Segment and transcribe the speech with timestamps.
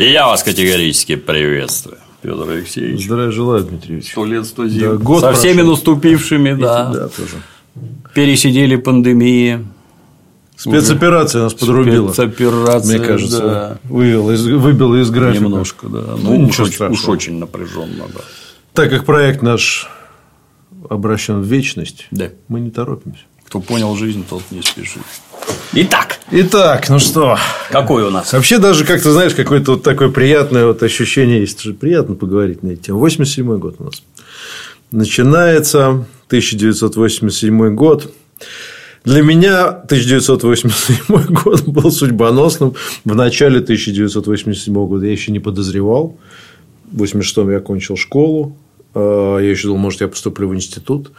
[0.00, 1.98] И я вас категорически приветствую.
[2.22, 3.04] Петр Алексеевич.
[3.04, 4.10] Здравия желаю, Дмитрий Ильич.
[4.12, 4.80] Сто лет, сто зим.
[4.80, 5.40] Да, год Со прошел.
[5.42, 6.90] всеми наступившими, да.
[6.92, 7.36] Да, тоже.
[8.14, 9.66] Пересидели пандемии.
[10.56, 12.12] Спецоперация нас подрубила.
[12.12, 13.78] Спецоперация, Мне кажется, да.
[13.84, 15.44] вывела из, выбила из графика.
[15.44, 16.00] Немножко, да.
[16.18, 17.12] Ну, Ну, ничего уж, уж страшного.
[17.14, 18.20] очень напряженно, да.
[18.74, 19.88] Так как проект наш
[20.88, 22.28] обращен в вечность, Да.
[22.48, 23.22] мы не торопимся.
[23.46, 25.02] Кто понял жизнь, тот не спешит.
[25.72, 27.36] Итак, Итак, ну что,
[27.70, 28.32] какой у нас?
[28.32, 31.60] Вообще даже как-то, знаешь, какое-то вот такое приятное вот ощущение есть.
[31.62, 32.98] Же приятно поговорить на эту тему.
[33.00, 34.02] 87 год у нас.
[34.92, 38.12] Начинается 1987 год.
[39.04, 42.74] Для меня 1987 год был судьбоносным.
[43.04, 46.18] В начале 1987 года я еще не подозревал.
[46.92, 48.56] В 86-м я окончил школу.
[48.94, 51.12] Э, Я еще думал, может, я поступлю в институт.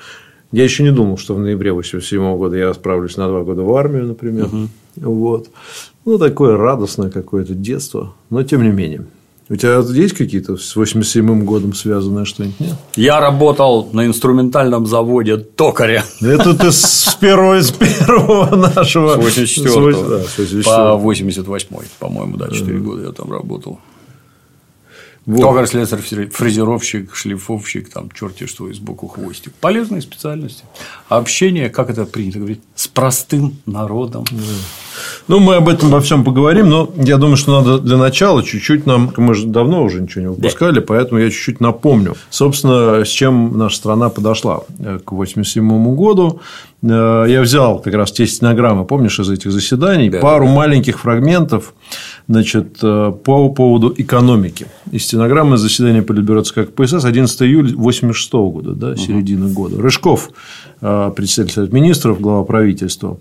[0.51, 3.73] Я еще не думал, что в ноябре 87 года я отправлюсь на два года в
[3.76, 4.49] армию, например.
[4.98, 5.49] Вот.
[6.05, 8.13] Ну, такое радостное какое-то детство.
[8.29, 9.05] Но тем не менее.
[9.49, 12.59] У тебя есть какие-то с 87 годом связанное что-нибудь?
[12.61, 12.76] Нет?
[12.95, 16.05] Я работал на инструментальном заводе токаря.
[16.21, 19.15] Это ты с первого, с первого нашего...
[19.15, 20.63] С 84 с вось- да, с 84.
[20.63, 21.67] по 88
[21.99, 23.79] по-моему, да, 4 года я там работал.
[25.25, 25.41] Вот.
[25.41, 29.53] Токарь, слесарь, фре- фрезеровщик, шлифовщик, там, черти что, и сбоку хвостик.
[29.53, 30.63] Полезные специальности.
[31.09, 34.25] Общение, как это принято говорить, с простым народом.
[35.27, 38.85] Ну, мы об этом во всем поговорим, но я думаю, что надо для начала чуть-чуть
[38.85, 43.57] нам, мы же давно уже ничего не выпускали, поэтому я чуть-чуть напомню, собственно, с чем
[43.57, 46.41] наша страна подошла э, к 1987 году.
[46.84, 50.20] Э, Я взял как раз те стенограммы, помнишь, из этих заседаний, Да.
[50.20, 51.73] пару маленьких фрагментов
[52.27, 54.65] значит, э, по поводу экономики.
[54.91, 59.82] Из стенограммы заседания Политбюро ЦК КПСС 11 июля 1986 года, да, середины года.
[59.82, 60.29] Рыжков,
[60.82, 63.18] э, председатель Министров, глава правительства.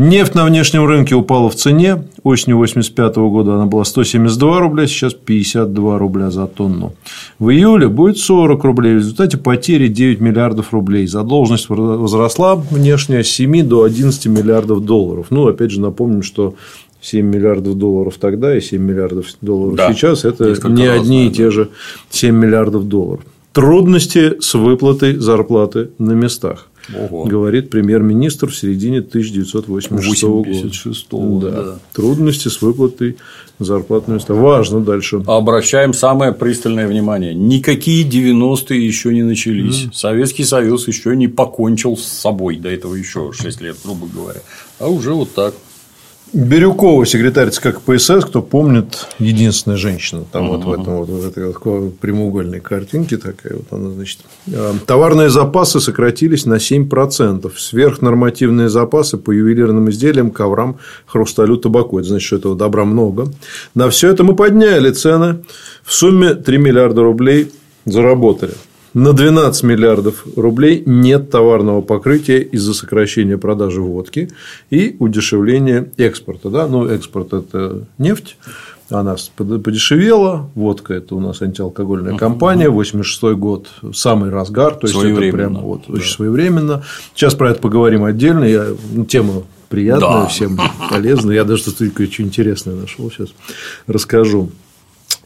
[0.00, 2.04] Нефть на внешнем рынке упала в цене.
[2.22, 6.92] Осенью 1985 года она была 172 рубля, сейчас 52 рубля за тонну.
[7.40, 8.94] В июле будет 40 рублей.
[8.94, 11.08] В результате потери 9 миллиардов рублей.
[11.08, 15.26] Задолженность возросла внешняя с 7 до 11 миллиардов долларов.
[15.30, 16.54] Ну, опять же, напомним, что
[17.00, 19.92] 7 миллиардов долларов тогда и 7 миллиардов долларов Да.
[19.92, 21.34] сейчас– это не одни и да.
[21.34, 21.70] те же
[22.10, 23.24] 7 миллиардов долларов.
[23.52, 27.24] Трудности с выплатой зарплаты на местах Ого.
[27.24, 30.48] говорит премьер-министр в середине 1986 года.
[30.48, 31.62] 86 года, Да.
[31.62, 31.78] да.
[31.92, 33.16] Трудности с выплатой
[33.58, 34.34] зарплат на места.
[34.34, 35.22] Важно дальше.
[35.26, 37.34] Обращаем самое пристальное внимание.
[37.34, 39.86] Никакие 90-е еще не начались.
[39.92, 42.56] Советский Союз еще не покончил с собой.
[42.56, 44.40] До этого еще 6 лет, грубо говоря.
[44.78, 45.54] А уже вот так.
[46.32, 51.46] Бирюкова, секретарь ЦК КПСС, кто помнит, единственная женщина там вот в этом вот, в этой
[51.46, 54.20] вот прямоугольной картинке такая вот она, значит.
[54.46, 57.50] э, Товарные запасы сократились на 7%.
[57.56, 61.98] Сверхнормативные запасы по ювелирным изделиям, коврам, хрусталю, табаку.
[61.98, 63.28] Это значит, что этого добра много.
[63.74, 65.44] На все это мы подняли цены.
[65.82, 67.52] В сумме 3 миллиарда рублей
[67.86, 68.52] заработали.
[68.94, 74.30] На 12 миллиардов рублей нет товарного покрытия из-за сокращения продажи водки
[74.70, 76.48] и удешевления экспорта.
[76.50, 76.66] Да?
[76.66, 78.36] Ну, экспорт– это нефть,
[78.88, 84.98] она под- подешевела, водка– это у нас антиалкогольная компания, 86 год– самый разгар, то есть
[84.98, 85.94] это прям вот, да.
[85.94, 86.82] очень своевременно.
[87.14, 90.26] Сейчас про это поговорим отдельно, я, ну, тема приятная, Да.
[90.26, 90.58] всем
[90.90, 93.28] полезная, я даже тут кое-что интересное нашел, сейчас
[93.86, 94.50] расскажу.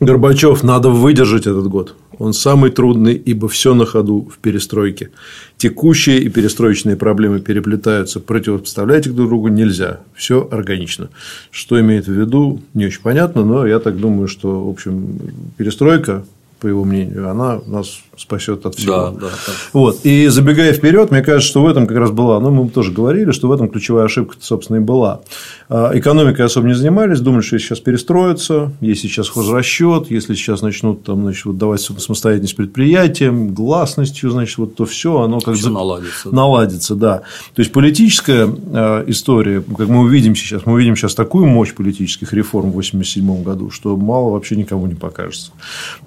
[0.05, 1.95] Горбачев, надо выдержать этот год.
[2.19, 5.11] Он самый трудный, ибо все на ходу в перестройке.
[5.57, 10.01] Текущие и перестроечные проблемы переплетаются, противопоставлять их друг другу нельзя.
[10.15, 11.09] Все органично.
[11.53, 15.21] Что имеет в виду, не очень понятно, но я так думаю, что, в общем,
[15.57, 16.25] перестройка,
[16.63, 18.93] по его мнению, она нас спасет от всего.
[18.93, 19.55] Да, да, так.
[19.73, 20.01] Вот.
[20.05, 23.33] И забегая вперед, мне кажется, что в этом как раз была, ну, мы тоже говорили,
[23.33, 25.23] что в этом ключевая ошибка, собственно, и была.
[25.69, 31.03] А, Экономикой особо не занимались, думали, что сейчас перестроятся, если сейчас хозрасчет, если сейчас начнут
[31.03, 36.31] там, значит, вот давать самостоятельность предприятиям, гласностью, значит, вот то все, оно как за- наладится,
[36.31, 36.37] да.
[36.37, 37.23] наладится, да.
[37.55, 42.33] То есть политическая э, история, как мы увидим сейчас, мы увидим сейчас такую мощь политических
[42.33, 45.51] реформ в 1987 году, что мало вообще никому не покажется.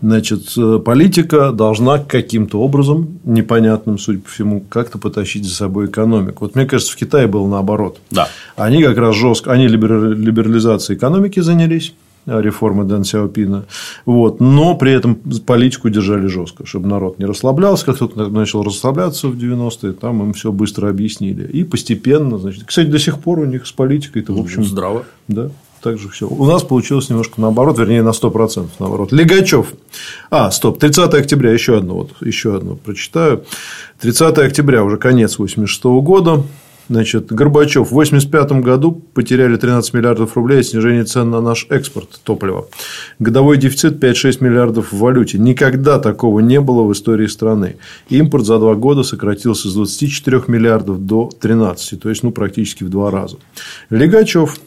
[0.01, 0.44] Значит,
[0.83, 6.45] политика должна каким-то образом, непонятным, судя по всему, как-то потащить за собой экономику.
[6.45, 7.99] Вот мне кажется, в Китае было наоборот.
[8.11, 8.27] Да.
[8.55, 11.93] Они как раз жестко, они либер- либерализацией экономики занялись,
[12.27, 13.65] а, реформы Дэн Сяопина,
[14.05, 15.15] вот, но при этом
[15.45, 20.33] политику держали жестко, чтобы народ не расслаблялся, как только начал расслабляться в 90-е, там им
[20.33, 21.47] все быстро объяснили.
[21.47, 25.05] И постепенно, значит, кстати, до сих пор у них с политикой-то, в общем, Здраво.
[25.27, 25.51] да,
[25.85, 26.27] так же все.
[26.27, 29.11] У нас получилось немножко наоборот, вернее, на 100% наоборот.
[29.11, 29.67] Легачев.
[30.31, 33.43] А, стоп, 30 октября, еще одно, вот, еще одно прочитаю.
[34.01, 36.43] 30 октября, уже конец 86 года.
[36.89, 42.19] Значит, Горбачев в 1985 году потеряли 13 миллиардов рублей от снижения цен на наш экспорт
[42.23, 42.67] топлива.
[43.19, 45.37] Годовой дефицит 5-6 миллиардов в валюте.
[45.37, 47.75] Никогда такого не было в истории страны.
[48.09, 52.89] Импорт за два года сократился с 24 миллиардов до 13, то есть ну, практически в
[52.89, 53.37] два раза.
[53.91, 54.57] Легачев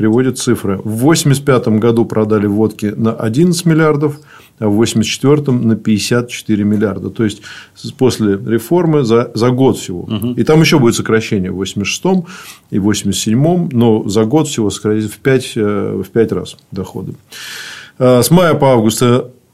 [0.00, 0.78] приводит цифры.
[0.78, 4.18] В 1985 году продали водки на 11 миллиардов,
[4.58, 7.10] а в 1984 на 54 миллиарда.
[7.10, 7.42] То есть,
[7.98, 10.04] после реформы за, за год всего.
[10.04, 10.28] Угу.
[10.38, 12.24] И там еще будет сокращение в 86
[12.70, 17.12] и 87 но за год всего сократить в 5, э, в 5 раз доходы.
[17.98, 19.02] А с мая по август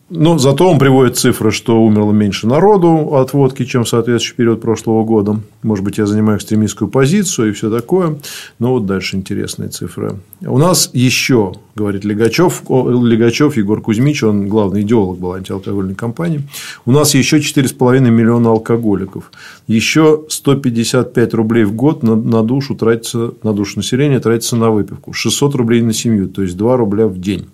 [0.09, 4.61] но зато он приводит цифры, что умерло меньше народу от водки, чем в соответствующий период
[4.61, 5.41] прошлого года.
[5.65, 8.19] Может быть, я занимаю экстремистскую позицию и все такое.
[8.61, 10.21] Но вот дальше интересные цифры.
[10.43, 16.43] У нас еще, говорит Легачев, Легачев Егор Кузьмич, он главный идеолог был антиалкогольной кампании.
[16.85, 19.33] У нас еще 4,5 миллиона алкоголиков.
[19.67, 25.15] Еще 155 рублей в год на душу тратится, на душу населения тратится на выпивку.
[25.15, 27.47] 600 рублей на семью, то есть 2 рубля в день.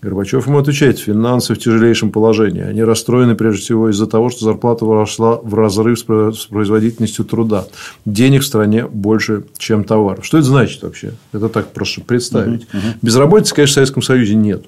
[0.00, 2.62] Горбачев ему отвечает, финансы в тяжелейшем положении.
[2.62, 7.66] Они расстроены прежде всего из-за того, что зарплата вошла в разрыв с производительностью труда.
[8.06, 10.24] Денег в стране больше, чем товаров.
[10.24, 11.12] Что это значит вообще?
[11.32, 12.68] Это так просто представить.
[12.68, 12.86] Угу, угу.
[13.02, 14.64] Безработицы, конечно, в Советском Союзе нет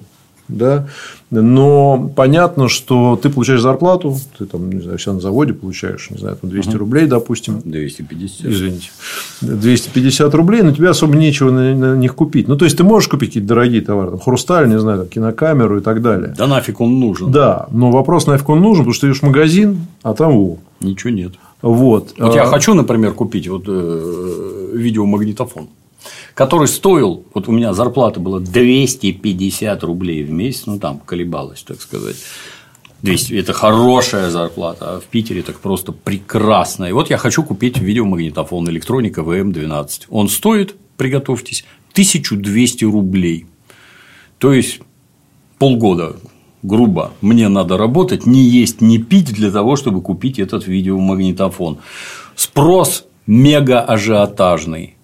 [0.47, 0.87] да,
[1.31, 6.17] но понятно, что ты получаешь зарплату, ты там, не знаю, все на заводе получаешь, не
[6.17, 6.77] знаю, там 200 угу.
[6.77, 7.61] рублей, допустим.
[7.63, 8.45] 250.
[8.45, 8.89] Извините.
[9.41, 12.47] 250 рублей, но тебе особо нечего на них купить.
[12.47, 15.79] Ну, то есть, ты можешь купить какие-то дорогие товары, там, хрусталь, не знаю, там, кинокамеру
[15.79, 16.35] и так далее.
[16.37, 17.31] Да нафиг он нужен.
[17.31, 20.57] Да, но вопрос нафиг он нужен, потому что ты идешь в магазин, а там о.
[20.81, 21.33] Ничего нет.
[21.61, 22.13] Вот.
[22.19, 25.69] Вот я а хочу, например, купить вот, э, видеомагнитофон
[26.33, 31.81] который стоил, вот у меня зарплата была 250 рублей в месяц, ну там колебалась, так
[31.81, 32.17] сказать.
[33.01, 36.85] 200, это хорошая зарплата, а в Питере так просто прекрасно.
[36.85, 40.05] И вот я хочу купить видеомагнитофон электроника ВМ-12.
[40.09, 43.45] Он стоит, приготовьтесь, 1200 рублей.
[44.39, 44.79] То есть
[45.59, 46.15] полгода
[46.65, 51.77] грубо, мне надо работать, не есть, не пить для того, чтобы купить этот видеомагнитофон.
[52.35, 54.94] Спрос мега ажиотажный.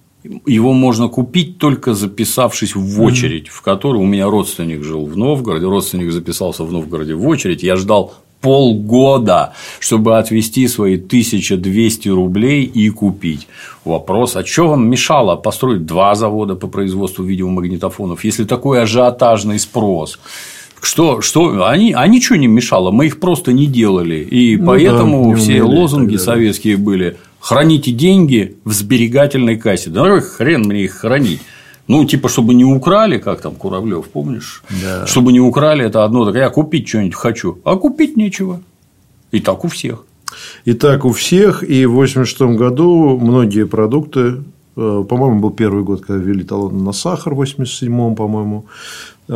[0.46, 5.66] Его можно купить только записавшись в очередь, в которой у меня родственник жил в Новгороде,
[5.66, 12.90] родственник записался в Новгороде в очередь, я ждал полгода, чтобы отвести свои 1200 рублей и
[12.90, 13.48] купить.
[13.86, 20.20] Вопрос, а что вам мешало построить два завода по производству видеомагнитофонов, если такой ажиотажный спрос?
[20.82, 24.16] Что, что они, а ничего не мешало, мы их просто не делали.
[24.16, 29.90] И ну поэтому да, все лозунги советские были храните деньги в сберегательной кассе.
[29.90, 31.42] Да какой хрен мне их хранить?
[31.88, 34.64] Ну, типа, чтобы не украли, как там Куравлев, помнишь?
[34.82, 35.06] Да.
[35.08, 38.62] Чтобы не украли, это одно, так я купить что-нибудь хочу, а купить нечего.
[39.32, 40.06] И так у всех.
[40.64, 44.44] И так у всех, и в 1986 году многие продукты,
[44.78, 48.66] э, по-моему, был первый год, когда ввели талон на сахар, в 87-м, по-моему.
[49.28, 49.34] Э,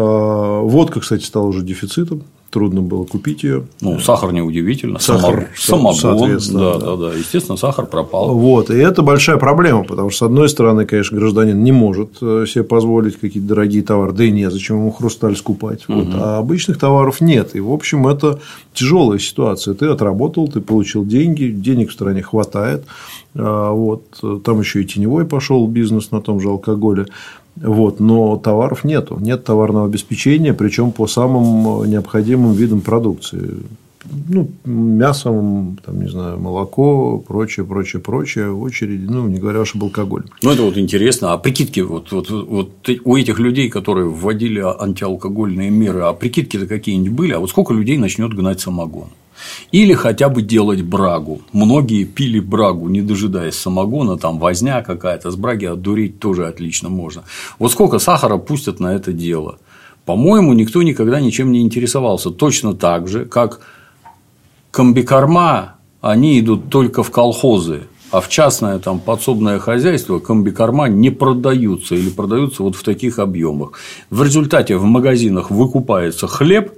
[0.62, 2.24] водка, кстати, стала уже дефицитом
[2.56, 3.66] трудно было купить ее.
[3.81, 4.98] Ну, сахар неудивительно.
[5.00, 6.40] Сахар, самогон.
[6.54, 7.13] Да, да, да, да.
[7.13, 8.34] Естественно, сахар пропал.
[8.34, 8.69] Вот.
[8.69, 12.63] И это большая проблема, потому что, с одной стороны, конечно, гражданин не может э, себе
[12.63, 15.84] позволить какие-то дорогие товары, да и нет, зачем ему хрусталь скупать.
[15.90, 16.00] Угу.
[16.00, 16.07] Вот.
[16.13, 17.57] А обычных товаров нет.
[17.57, 18.40] И, в общем, это
[18.74, 19.74] тяжелая ситуация.
[19.74, 22.86] Ты отработал, ты получил деньги, денег в стране хватает.
[23.36, 24.04] А, вот.
[24.46, 27.08] Там еще и теневой пошел бизнес на том же алкоголе.
[27.55, 33.59] Вот, но товаров нету, нет товарного обеспечения, причем по самым необходимым видам продукции.
[34.29, 39.83] Ну, мясом, там, не знаю, молоко, прочее, прочее, прочее, очереди, ну, не говоря уж об
[39.83, 40.25] алкоголе.
[40.43, 41.33] Ну, это вот интересно.
[41.33, 47.17] А прикидки вот, вот, вот у этих людей, которые вводили антиалкогольные меры, а прикидки-то какие-нибудь
[47.17, 47.33] были?
[47.33, 49.07] А вот сколько людей начнет гнать самогон?
[49.72, 51.42] Или хотя бы делать брагу.
[51.51, 57.24] Многие пили брагу, не дожидаясь самогона, там возня какая-то, с браги отдурить тоже отлично можно.
[57.60, 59.58] Вот сколько сахара пустят на это дело?
[60.06, 62.30] По-моему, никто никогда ничем не интересовался.
[62.30, 63.62] Точно так же, как
[64.72, 71.96] комбикорма, они идут только в колхозы, а в частное там, подсобное хозяйство комбикорма не продаются
[71.96, 73.74] или продаются вот в таких объемах.
[74.12, 76.72] В результате в магазинах выкупается хлеб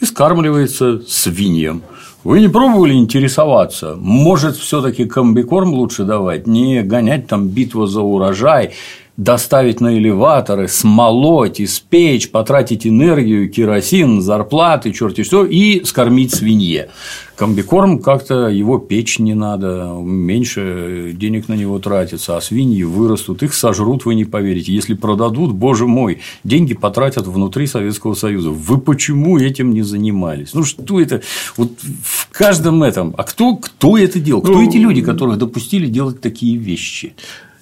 [0.00, 1.82] и скармливается свиньям.
[2.22, 3.96] Вы не пробовали интересоваться?
[3.96, 8.72] Может, все-таки комбикорм лучше давать, не гонять там битву за урожай.
[9.20, 16.88] Доставить на элеваторы, смолоть, испечь, потратить энергию, керосин, зарплаты, черти что, и скормить свинье.
[17.36, 23.52] Комбикорм как-то его печь не надо, меньше денег на него тратится, а свиньи вырастут, их
[23.52, 24.72] сожрут, вы не поверите.
[24.72, 28.48] Если продадут, боже мой, деньги потратят внутри Советского Союза.
[28.50, 30.54] Вы почему этим не занимались?
[30.54, 31.20] Ну что это?
[31.58, 31.72] Вот
[32.02, 33.14] в каждом этом.
[33.18, 34.40] А кто, кто это делал?
[34.40, 37.12] Кто ну, эти люди, которых допустили делать такие вещи?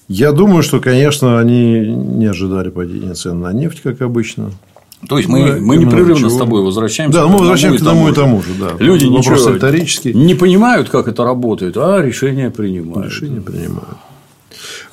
[0.08, 4.50] Я думаю, что, конечно, они не ожидали падения цен на нефть, как обычно.
[5.06, 6.30] То есть мы, мы, мы непрерывно чего?
[6.30, 7.20] с тобой возвращаемся.
[7.20, 8.48] Да, мы возвращаемся к тому и тому же.
[8.58, 8.72] Да.
[8.82, 9.36] Люди ничего
[10.12, 13.12] не понимают, как это работает, а решения принимают.
[13.12, 13.98] Решения принимают.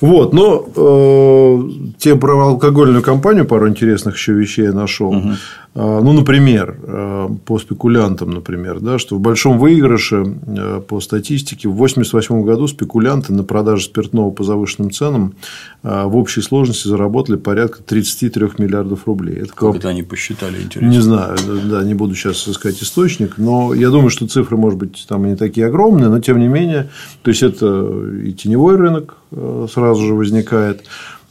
[0.00, 5.10] Вот, но э, те про алкогольную компанию пару интересных еще вещей я нашел.
[5.10, 5.30] Угу.
[5.76, 11.68] Э, ну, например, э, по спекулянтам, например, да, что в большом выигрыше э, по статистике
[11.68, 15.34] в 1988 году спекулянты на продаже спиртного по завышенным ценам
[15.82, 19.36] э, в общей сложности заработали порядка 33 миллиардов рублей.
[19.42, 20.90] Это как это они посчитали, интересно?
[20.90, 25.04] Не знаю, да, не буду сейчас искать источник, но я думаю, что цифры, может быть,
[25.06, 26.88] там не такие огромные, но тем не менее,
[27.22, 30.84] то есть это и теневой рынок, сразу же возникает.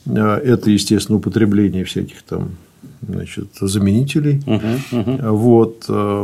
[0.05, 2.51] Э, это, естественно, употребление всяких там
[3.07, 4.41] значит, заменителей.
[4.45, 5.31] Uh-huh, uh-huh.
[5.31, 5.85] Вот.
[5.89, 6.23] Э,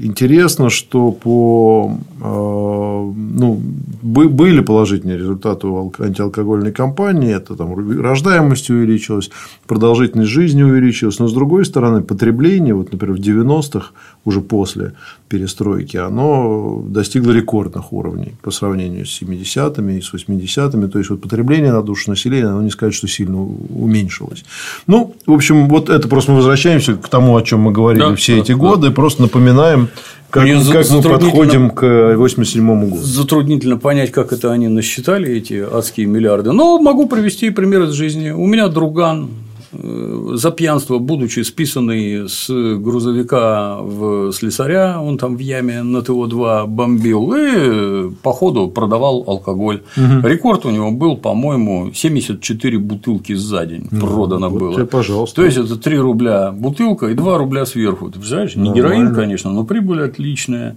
[0.00, 3.60] интересно, что по ну,
[4.02, 7.34] были положительные результаты у антиалкогольной кампании.
[7.34, 9.30] Это там рождаемость увеличилась,
[9.66, 11.18] продолжительность жизни увеличилась.
[11.18, 13.90] Но с другой стороны, потребление, вот, например, в 90-х,
[14.24, 14.92] уже после
[15.28, 20.88] перестройки, оно достигло рекордных уровней по сравнению с 70-ми и с 80-ми.
[20.88, 24.44] То есть, вот потребление на душу населения, оно не сказать, что сильно уменьшилось.
[24.86, 28.14] Ну, в общем, вот это просто мы возвращаемся к тому, о чем мы говорили да,
[28.14, 28.94] все да, эти годы, да.
[28.94, 29.88] просто напоминаем,
[30.30, 33.02] как, как мы подходим к 87 году.
[33.02, 36.52] Затруднительно понять, как это они насчитали, эти адские миллиарды.
[36.52, 38.30] Но могу привести пример из жизни.
[38.30, 45.40] У меня друган Э, за пьянство, будучи списанный с грузовика в слесаря, он там в
[45.40, 49.82] яме на ТО-2 бомбил и по ходу продавал алкоголь.
[49.96, 50.26] Угу.
[50.26, 54.74] Рекорд у него был, по-моему, 74 бутылки за день ну, продано вот было.
[54.74, 55.36] Тебе, пожалуйста.
[55.36, 58.06] То есть это 3 рубля бутылка и 2 рубля сверху.
[58.06, 58.76] Ты представляешь, не Нормально.
[58.76, 60.76] героин, конечно, но прибыль отличная.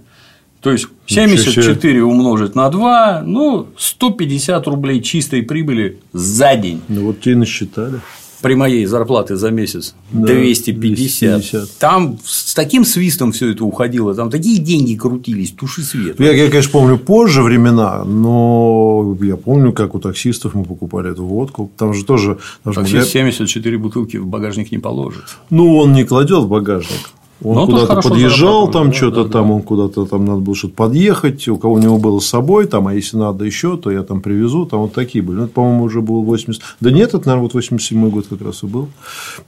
[0.60, 6.82] То есть 74 умножить на 2, ну, 150 рублей чистой прибыли за день.
[6.88, 8.00] Ну, вот тебе насчитали
[8.40, 11.40] при моей зарплате за месяц да, 250.
[11.40, 11.78] 250.
[11.78, 16.18] Там с таким свистом все это уходило, там такие деньги крутились, туши свет.
[16.18, 21.24] Я, я, конечно, помню позже времена, но я помню, как у таксистов мы покупали эту
[21.24, 21.70] водку.
[21.76, 22.38] Там же тоже.
[22.64, 23.04] Таксист мы...
[23.04, 25.24] 74 бутылки в багажник не положит.
[25.50, 27.10] Ну, он не кладет в багажник.
[27.42, 29.54] Он Но ну, куда-то подъезжал, там да, что-то да, там, да.
[29.54, 32.86] он куда-то там надо было что-то подъехать, у кого у него было с собой, там,
[32.86, 35.38] а если надо еще, то я там привезу, там вот такие были.
[35.38, 36.60] Ну, это, по-моему, уже был 80.
[36.80, 38.88] Да нет, это, наверное, вот 87 год как раз и был.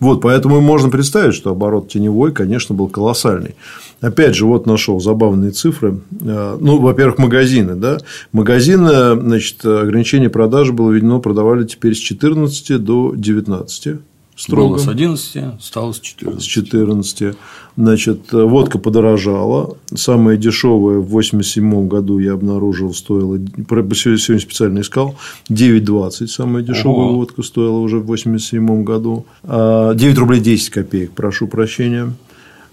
[0.01, 3.57] Вот, поэтому можно представить, что оборот теневой, конечно, был колоссальный.
[4.01, 6.01] Опять же, вот нашел забавные цифры.
[6.23, 7.99] Э, ну, во-первых, магазины, да.
[8.33, 14.01] Магазины, значит, ограничение продажи было введено, продавали теперь с 14 до 19
[14.37, 14.75] строго.
[14.75, 16.43] Было с 11, стало с 14.
[16.43, 17.37] С 14.
[17.77, 19.77] Значит, водка подорожала.
[19.95, 25.15] Самая дешевая в 87 году я обнаружил, стоила, сегодня специально искал,
[25.49, 27.17] 9,20 самая дешевая Ого.
[27.17, 29.27] водка стоила уже в 87 году.
[29.43, 32.12] 9 а, рублей 10 копеек, прошу прощения.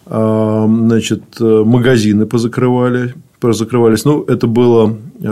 [0.06, 4.06] А, значит, магазины позакрывали закрывались.
[4.06, 5.28] Ну, это было э,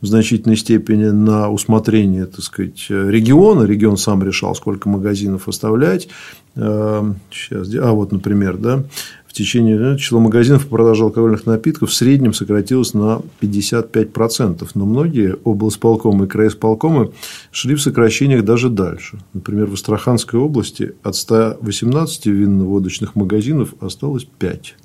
[0.00, 3.64] в значительной степени на усмотрение, так сказать, региона.
[3.64, 6.08] Регион сам решал, сколько магазинов оставлять.
[6.56, 8.84] Э, сейчас, а вот, например, да,
[9.26, 14.68] в течение число магазинов по продаже алкогольных напитков в среднем сократилось на 55%.
[14.74, 17.12] Но многие облсполкомы и краисполкомы
[17.52, 19.18] шли в сокращениях даже дальше.
[19.34, 24.76] Например, в Астраханской области от 118 винно-водочных магазинов осталось 5.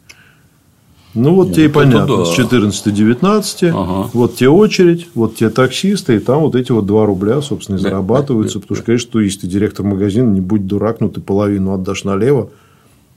[1.13, 2.25] Ну, вот Нет, тебе и понятно, да.
[2.25, 4.10] с 14 до 19, ага.
[4.13, 7.79] вот тебе очередь, вот тебе таксисты, и там вот эти вот 2 рубля, собственно, и
[7.79, 12.50] зарабатываются, потому что, конечно, туристы, директор магазина, не будь дурак, ну, ты половину отдашь налево,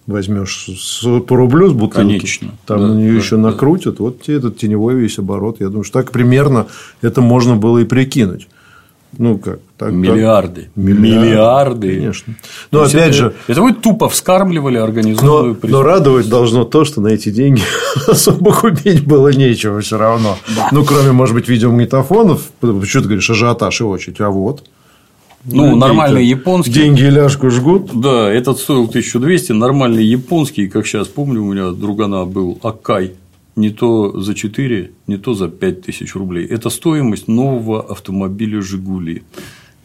[0.07, 0.69] возьмешь
[1.27, 2.51] по рублю с бутылки, Конечно.
[2.67, 3.43] там да, на нее да, еще да.
[3.43, 5.57] накрутят, вот тебе этот теневой весь оборот.
[5.61, 6.67] Я думаю, что так примерно
[7.01, 8.49] это можно было и прикинуть.
[9.19, 9.61] Ну как?
[9.79, 10.63] Так, миллиарды.
[10.63, 11.17] Так, миллиарды.
[11.17, 11.95] Миллиарды.
[11.97, 12.35] Конечно.
[12.71, 13.35] Но опять это, же.
[13.47, 17.63] Это вы тупо вскармливали организованную но, но радовать должно то, что на эти деньги
[18.07, 20.37] особо купить было нечего все равно.
[20.55, 20.69] Да.
[20.73, 22.51] Ну, кроме, может быть, видеомагнитофонов.
[22.61, 24.21] Что ты говоришь, ажиотаж и очередь.
[24.21, 24.65] А вот.
[25.45, 26.73] Ну, ну нормальный японский.
[26.73, 27.91] Деньги ляжку жгут.
[27.95, 33.15] Да, этот стоил 1200, нормальный японский, как сейчас помню, у меня другана был Акай
[33.57, 36.47] не то за 4, не то за 5 тысяч рублей.
[36.47, 39.23] Это стоимость нового автомобиля «Жигули».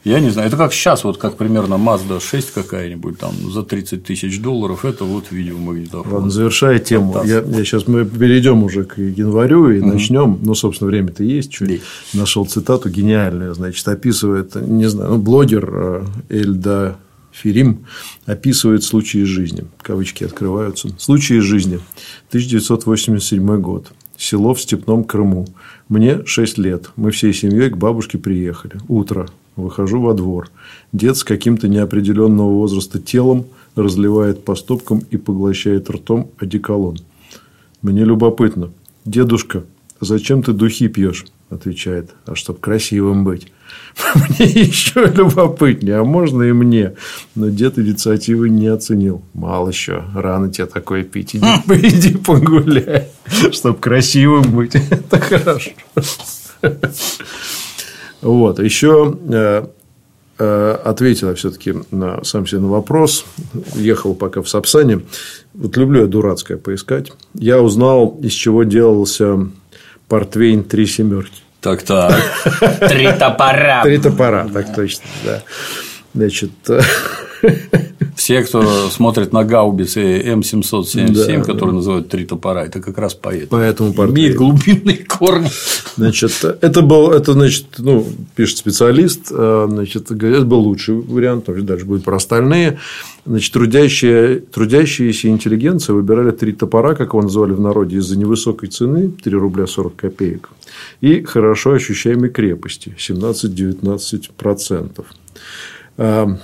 [0.03, 4.03] Я не знаю, это как сейчас, вот как примерно Mazda 6 какая-нибудь там за 30
[4.03, 6.11] тысяч долларов, это вот видеомагнитофон.
[6.11, 9.89] Ладно, завершая тему, я, я сейчас мы перейдем уже к январю и угу.
[9.89, 10.39] начнем.
[10.41, 11.51] Ну, собственно, время-то есть.
[11.51, 11.69] Чуть.
[11.69, 11.83] Есть.
[12.13, 16.97] Нашел цитату гениальную, значит, описывает, не знаю, ну, блогер э, Эльда
[17.31, 17.85] Ферим
[18.25, 19.65] описывает случаи из жизни.
[19.81, 20.89] Кавычки открываются.
[20.97, 21.79] Случаи из жизни.
[22.29, 23.91] 1987 год.
[24.17, 25.47] Село в Степном Крыму.
[25.89, 26.91] Мне 6 лет.
[26.95, 28.79] Мы всей семьей к бабушке приехали.
[28.87, 29.27] Утро.
[29.55, 30.49] Выхожу во двор.
[30.93, 36.99] Дед с каким-то неопределенного возраста телом разливает по стопкам и поглощает ртом одеколон.
[37.81, 38.71] Мне любопытно.
[39.05, 39.63] Дедушка,
[39.99, 41.25] зачем ты духи пьешь?
[41.49, 42.11] Отвечает.
[42.25, 43.51] А чтоб красивым быть.
[44.15, 46.93] Мне еще любопытнее, а можно и мне.
[47.35, 49.21] Но дед инициативы не оценил.
[49.33, 51.35] Мало еще, рано тебе такое пить.
[51.35, 53.07] Иди, иди погуляй,
[53.51, 54.75] чтоб красивым быть.
[54.89, 55.71] Это хорошо.
[58.21, 58.59] Вот.
[58.59, 59.65] Еще э,
[60.37, 63.25] э, ответила все-таки на сам себе на вопрос.
[63.75, 65.01] Ехал пока в Сапсане.
[65.53, 67.11] Вот люблю я дурацкое поискать.
[67.33, 69.49] Я узнал, из чего делался
[70.07, 71.41] портвейн три семерки.
[71.61, 72.13] Так, так.
[72.89, 73.83] Три топора.
[73.83, 75.41] Три топора, так точно, да.
[76.13, 76.51] Значит,
[78.15, 81.75] все, кто смотрит на гаубицы М777, да, которые да.
[81.75, 83.61] называют три топора, это как раз поэтому.
[83.61, 84.17] Поэтому портрет.
[84.17, 85.49] Имеет глубинные корни.
[85.97, 91.85] Значит, это был, это, значит, ну, пишет специалист, э, значит, это был лучший вариант, дальше
[91.85, 92.79] будет про остальные.
[93.25, 99.09] Значит, трудящие, трудящиеся интеллигенция выбирали три топора, как его называли в народе, из-за невысокой цены
[99.09, 100.49] 3 рубля 40 копеек
[101.01, 105.05] и хорошо ощущаемой крепости 17-19%.
[105.97, 106.37] А,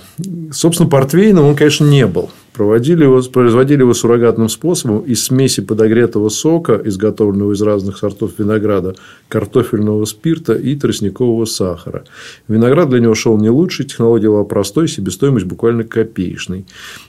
[0.52, 2.30] собственно, портвейном он, конечно, не был.
[2.52, 8.94] Проводили его, производили его суррогатным способом из смеси подогретого сока, изготовленного из разных сортов винограда,
[9.28, 12.04] картофельного спирта и тростникового сахара.
[12.48, 16.66] Виноград для него шел не лучше, технология была простой, себестоимость буквально копеечной.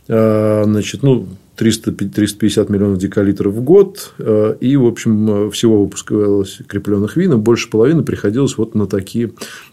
[0.07, 1.27] А, значит, ну,
[1.59, 7.69] 300, 350 миллионов декалитров в год, э, и, в общем, всего выпускалось крепленных вин, больше
[7.69, 9.31] половины приходилось вот на такие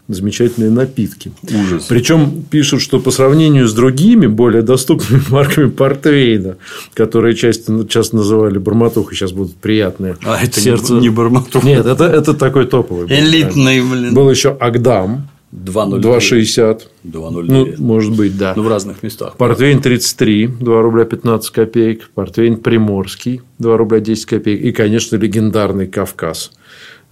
[0.09, 1.31] замечательные напитки.
[1.45, 1.87] Ужас.
[1.89, 6.57] Причем пишут, что по сравнению с другими, более доступными марками портвейна,
[6.93, 10.17] которые часто, часто называли барматухой, сейчас будут приятные.
[10.25, 10.95] А это сердце...
[10.95, 11.65] не, не барматуха.
[11.65, 13.07] Нет, это, это такой топовый.
[13.09, 14.13] Элитный, блин.
[14.13, 16.83] Был еще Агдам, 2,60.
[17.05, 17.43] 2,09.
[17.49, 18.53] Ну, может быть, да.
[18.55, 19.37] Ну, в разных местах.
[19.37, 22.11] Портвейн 33, 2 рубля 15 копеек.
[22.15, 24.61] Портвейн Приморский, 2 рубля 10 копеек.
[24.61, 26.53] И, конечно, легендарный Кавказ.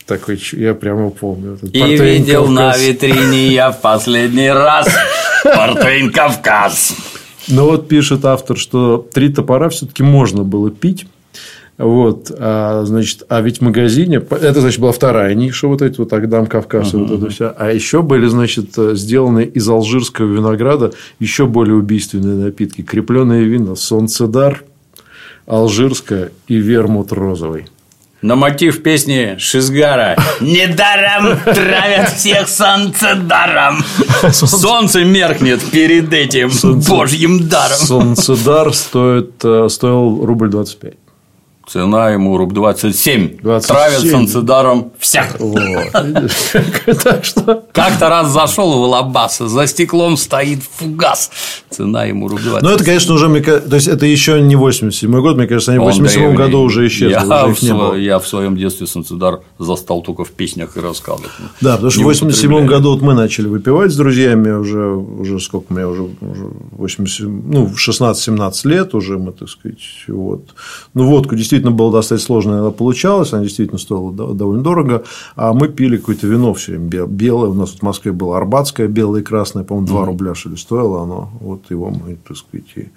[0.07, 1.59] Такой, я прямо помню.
[1.73, 2.55] И видел Кавказ.
[2.55, 4.89] на витрине я в последний раз
[5.43, 6.95] Портвейн Кавказ.
[7.49, 11.07] Ну, вот пишет автор, что три топора все-таки можно было пить
[11.77, 16.13] вот, а, значит, а ведь в магазине, это, значит, была вторая ниша, вот эти вот
[16.13, 17.07] Агдам, Кавказ, uh-huh.
[17.07, 17.55] вот это все.
[17.57, 22.83] А еще были, значит, сделаны из алжирского винограда еще более убийственные напитки.
[22.83, 24.63] Крепленные вина, солнцедар,
[25.47, 27.67] алжирское и вермут розовый.
[28.23, 33.85] На мотив песни Шизгара «Недаром травят всех солнцедаром».
[34.33, 36.91] Солнце меркнет перед этим Солнце...
[36.91, 37.77] божьим даром.
[37.77, 40.95] Солнцедар стоит, э, стоил рубль 25.
[41.67, 43.39] Цена ему руб 27.
[43.41, 43.75] 27.
[43.75, 45.39] Травят санцидаром всех.
[47.03, 47.65] так что...
[47.73, 51.31] Как-то раз зашел в Лабас, за стеклом стоит фугас.
[51.71, 52.69] Цена ему руб 27.
[52.69, 55.85] Ну, это, конечно, уже, то есть, это еще не 87 год, мне кажется, они в
[55.85, 57.15] 87 году уже исчезли.
[58.05, 61.31] Я, в, своем детстве санцидар застал только в песнях и рассказах.
[61.61, 65.73] Да, потому что в 87 году вот мы начали выпивать с друзьями уже, уже сколько
[65.73, 70.55] мне уже, уже 80, ну, 16-17 лет уже мы, так сказать, вот.
[70.93, 75.05] Ну, водку действительно действительно было достаточно сложно иногда получалось, она действительно стоила довольно дорого,
[75.37, 79.21] а мы пили какое-то вино все время белое, у нас в Москве было арбатское белое
[79.21, 82.89] и красное, по-моему, 2 рубля, что ли, стоило оно, вот его мы, так сказать, и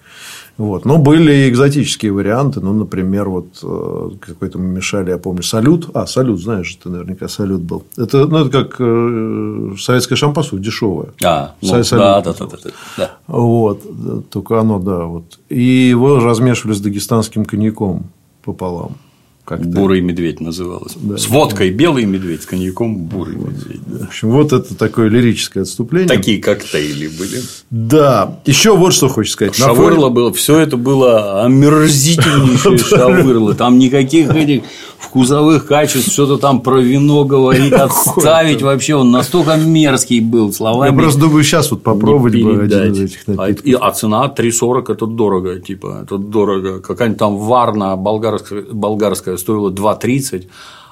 [0.58, 0.86] вот.
[0.86, 2.62] Но были и экзотические варианты.
[2.62, 5.89] Ну, например, вот э, какой-то мы мешали, я помню, салют.
[5.93, 7.84] А, салют, знаешь, ты наверняка салют был.
[7.96, 11.10] Это, ну, это как э, советское шампанское, дешевое.
[11.24, 11.91] А, ну, салют.
[11.91, 13.12] да, да, да, да, да.
[13.28, 13.84] Вот.
[14.32, 15.06] Только оно, да.
[15.06, 15.39] Вот.
[15.50, 18.08] И его размешивали с дагестанским коньяком
[18.47, 18.95] пополам.
[19.43, 20.93] Как бурый медведь называлось.
[20.97, 23.51] Да, с водкой белый медведь, с коньяком бурый вот.
[23.51, 23.79] медведь.
[23.86, 24.05] Да.
[24.05, 26.10] В общем, вот это такое лирическое отступление.
[26.10, 27.41] Такие коктейли были.
[27.69, 28.41] Да.
[28.45, 29.55] Еще вот что хочешь сказать.
[29.55, 33.55] Шавырла было, все это было омерзительнейшее шавырло.
[33.55, 34.63] Там никаких этих
[34.99, 40.91] вкусовых качеств, что-то там про вино говорить, отставить вообще, он настолько мерзкий был словами.
[40.91, 43.81] Я просто думаю, сейчас вот попробовать бы один из этих напитков.
[43.81, 46.79] А, а цена 3,40 это дорого, типа, это дорого.
[46.79, 50.47] Какая-нибудь там варна болгарская, болгарская стоила 2,30,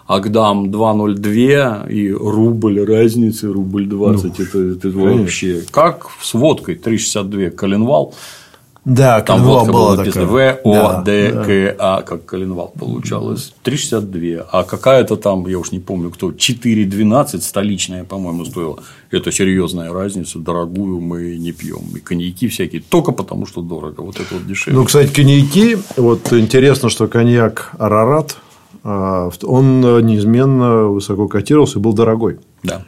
[0.07, 4.39] Агдам 2,02 и рубль разницы, рубль 20.
[4.39, 8.13] это, это вообще как с водкой 3,62 коленвал.
[8.85, 10.59] Да, Там водка была была написано такая.
[10.63, 11.31] В, О, Да, Д.
[11.31, 13.53] К, А, как коленвал получалось.
[13.63, 14.45] 3,62.
[14.51, 18.77] А какая-то там, я уж не помню кто, 4,12 столичная, по-моему, стоила.
[19.09, 20.37] Это серьезная разница.
[20.37, 21.95] Дорогую мы не пьем.
[21.95, 22.81] И коньяки всякие.
[22.81, 24.01] Только потому, что дорого.
[24.01, 24.79] Вот это вот дешевле.
[24.79, 25.77] Ну, кстати, коньяки.
[25.97, 28.37] Вот интересно, что коньяк Арарат,
[28.83, 32.37] а, он неизменно высоко котировался и был дорогой.
[32.63, 32.83] да.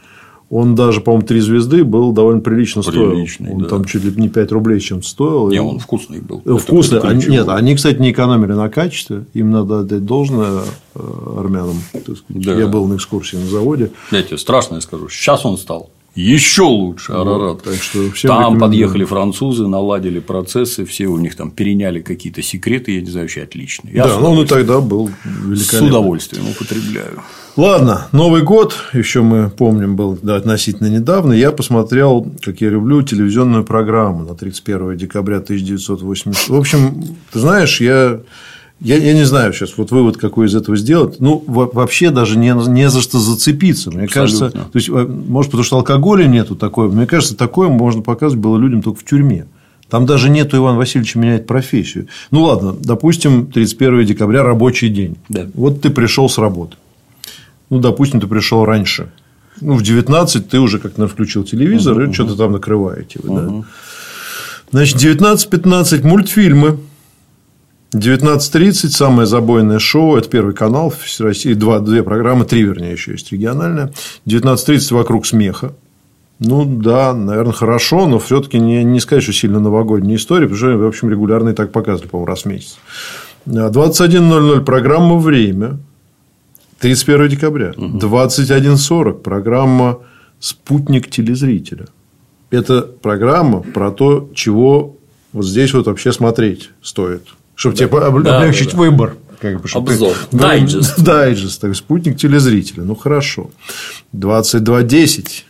[0.50, 3.56] Он даже, по-моему, три звезды был довольно прилично Приличный, стоил.
[3.58, 3.68] Он да.
[3.70, 5.50] там чуть ли не 5 рублей чем стоил.
[5.50, 6.38] Не, И- он вкусный был.
[6.46, 7.00] Э, Это Вкусно.
[7.02, 7.12] ключевое.
[7.26, 9.26] Они- нет, они, кстати, не экономили на качестве.
[9.34, 10.62] Им надо отдать должное
[10.96, 11.00] э,
[11.38, 11.76] армянам.
[12.30, 12.54] Да.
[12.54, 13.92] Я был на экскурсии на заводе.
[14.12, 15.10] Я тебе страшно скажу.
[15.10, 17.62] Сейчас он стал еще лучше Арарат.
[17.64, 22.94] так что всем там подъехали французы, наладили процессы, все у них там переняли какие-то секреты,
[22.96, 23.94] я не знаю, вообще отличные.
[23.94, 25.12] Я да, с ну он и тогда был с
[25.46, 25.90] великолепный.
[25.90, 27.22] удовольствием употребляю.
[27.58, 31.34] Ладно, Новый год, еще мы помним, был да, относительно недавно.
[31.34, 36.50] Я посмотрел, как я люблю, телевизионную программу на 31 декабря 1980.
[36.50, 38.20] В общем, ты знаешь, я,
[38.80, 41.20] я, я не знаю сейчас, вот вывод какой из этого сделать.
[41.20, 43.90] Ну, во- вообще даже не, не за что зацепиться.
[43.90, 44.72] Мне кажется, Абсолютно.
[44.72, 46.90] то есть, э, может, потому что алкоголя нету такой.
[46.90, 49.48] Мне кажется, такое можно показывать было людям только в тюрьме.
[49.90, 52.08] Там даже нету Иван Васильевич меняет профессию.
[52.30, 55.16] Ну ладно, допустим, 31 декабря рабочий день.
[55.28, 55.48] Да.
[55.56, 56.76] Вот ты пришел с работы.
[57.70, 59.12] Ну, допустим, ты пришел раньше.
[59.62, 63.20] Ну, в 19 ты уже как-то включил телевизор и что-то там накрываете.
[63.24, 63.66] Вы, да?
[64.72, 66.80] Значит, 19.15 мультфильмы.
[67.94, 70.18] 19.30 самое забойное шоу.
[70.18, 71.54] Это первый канал в России.
[71.54, 73.94] Два, две программы, три, вернее, еще есть региональная.
[74.26, 75.74] 19.30 вокруг смеха.
[76.40, 80.78] Ну да, наверное, хорошо, но все-таки не, не сказать, что сильно новогодняя история, потому что,
[80.78, 82.78] в общем, регулярно и так показывали, по-моему, раз в месяц.
[83.48, 85.80] А, 21.00 программа «Время».
[86.80, 87.72] 31 декабря.
[87.78, 90.00] 21.40 программа
[90.40, 91.88] «Спутник телезрителя».
[92.52, 94.96] Это программа про то, чего
[95.34, 97.28] вот здесь вот вообще смотреть стоит.
[97.56, 99.18] Чтобы тебе об- Да, облегчить да, выбор.
[99.42, 100.16] Как бы, ты- Обзор.
[100.32, 101.00] Да, Дайджест.
[101.04, 101.62] Дайджест.
[101.62, 102.84] так, Спутник телезрителя.
[102.84, 103.50] Ну, хорошо.
[104.16, 105.44] 22.10.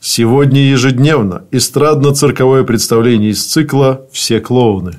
[0.00, 4.98] Сегодня ежедневно эстрадно-цирковое представление из цикла «Все клоуны».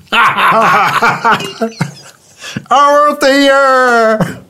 [2.70, 4.45] Out the year!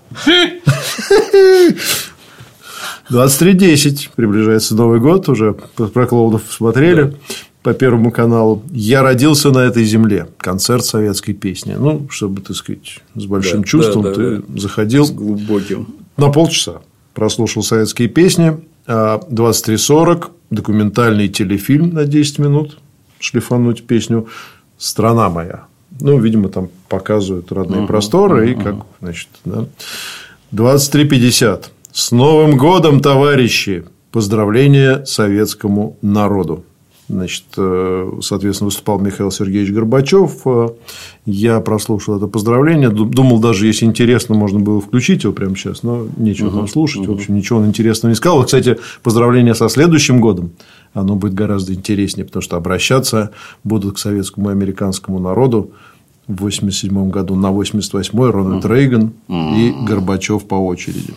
[3.12, 4.10] 23.10.
[4.16, 5.30] Приближается Новый год.
[5.30, 7.16] Уже про клоунов смотрели
[7.64, 8.64] по Первому каналу.
[8.72, 10.28] «Я родился на этой земле».
[10.38, 11.76] Концерт советской песни.
[11.78, 14.60] Ну, чтобы, так сказать, с большим Да, чувством да, да, ты да.
[14.60, 15.88] заходил С глубоким.
[16.18, 16.82] на полчаса.
[17.14, 18.58] Прослушал советские песни.
[18.88, 22.78] А 23.40 документальный телефильм на 10 минут.
[23.20, 24.28] Шлифануть песню
[24.78, 25.66] «Страна моя».
[26.00, 28.52] Ну, видимо, там показывают родные просторы.
[28.52, 29.66] И как, значит, да.
[30.54, 31.66] 23.50.
[31.92, 33.86] С Новым годом, товарищи!
[34.12, 36.64] Поздравления советскому народу.
[37.08, 40.42] Значит, э, соответственно, выступал Михаил Сергеевич Горбачев.
[40.46, 40.70] Э,
[41.26, 42.90] Я прослушал это поздравление.
[42.90, 47.06] Ду- Думал, даже если интересно, можно было включить его прямо сейчас, но нечего там слушать.
[47.08, 48.44] В общем, ничего он интересного не сказал.
[48.44, 50.52] Кстати, поздравление со следующим годом.
[50.96, 53.32] Оно будет гораздо интереснее, потому что обращаться
[53.64, 55.72] будут к советскому и американскому народу
[56.28, 61.14] в 87 году на 88 Рональд Рейган и Горбачев по очереди.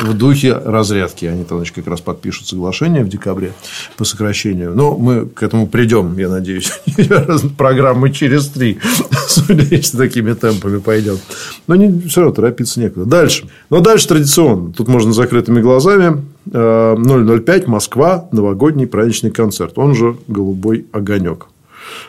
[0.00, 1.26] В духе разрядки.
[1.26, 3.52] Они там значит, как раз подпишут соглашение в декабре
[3.96, 4.74] по сокращению.
[4.74, 6.72] Но мы к этому придем, я надеюсь.
[7.58, 8.78] Программы через три,
[9.70, 11.20] если такими темпами пойдет.
[11.66, 13.06] Но не, все равно торопиться некуда.
[13.06, 13.48] Дальше.
[13.70, 14.72] Но дальше традиционно.
[14.72, 16.22] Тут можно закрытыми глазами.
[16.52, 18.28] Э, 005 Москва.
[18.32, 19.76] Новогодний праздничный концерт.
[19.76, 21.46] Он же «Голубой огонек».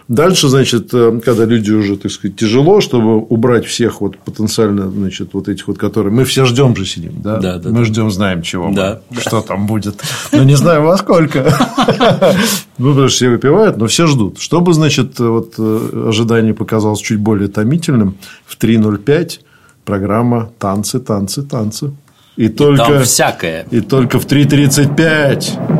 [0.07, 5.29] Дальше, значит, э, когда люди уже, так сказать, тяжело, чтобы убрать всех вот потенциально, значит,
[5.33, 6.11] вот этих вот, которые...
[6.11, 7.37] Мы все ждем же сидим, да?
[7.37, 7.85] Да, да, Мы да.
[7.85, 8.69] ждем, знаем, чего.
[8.69, 9.01] мы, Да.
[9.19, 10.01] Что там будет.
[10.31, 11.53] Но не знаем во сколько.
[12.77, 14.39] Ну, потому что все выпивают, но все ждут.
[14.39, 18.15] Чтобы, значит, вот э, ожидание показалось чуть более томительным,
[18.45, 19.39] в 3.05
[19.83, 21.91] программа «Танцы, танцы, танцы».
[22.37, 22.85] И только...
[22.85, 23.65] Там всякое.
[23.69, 25.78] И только в 3.35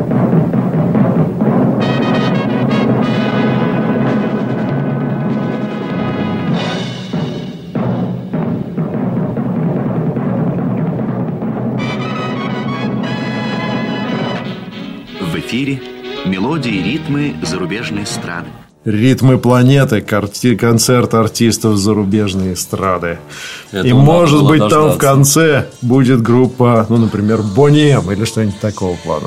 [16.26, 18.48] мелодии и ритмы зарубежной эстрады.
[18.84, 23.18] Ритмы планеты, карти- концерт артистов зарубежной эстрады.
[23.72, 24.98] Это И может быть там в дождаться.
[24.98, 29.26] конце будет группа, ну, например, Бонем или что-нибудь такого плана.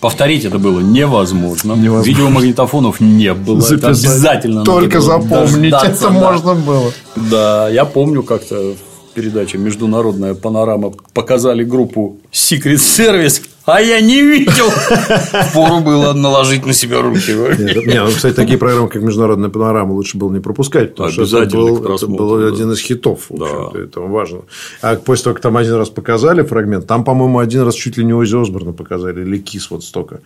[0.00, 1.72] Повторить это было невозможно.
[1.72, 2.08] Невозможно.
[2.08, 3.56] Видеомагнитофонов не было.
[3.58, 4.04] Это Записать.
[4.04, 6.32] обязательно надо Только было запомнить дождаться, это да.
[6.32, 6.92] можно было.
[7.16, 8.74] Да, я помню как-то
[9.14, 14.70] передача «Международная панорама» показали группу Secret Service, а я не видел.
[15.54, 17.32] Пору было наложить на себя руки.
[17.32, 21.56] Не, ну, кстати, такие программы, как «Международная панорама» лучше было не пропускать, потому что это
[21.56, 22.46] был, это был да.
[22.46, 23.26] один из хитов.
[23.30, 23.70] Да.
[23.74, 24.42] Это важно.
[24.82, 28.04] А после того, как там один раз показали фрагмент, там, по-моему, один раз чуть ли
[28.04, 30.20] не Ози Осборна показали, или Кис вот столько.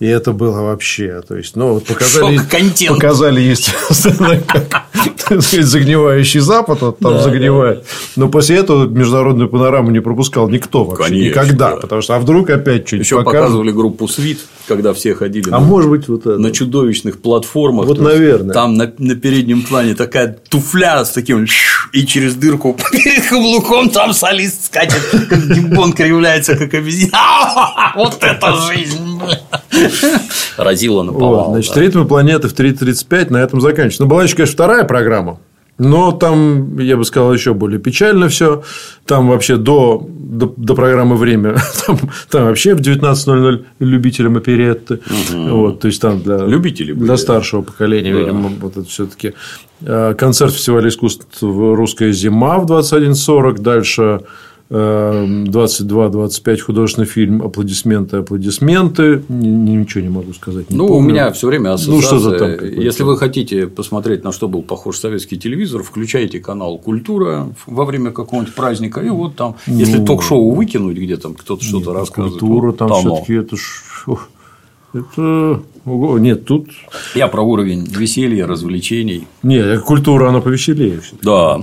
[0.00, 2.38] И это было вообще, то есть, ну, показали,
[2.88, 7.80] показали естественно, как загнивающий Запад, вот там да, загнивает.
[7.80, 7.84] Да.
[8.16, 11.08] Но после этого международную панораму не пропускал никто вообще.
[11.08, 11.70] Конечно, никогда.
[11.70, 11.76] Да.
[11.76, 13.40] Потому что, а вдруг опять что-нибудь Еще покажут.
[13.40, 16.38] показывали группу Свит, когда все ходили а на, может быть, вот это.
[16.38, 17.86] на чудовищных платформах.
[17.86, 18.54] Вот, наверное.
[18.54, 21.46] Там на, на переднем плане такая туфля с таким
[21.92, 27.92] и через дырку перед каблуком там солист скачет, как гимбон кривляется, как обезьяна.
[27.96, 29.20] Вот это жизнь,
[30.56, 31.44] Разила наповал.
[31.46, 31.80] Вот, значит, да.
[31.80, 34.02] ритмы планеты в 3.35 на этом заканчивается.
[34.02, 35.38] Но была еще, конечно, вторая программа.
[35.78, 38.62] Но там, я бы сказал, еще более печально все.
[39.06, 41.98] Там вообще до, до, до программы время, там,
[42.30, 44.94] там вообще в 19.00 любителям оперетты.
[44.94, 45.48] Угу.
[45.50, 47.06] Вот, то есть там для, Любители были.
[47.06, 48.18] для старшего поколения, да.
[48.18, 49.34] видимо, вот это все-таки
[49.82, 53.60] э, концерт фестиваля искусств Русская зима в 21.40.
[53.60, 54.20] Дальше
[54.70, 59.22] 22-25 эм, художественный фильм «Аплодисменты, аплодисменты».
[59.28, 60.68] Ничего не могу сказать.
[60.68, 61.08] Не ну, помню.
[61.08, 61.94] у меня все время ассоциация.
[61.94, 66.38] Ну, что за там Если вы хотите посмотреть, на что был похож советский телевизор, включайте
[66.38, 71.34] канал «Культура» во время какого-нибудь праздника, и вот там, ну, если ток-шоу выкинуть, где там
[71.34, 72.38] кто-то что-то рассказывает.
[72.38, 73.84] Культура там все-таки это ж...
[74.92, 75.62] Это...
[75.84, 76.68] Нет, тут...
[77.14, 79.26] Я про уровень веселья, развлечений.
[79.42, 81.00] Нет, культура, она повеселее.
[81.22, 81.60] Да.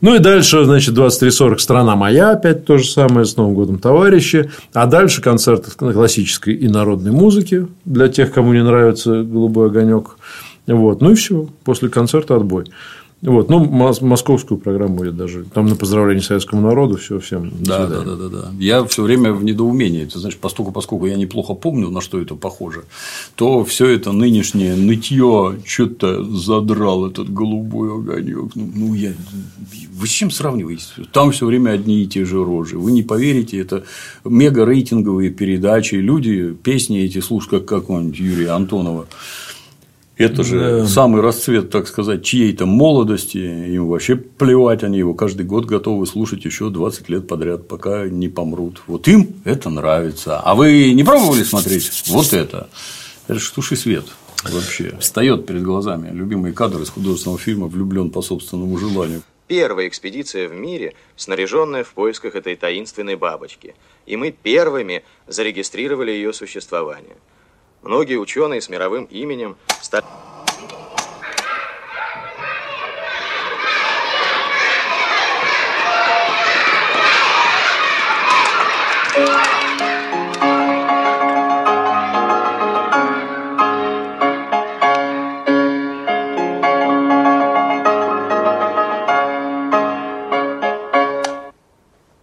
[0.00, 4.50] Ну и дальше, значит, 23.40 «Страна моя», опять то же самое, с Новым годом, товарищи.
[4.72, 10.16] А дальше концерт классической и народной музыки для тех, кому не нравится «Голубой огонек».
[10.66, 11.00] Вот.
[11.00, 11.48] Ну и все.
[11.64, 12.66] После концерта отбой.
[13.22, 17.52] Вот, ну, московскую программу я даже там на поздравление советскому народу все всем.
[17.60, 18.50] Да, да, да, да, да.
[18.58, 20.06] Я все время в недоумении.
[20.06, 22.84] Ты знаешь, поскольку, поскольку я неплохо помню, на что это похоже,
[23.34, 28.54] то все это нынешнее нытье что-то задрал этот голубой огонек.
[28.54, 29.12] Ну, ну я
[30.00, 30.84] вы с чем сравниваете?
[31.12, 32.78] Там все время одни и те же рожи.
[32.78, 33.84] Вы не поверите, это
[34.24, 35.96] мега рейтинговые передачи.
[35.96, 39.06] Люди песни эти слушают, как какого-нибудь Юрия Антонова.
[40.20, 40.86] Это же да.
[40.86, 43.38] самый расцвет, так сказать, чьей-то молодости.
[43.38, 48.28] Им вообще плевать, они его каждый год готовы слушать еще 20 лет подряд, пока не
[48.28, 48.82] помрут.
[48.86, 50.38] Вот им это нравится.
[50.38, 52.68] А вы не пробовали смотреть вот это?
[53.28, 54.04] Это же туши свет.
[54.44, 59.22] Вообще встает перед глазами любимый кадр из художественного фильма «Влюблен по собственному желанию».
[59.48, 63.74] Первая экспедиция в мире, снаряженная в поисках этой таинственной бабочки.
[64.06, 67.16] И мы первыми зарегистрировали ее существование.
[67.82, 70.04] Многие ученые с мировым именем стали...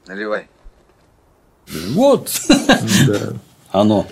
[0.06, 0.48] Наливай.
[1.96, 2.32] Вот.
[3.08, 3.34] Да.
[3.72, 4.06] Оно.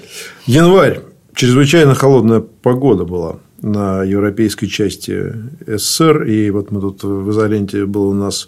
[0.47, 5.33] Январь чрезвычайно холодная погода была на европейской части
[5.67, 6.23] СССР.
[6.23, 8.47] И вот мы тут в изоленте был у нас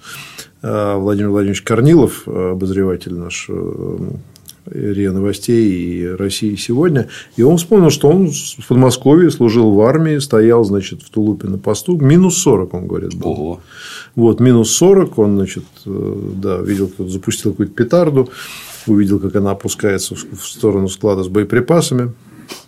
[0.62, 3.98] э, Владимир Владимирович Корнилов, обозреватель наш э,
[4.72, 7.10] РИА Новостей и России сегодня.
[7.36, 11.58] И он вспомнил, что он в Подмосковье служил в армии, стоял, значит, в тулупе на
[11.58, 11.98] посту.
[11.98, 13.32] Минус 40, он говорит, был.
[13.32, 13.60] Ого.
[14.16, 18.30] Вот, минус 40, он, значит, э, да, видел, кто-то запустил какую-то петарду,
[18.88, 22.14] увидел, как она опускается в сторону склада с боеприпасами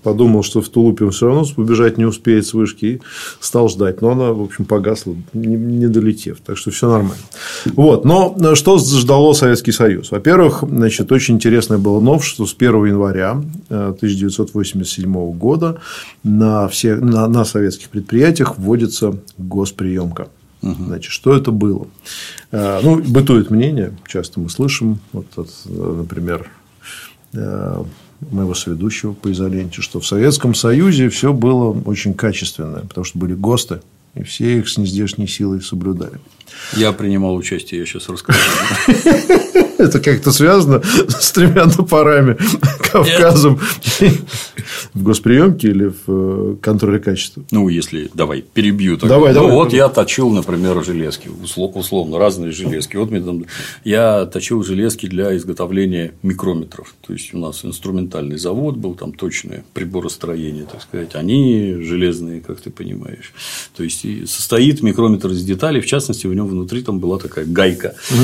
[0.03, 3.01] подумал, что в тулупе он все равно убежать не успеет с вышки, и
[3.39, 4.01] стал ждать.
[4.01, 6.39] Но она, в общем, погасла, не долетев.
[6.45, 7.23] Так что все нормально.
[7.65, 8.05] Вот.
[8.05, 10.11] Но что ждало Советский Союз?
[10.11, 15.81] Во-первых, значит, очень интересное было новшество с 1 января 1987 э, года
[16.23, 20.27] на, все, на, на советских предприятиях вводится госприемка.
[20.61, 21.87] Значит, что это было?
[22.51, 25.27] Э, ну, бытует мнение, часто мы слышим, вот,
[25.65, 26.49] например,
[27.33, 27.83] э,
[28.31, 33.33] моего соведущего по изоленте, что в Советском Союзе все было очень качественное, потому что были
[33.33, 33.81] ГОСТы,
[34.15, 36.19] и все их с нездешней силой соблюдали.
[36.75, 38.39] Я принимал участие, я сейчас расскажу.
[39.89, 42.37] Это как-то связано с тремя топорами,
[42.91, 43.59] Кавказом.
[44.93, 47.43] В госприемке или в э, контроле качества?
[47.51, 48.97] Ну, если, давай, перебью.
[48.97, 49.09] Так.
[49.09, 49.55] Давай, ну, давай.
[49.55, 52.97] Вот я точил, например, железки, условно, разные железки.
[52.97, 53.09] Вот
[53.85, 56.93] я точил железки для изготовления микрометров.
[57.07, 61.15] То есть, у нас инструментальный завод был, там точное приборостроение, так сказать.
[61.15, 63.33] Они железные, как ты понимаешь.
[63.77, 67.95] То есть, состоит микрометр из деталей, в частности, в нем внутри там была такая гайка.
[68.11, 68.15] Э,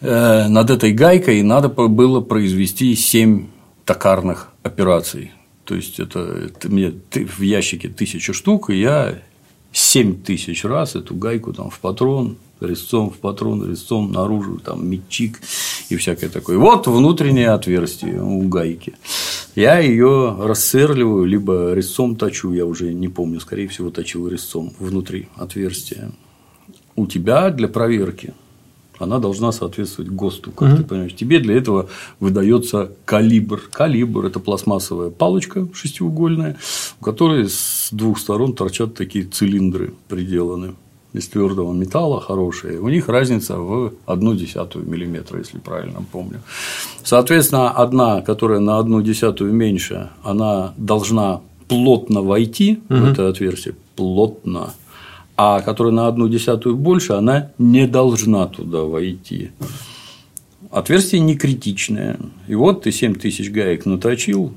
[0.00, 3.46] над этой гайкой надо было произвести 7
[3.84, 5.32] токарных операций.
[5.64, 9.18] То есть это, это мне в ящике тысяча штук, и я
[9.72, 15.40] 7 тысяч раз эту гайку там в патрон, резцом в патрон, резцом наружу, там метчик
[15.88, 16.58] и всякое такое.
[16.58, 18.94] Вот внутреннее отверстие у гайки.
[19.54, 25.28] Я ее рассверливаю, либо резцом точу, я уже не помню, скорее всего, точил резцом внутри
[25.36, 26.10] отверстия.
[26.94, 28.34] У тебя для проверки
[28.98, 30.76] она должна соответствовать ГОСТу, как mm-hmm.
[30.76, 31.14] ты понимаешь.
[31.14, 31.88] Тебе для этого
[32.20, 33.62] выдается калибр.
[33.72, 36.56] Калибр– это пластмассовая палочка шестиугольная,
[37.00, 40.74] у которой с двух сторон торчат такие цилиндры приделаны
[41.16, 46.42] из твердого металла хорошие, у них разница в одну десятую миллиметра, если правильно помню.
[47.02, 52.98] Соответственно, одна, которая на одну десятую меньше, она должна плотно войти угу.
[52.98, 54.74] в это отверстие, плотно,
[55.36, 59.50] а которая на одну десятую больше, она не должна туда войти.
[60.70, 62.18] Отверстие не критичное.
[62.48, 64.52] И вот ты 7 тысяч гаек наточил,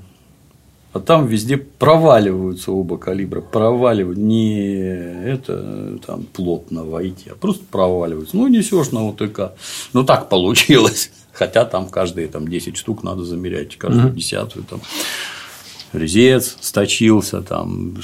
[0.92, 4.90] а там везде проваливаются оба калибра, проваливают не
[5.24, 8.36] это там плотно войти, а просто проваливаются.
[8.36, 9.54] Ну, несешь на ОТК.
[9.94, 11.12] Ну, так получилось.
[11.32, 14.82] Хотя там каждые там, 10 штук надо замерять, каждую десятую там
[15.94, 17.96] резец сточился, там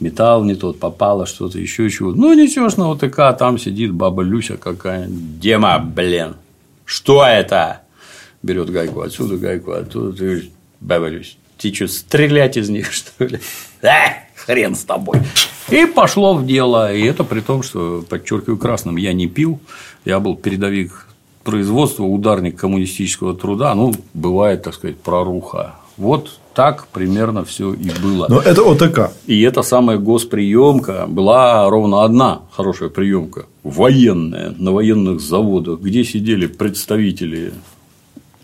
[0.00, 2.12] металл не тот, попало что-то еще чего.
[2.12, 6.34] Ну, несешь на ОТК, там сидит баба Люся какая Дема, блин,
[6.84, 7.82] что это?
[8.42, 13.24] Берет гайку отсюда, гайку оттуда, ты говоришь, баба Люся, ты что, стрелять из них, что
[13.24, 13.40] ли?
[13.82, 15.18] А, хрен с тобой.
[15.68, 16.94] И пошло в дело.
[16.94, 19.60] И это при том, что, подчеркиваю красным, я не пил,
[20.04, 21.06] я был передовик
[21.42, 25.76] производства, ударник коммунистического труда, ну, бывает, так сказать, проруха.
[25.96, 28.26] Вот так примерно все и было.
[28.30, 29.12] Но это ОТК.
[29.26, 36.46] И эта самая госприемка была ровно одна хорошая приемка военная на военных заводах, где сидели
[36.46, 37.52] представители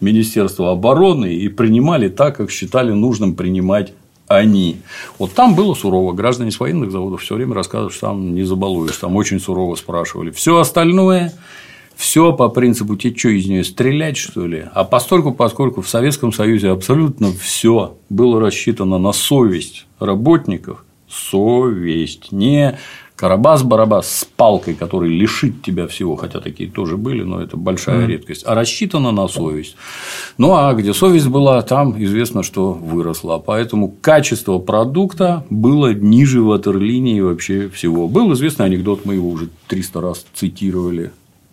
[0.00, 3.94] Министерства обороны и принимали так, как считали нужным принимать
[4.28, 4.82] они.
[5.18, 6.12] Вот там было сурово.
[6.12, 10.30] Граждане с военных заводов все время рассказывают, что там не забалуешь, там очень сурово спрашивали.
[10.32, 11.32] Все остальное
[12.02, 14.64] все по принципу тебе что из нее стрелять, что ли?
[14.74, 22.76] А постольку, поскольку в Советском Союзе абсолютно все было рассчитано на совесть работников, совесть, не
[23.14, 28.06] Карабас-барабас с палкой, который лишит тебя всего, хотя такие тоже были, но это большая mm.
[28.08, 29.76] редкость, а рассчитана на совесть.
[30.38, 33.38] Ну а где совесть была, там известно, что выросла.
[33.38, 38.08] Поэтому качество продукта было ниже ватерлинии вообще всего.
[38.08, 41.12] Был известный анекдот, мы его уже 300 раз цитировали.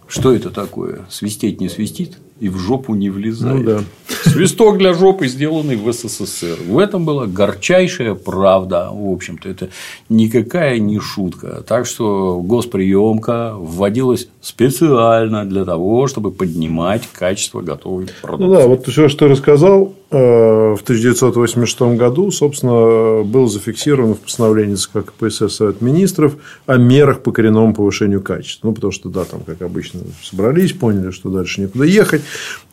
[0.09, 1.05] Что это такое?
[1.09, 2.17] Свистеть не свистит?
[2.39, 3.57] и в жопу не влезает.
[3.57, 3.83] Ну, да.
[4.23, 6.59] Свисток для жопы, сделанный в СССР.
[6.65, 8.89] В этом была горчайшая правда.
[8.91, 9.69] В общем-то, это
[10.09, 11.63] никакая не шутка.
[11.67, 18.47] Так что госприемка вводилась специально для того, чтобы поднимать качество готовой продукции.
[18.47, 24.75] Ну да, вот все, что рассказал, э, в 1986 году, собственно, был зафиксирован в постановлении
[24.75, 28.67] ЦК КПСС Совет Министров о мерах по коренному повышению качества.
[28.67, 32.21] Ну, потому что, да, там, как обычно, собрались, поняли, что дальше некуда ехать.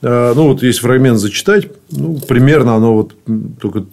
[0.03, 1.68] Э, ну, вот есть фрагмент зачитать.
[1.90, 3.14] Ну, примерно оно вот
[3.61, 3.85] только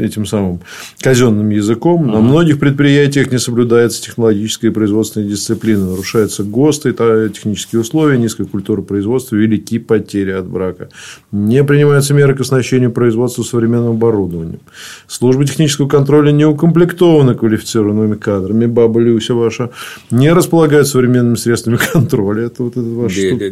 [0.00, 0.60] этим самым
[1.00, 2.08] казенным языком.
[2.08, 6.92] На многих предприятиях не соблюдается технологическая и производственная дисциплина, нарушаются ГОСТы,
[7.32, 10.88] технические условия, низкая культура производства, велики потери от брака.
[11.30, 14.60] Не принимаются меры к оснащению производства современным оборудованием.
[15.06, 18.66] Служба технического контроля не укомплектована квалифицированными кадрами.
[18.66, 19.70] Баба Люся ваша
[20.10, 22.46] не располагает современными средствами контроля.
[22.46, 23.44] Это вот это ваша штука.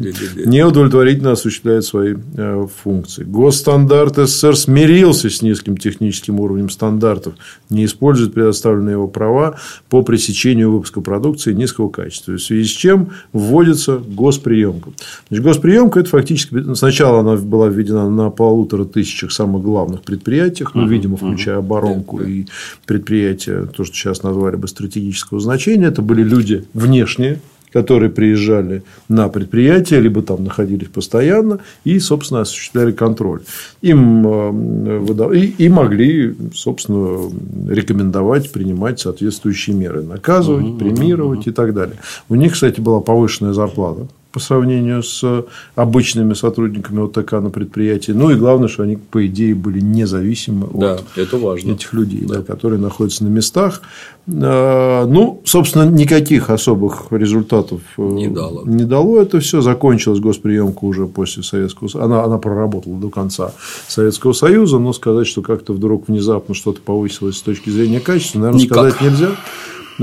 [0.44, 2.66] Не удовлетворительно осуществляет свои э,
[3.11, 3.25] функции.
[3.25, 7.35] Госстандарт СССР смирился с низким техническим уровнем стандартов,
[7.68, 9.57] не использует предоставленные его права
[9.88, 14.90] по пресечению выпуска продукции низкого качества, в связи с чем вводится госприемка.
[15.29, 20.87] Значит, госприемка– это фактически сначала она была введена на полутора тысячах самых главных предприятиях, ну,
[20.87, 22.46] видимо, включая оборонку и
[22.87, 25.87] предприятия, то, что сейчас назвали бы стратегического значения.
[25.87, 27.40] Это были люди внешние,
[27.72, 33.40] которые приезжали на предприятие, либо там находились постоянно и, собственно, осуществляли контроль.
[33.83, 37.30] Им э, и могли, собственно,
[37.68, 41.96] рекомендовать принимать соответствующие меры, наказывать, премировать и так далее.
[42.28, 48.12] У них, кстати, была повышенная зарплата по сравнению с обычными сотрудниками ОТК на предприятии.
[48.12, 51.73] Ну и главное, что они, по идее, были независимы да, от это важно.
[51.73, 52.37] этих людей, да.
[52.37, 53.83] Да, которые находятся на местах.
[54.29, 58.62] А, ну, собственно, никаких особых результатов э, не дало.
[58.64, 59.61] Не дало это все.
[59.61, 62.05] Закончилась госприемка уже после Советского Союза.
[62.05, 63.53] Она, она проработала до конца
[63.89, 68.62] Советского Союза, но сказать, что как-то вдруг внезапно что-то повысилось с точки зрения качества, наверное,
[68.62, 68.78] Никак.
[68.78, 69.31] сказать нельзя.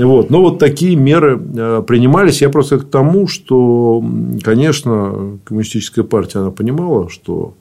[0.04, 0.30] Вот.
[0.30, 2.40] Но вот такие меры э, принимались.
[2.40, 4.02] Я просто к тому, что,
[4.42, 7.54] конечно, коммунистическая партия, она понимала, что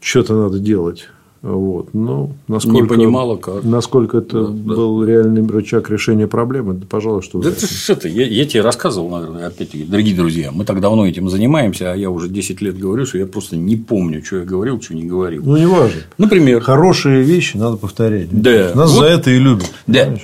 [0.00, 1.08] что-то надо делать.
[1.42, 1.94] Вот.
[1.94, 3.64] Но насколько, не понимала, как.
[3.64, 5.06] Насколько это да, был да.
[5.06, 9.46] реальный рычаг решения проблемы, да, пожалуй, что да это, это я, я тебе рассказывал, наверное,
[9.46, 13.18] опять-таки, дорогие друзья, мы так давно этим занимаемся, а я уже 10 лет говорю, что
[13.18, 15.42] я просто не помню, что я говорил, что не говорил.
[15.44, 16.00] Ну, не важно.
[16.18, 16.60] Например.
[16.60, 18.28] Хорошие вещи надо повторять.
[18.30, 18.72] Да.
[18.74, 19.00] Нас вот.
[19.00, 19.70] за это и любят.
[19.86, 20.16] Да.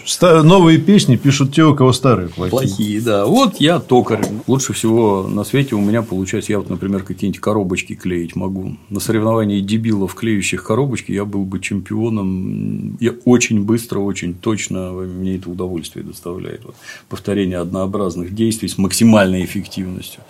[0.43, 2.51] Новые песни пишут те, у кого старые плохие.
[2.51, 3.27] Плохие, да.
[3.27, 4.25] Вот я токарь.
[4.47, 8.77] Лучше всего на свете у меня получается, я вот, например, какие-нибудь коробочки клеить могу.
[8.91, 12.97] На соревновании дебилов, клеющих коробочки, девочки, я был бы чемпионом.
[13.01, 16.65] Я очень быстро, очень точно, мне это удовольствие доставляет.
[16.65, 16.75] Вот,
[17.09, 20.23] повторение однообразных действий с максимальной эффективностью.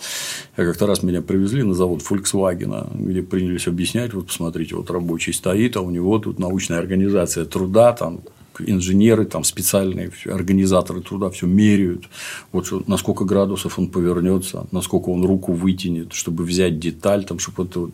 [0.57, 5.33] Я как-то раз меня привезли на завод Volkswagen, где принялись объяснять, вот посмотрите, вот рабочий
[5.33, 8.21] стоит, а у него тут научная организация труда, там
[8.61, 12.09] инженеры, там специальные организаторы труда все меряют,
[12.53, 17.65] вот на сколько градусов он повернется, насколько он руку вытянет, чтобы взять деталь, там, чтобы
[17.65, 17.93] это вот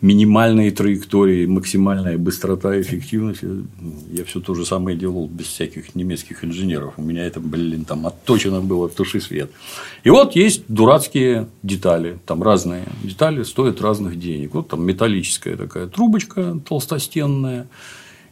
[0.00, 3.42] минимальные траектории, максимальная быстрота, эффективность.
[4.10, 6.94] Я все то же самое делал без всяких немецких инженеров.
[6.96, 9.50] У меня это, блин, там отточено было в туши свет.
[10.04, 14.54] И вот есть дурацкие детали, там разные детали стоят разных денег.
[14.54, 17.68] Вот там металлическая такая трубочка толстостенная,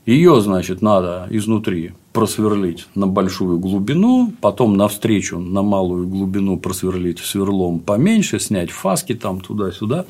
[0.07, 7.81] ее, значит, надо изнутри просверлить на большую глубину, потом навстречу на малую глубину просверлить сверлом
[7.81, 10.07] поменьше, снять фаски там туда-сюда,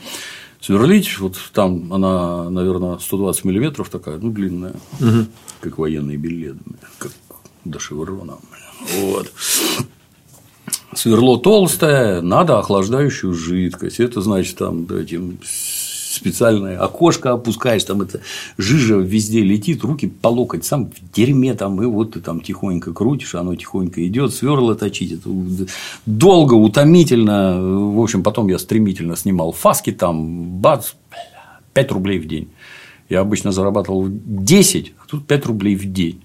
[0.61, 1.19] сверлить.
[1.19, 5.27] Вот там она, наверное, 120 миллиметров такая, ну, длинная, угу.
[5.61, 6.57] как военный билет,
[6.99, 7.13] как
[7.65, 8.39] до шеврона.
[9.01, 9.31] Вот.
[10.95, 14.01] Сверло толстое, надо охлаждающую жидкость.
[14.01, 15.39] Это значит, там этим
[16.11, 18.21] специальное окошко опускаешь, там это
[18.59, 22.93] жижа везде летит, руки по локоть, сам в дерьме там, и вот ты там тихонько
[22.93, 25.31] крутишь, оно тихонько идет, сверло точить, это
[26.07, 30.93] долго, утомительно, в общем, потом я стремительно снимал фаски там, бац,
[31.75, 32.49] 5 рублей в день.
[33.09, 36.23] Я обычно зарабатывал 10, а тут 5 рублей в день.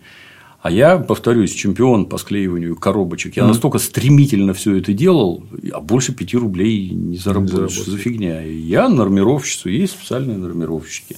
[0.66, 3.38] А я, повторюсь, чемпион по склеиванию коробочек.
[3.38, 3.48] Я mm-hmm.
[3.50, 7.72] настолько стремительно все это делал, а больше 5 рублей не заработаешь.
[7.72, 8.42] Что за фигня?
[8.42, 11.18] Я нормировщицу, есть специальные нормировщики.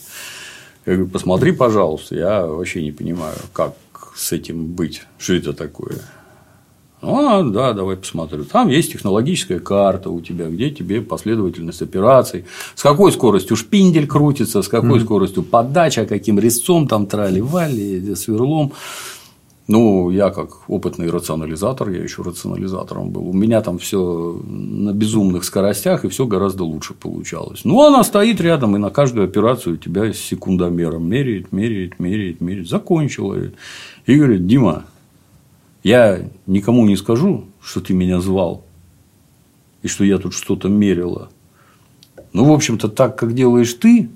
[0.86, 3.76] Я говорю, посмотри, пожалуйста, я вообще не понимаю, как
[4.18, 6.02] с этим быть, что это такое.
[7.02, 8.44] А, да, давай посмотрю.
[8.44, 12.44] Там есть технологическая карта у тебя, где тебе последовательность операций,
[12.76, 15.04] с какой скоростью шпиндель крутится, с какой mm-hmm.
[15.04, 18.74] скоростью подача, каким резцом там трали-вали, сверлом.
[19.68, 23.28] Ну, я как опытный рационализатор, я еще рационализатором был.
[23.28, 27.62] У меня там все на безумных скоростях, и все гораздо лучше получалось.
[27.66, 32.70] Ну, она стоит рядом, и на каждую операцию тебя с секундомером меряет, меряет, меряет, меряет.
[32.70, 33.36] Закончила.
[34.06, 34.86] И говорит, Дима,
[35.84, 38.64] я никому не скажу, что ты меня звал,
[39.84, 41.30] и что я тут что-то мерила.
[42.32, 44.10] Ну, в общем-то, так, как делаешь ты,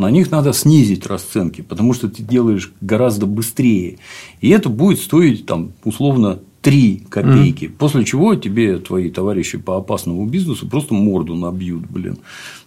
[0.00, 3.98] на них надо снизить расценки, потому что ты делаешь гораздо быстрее.
[4.40, 7.72] И это будет стоить, там, условно, 3 копейки, mm.
[7.78, 12.18] после чего тебе твои товарищи по опасному бизнесу просто морду набьют, блин.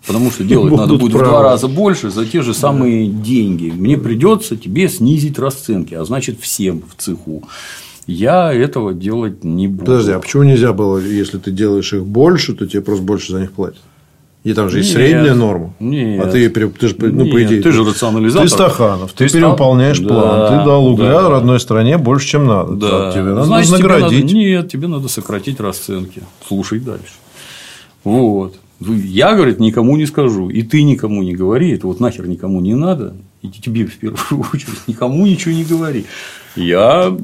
[0.06, 3.70] Потому что делать надо будет в два раза больше за те же самые деньги.
[3.70, 7.44] Мне придется тебе снизить расценки, а значит всем в цеху.
[8.08, 9.86] Я этого делать не буду.
[9.86, 13.42] Подожди, а почему нельзя было, если ты делаешь их больше, то тебе просто больше за
[13.42, 13.82] них платят?
[14.44, 15.74] И там же есть средняя норма.
[15.80, 16.26] Нет.
[16.26, 18.48] А ты, ты же, ну, по идее, ты же рационализатор.
[18.48, 21.30] Ты Стаханов, ты, ты переуполняешь да, план, ты дал угля да.
[21.30, 22.74] родной стране больше, чем надо.
[22.74, 23.12] Да.
[23.14, 24.10] Тебе надо Значит, наградить.
[24.10, 26.24] Тебе надо, нет, тебе надо сократить расценки.
[26.46, 27.14] Слушай дальше.
[28.04, 28.56] Вот.
[28.82, 30.50] Я, говорит, никому не скажу.
[30.50, 31.72] И ты никому не говори.
[31.72, 33.16] Это вот нахер никому не надо.
[33.42, 36.06] И тебе в первую очередь никому ничего не говори.
[36.58, 37.16] Я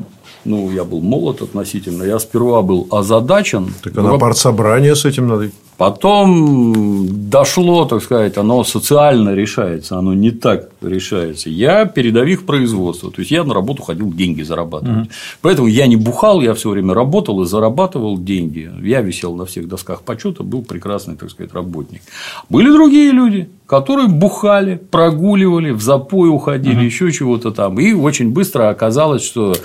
[0.46, 3.74] ну, я был молод относительно, я сперва был озадачен.
[3.84, 10.14] Так а на партсобрание с этим надо Потом дошло, так сказать, оно социально решается, оно
[10.14, 11.50] не так решается.
[11.50, 15.06] Я передовик производства, то есть я на работу ходил деньги зарабатывать.
[15.06, 15.10] Угу.
[15.42, 18.70] Поэтому я не бухал, я все время работал и зарабатывал деньги.
[18.84, 22.02] Я висел на всех досках почета, был прекрасный, так сказать, работник.
[22.50, 26.84] Были другие люди, которые бухали, прогуливали, в запой уходили, угу.
[26.84, 27.80] еще чего-то там.
[27.80, 29.56] И очень быстро оказалось, что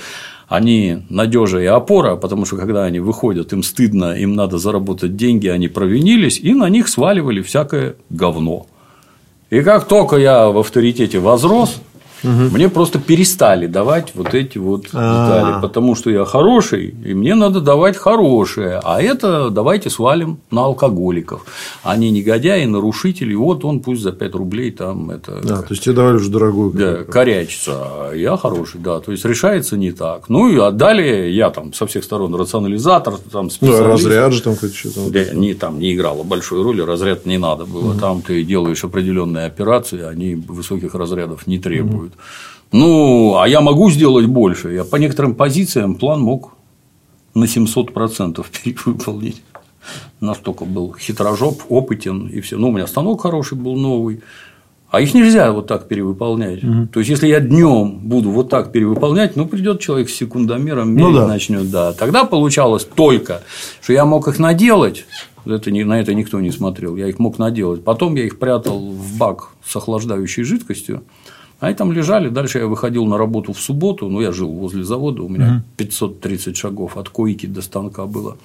[0.48, 5.48] они надежа и опора, потому что когда они выходят, им стыдно, им надо заработать деньги,
[5.48, 8.66] они провинились, и на них сваливали всякое говно.
[9.50, 11.80] И как только я в авторитете возрос,
[12.24, 17.60] Мне просто перестали давать вот эти вот детали, потому что я хороший, и мне надо
[17.60, 21.44] давать хорошее, а это давайте свалим на алкоголиков.
[21.82, 25.40] Они негодяи, нарушители, вот он пусть за 5 рублей там это.
[25.42, 26.72] А, то есть тебе давали уже дорогую.
[26.72, 30.28] Да, корячится, а я хороший, да, то есть решается не так.
[30.28, 33.84] Ну и отдали я там со всех сторон рационализатор, там Ну, а специалист.
[33.84, 35.10] разряд же там хоть что-то.
[35.10, 37.94] Да, не, там не играло большой роли, разряд не надо было.
[37.98, 42.13] Там ты делаешь определенные операции, они высоких разрядов не требуют.
[42.72, 44.72] Ну, а я могу сделать больше.
[44.72, 46.54] Я по некоторым позициям план мог
[47.34, 49.42] на 700% перевыполнить.
[50.20, 52.56] Настолько был хитрожоп, опытен и все.
[52.56, 54.22] Ну, у меня станок хороший был новый.
[54.90, 56.60] А их нельзя вот так перевыполнять.
[56.92, 61.12] То есть, если я днем буду вот так перевыполнять, ну, придет человек с секундомером, Ну
[61.12, 61.26] да.
[61.26, 61.92] начнет, да.
[61.92, 63.42] Тогда получалось только,
[63.82, 65.04] что я мог их наделать,
[65.46, 67.82] это, на это никто не смотрел, я их мог наделать.
[67.82, 71.02] Потом я их прятал в бак с охлаждающей жидкостью,
[71.66, 72.28] они там лежали.
[72.28, 76.56] Дальше я выходил на работу в субботу, ну, я жил возле завода, у меня 530
[76.56, 78.36] шагов от койки до станка было.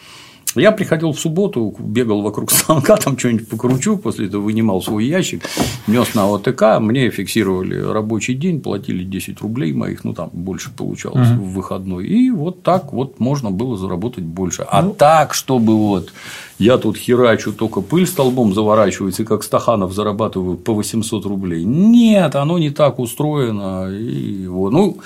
[0.56, 5.44] Я приходил в субботу, бегал вокруг станка, там что-нибудь покручу, после этого вынимал свой ящик,
[5.86, 11.30] нес на ОТК, мне фиксировали рабочий день, платили 10 рублей моих, ну там больше получалось
[11.30, 12.08] в выходной.
[12.08, 14.64] И вот так вот можно было заработать больше.
[14.64, 16.12] А так, чтобы вот
[16.58, 21.64] я тут херачу, только пыль столбом заворачивается, и как Стаханов зарабатываю по 800 рублей.
[21.64, 23.88] Нет, оно не так устроено.
[23.92, 24.98] И вот, ну,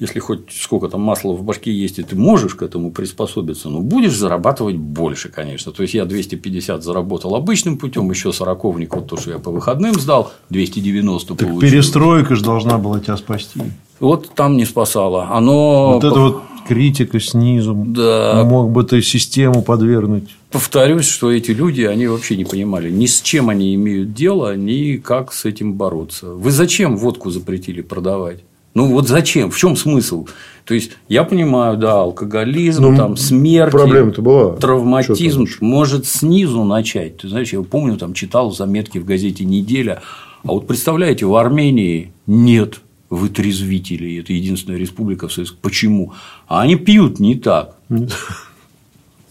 [0.00, 3.80] если хоть сколько там масла в башке есть, и ты можешь к этому приспособиться, ну,
[3.80, 5.72] будешь зарабатывать больше, конечно.
[5.72, 9.94] То есть, я 250 заработал обычным путем, еще сороковник, вот то, что я по выходным
[9.94, 11.60] сдал, 290 Так получил.
[11.60, 13.60] перестройка же должна была тебя спасти.
[14.00, 15.28] Вот там не спасало.
[15.30, 15.94] Оно.
[15.94, 17.74] Вот это вот критика снизу.
[17.74, 18.44] Да.
[18.44, 20.28] Мог бы ты систему подвергнуть.
[20.52, 24.96] Повторюсь, что эти люди, они вообще не понимали, ни с чем они имеют дело, ни
[24.96, 26.26] как с этим бороться.
[26.26, 28.40] Вы зачем водку запретили продавать?
[28.78, 29.50] Ну вот зачем?
[29.50, 30.28] В чем смысл?
[30.64, 34.54] То есть я понимаю, да, алкоголизм, Ну, там смерть, проблема-то была.
[34.54, 37.16] травматизм может снизу начать.
[37.16, 40.00] Ты знаешь, я помню, там читал заметки в газете Неделя.
[40.44, 44.20] А вот представляете, в Армении нет вытрезвителей.
[44.20, 45.58] Это единственная республика в Советском.
[45.60, 46.12] Почему?
[46.46, 47.74] А они пьют не так.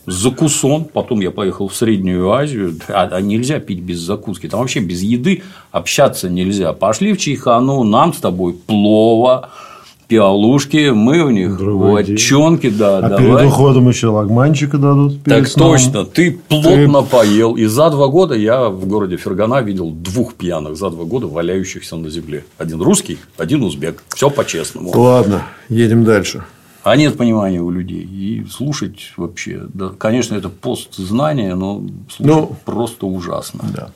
[0.08, 4.80] Закусон, потом я поехал в Среднюю Азию, а, а нельзя пить без закуски, там вообще
[4.80, 6.72] без еды общаться нельзя.
[6.72, 9.50] Пошли в чайхану, нам с тобой плова,
[10.08, 12.16] пиалушки, мы у них Другой день.
[12.16, 13.18] ватчонки, да, А давай.
[13.18, 15.22] перед уходом еще лагманчика дадут.
[15.26, 15.72] Так сном.
[15.72, 17.58] точно, ты плотно поел.
[17.58, 21.98] И за два года я в городе Фергана видел двух пьяных за два года валяющихся
[21.98, 22.46] на земле.
[22.58, 24.02] Один русский, один узбек.
[24.16, 24.92] Все по-честному.
[24.98, 26.46] Ладно, едем дальше.
[26.88, 28.02] А нет понимания у людей.
[28.02, 33.66] И слушать вообще, да, конечно, это постзнание, но слушать Ну, просто ужасно.
[33.76, 33.90] Да.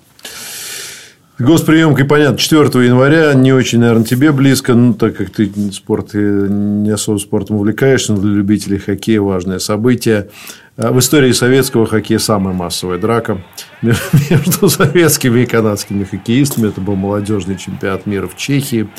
[1.40, 6.48] Госприемкой, понятно, 4 января, не очень, наверное, тебе близко, ну, так как ты спорт, э,
[6.50, 10.28] не особо спортом увлекаешься, но для любителей хоккея важное событие.
[10.84, 13.40] А В истории советского хоккея самая массовая драка
[13.82, 16.70] между советскими и канадскими хоккеистами.
[16.70, 18.90] Это был молодежный чемпионат мира в Чехии.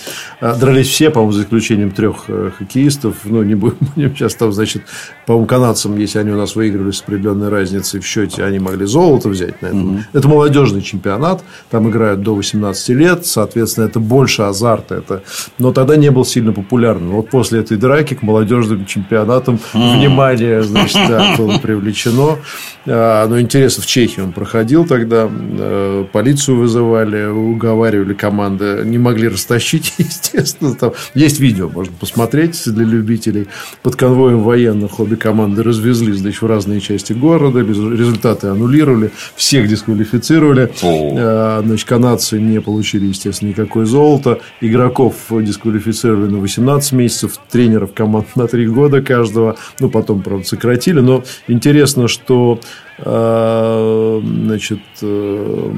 [0.41, 3.17] А, Дрались все, по-моему, за исключением трех э, хоккеистов.
[3.25, 4.83] Ну, не будем будем сейчас там, значит,
[5.27, 9.29] по-моему, канадцам, если они у нас выиграли с определенной разницей в счете, они могли золото
[9.29, 10.05] взять на этом.
[10.13, 11.43] Это молодежный чемпионат.
[11.71, 13.27] Там играют до 18 лет.
[13.27, 14.97] Соответственно, это больше азарта.
[14.97, 15.23] Это...
[15.59, 17.11] Но тогда не был сильно популярным.
[17.11, 22.39] Вот после этой драки к молодежным чемпионатам внимание, значит, да, было привлечено.
[22.87, 25.29] А, Но интересно, в Чехии он проходил тогда.
[25.31, 28.83] Э, Полицию вызывали, уговаривали команды.
[28.85, 30.75] Не могли растащить, естественно.
[30.75, 33.49] Там есть видео, можно посмотреть для любителей.
[33.83, 37.61] Под конвоем военных обе команды развезли, значит, в разные части города.
[37.61, 39.11] Результаты аннулировали.
[39.37, 40.71] Всех дисквалифицировали.
[40.83, 44.41] Э, Значит, канадцы не получили, естественно, никакое золото.
[44.61, 49.57] Игроков дисквалифицировали на 18 месяцев, тренеров команд на 3 года каждого.
[49.81, 51.01] Ну, потом, правда, сократили.
[51.01, 51.23] Но
[51.63, 52.59] интересно, что
[52.99, 55.73] э, значит, э,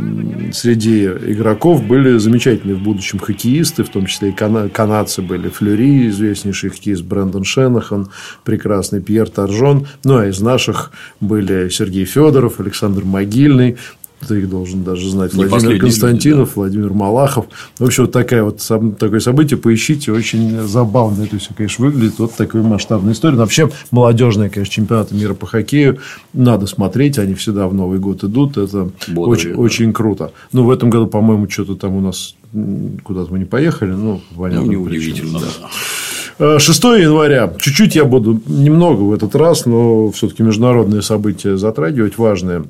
[0.53, 5.51] среди игроков были замечательные в будущем хоккеисты, в том числе и кана- канадцы были.
[5.51, 8.09] Флюри, известнейший хоккеист Брэндон Шенахан,
[8.45, 9.87] прекрасный Пьер Торжон.
[10.05, 13.77] Ну, а из наших были Сергей Федоров, Александр Могильный.
[14.27, 15.35] Ты их должен даже знать.
[15.35, 17.47] Не Владимир Константинов, Владимир Малахов.
[17.79, 18.61] В общем, вот такая вот,
[18.99, 19.59] такое событие.
[19.59, 20.13] Поищите.
[20.13, 22.19] Очень забавно это все, конечно, выглядит.
[22.19, 23.35] Вот такой масштабная история.
[23.37, 25.99] Но вообще, молодежные, конечно, чемпионаты мира по хоккею
[26.33, 27.19] надо смотреть.
[27.19, 28.57] Они всегда в Новый год идут.
[28.57, 29.61] Это Бодрые, очень, да.
[29.61, 30.33] очень круто.
[30.53, 32.35] Ну, в этом году, по-моему, что-то там у нас
[33.03, 33.91] куда-то мы не поехали.
[33.91, 34.71] Ну, Ну, понятно.
[34.71, 35.41] неудивительно.
[35.41, 35.47] да.
[36.39, 37.53] Э, 6 января.
[37.59, 42.65] Чуть-чуть я буду немного в этот раз, но все-таки международные события затрагивать важные.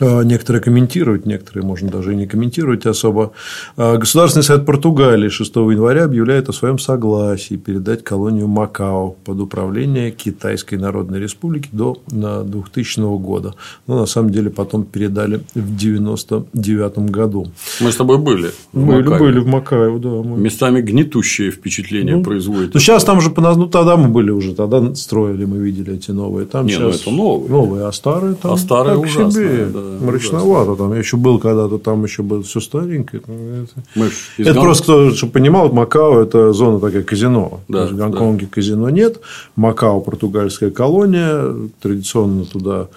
[0.00, 3.32] А, некоторые комментировать, некоторые можно даже и не комментировать особо.
[3.76, 10.10] А, Государственный совет Португалии 6 января объявляет о своем согласии передать колонию Макао под управление
[10.10, 13.54] Китайской Народной Республики до 2000 года.
[13.86, 17.48] Но на самом деле потом передали в 1999 году.
[17.80, 18.50] Мы с тобой были.
[18.72, 20.08] Мы были в Макао, да.
[20.08, 20.38] Мы...
[20.38, 22.74] Местами гнетущее впечатление ну, производит.
[22.74, 26.46] Ну, сейчас там же, ну, тогда мы были уже, тогда строили, мы видели эти новые.
[26.46, 26.80] Там Не, сейчас...
[26.80, 27.50] ну, это новые.
[27.50, 28.52] Новые, а старые там.
[28.52, 29.66] А старые ужасные, себе.
[29.66, 30.76] Да мрачновато.
[30.76, 33.22] Там я еще был когда-то, там еще было все старенькое.
[33.26, 34.62] Мы это Гон...
[34.62, 37.60] просто кто, чтобы понимал, Макао это зона такая казино.
[37.68, 38.52] Да, в Гонконге да.
[38.52, 39.20] казино нет.
[39.56, 41.54] Макао португальская колония.
[41.80, 42.88] Традиционно туда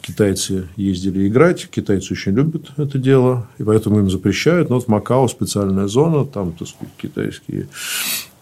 [0.00, 4.70] китайцы ездили играть, китайцы очень любят это дело, и поэтому им запрещают.
[4.70, 7.68] Но вот в Макао специальная зона, там, так сказать, китайские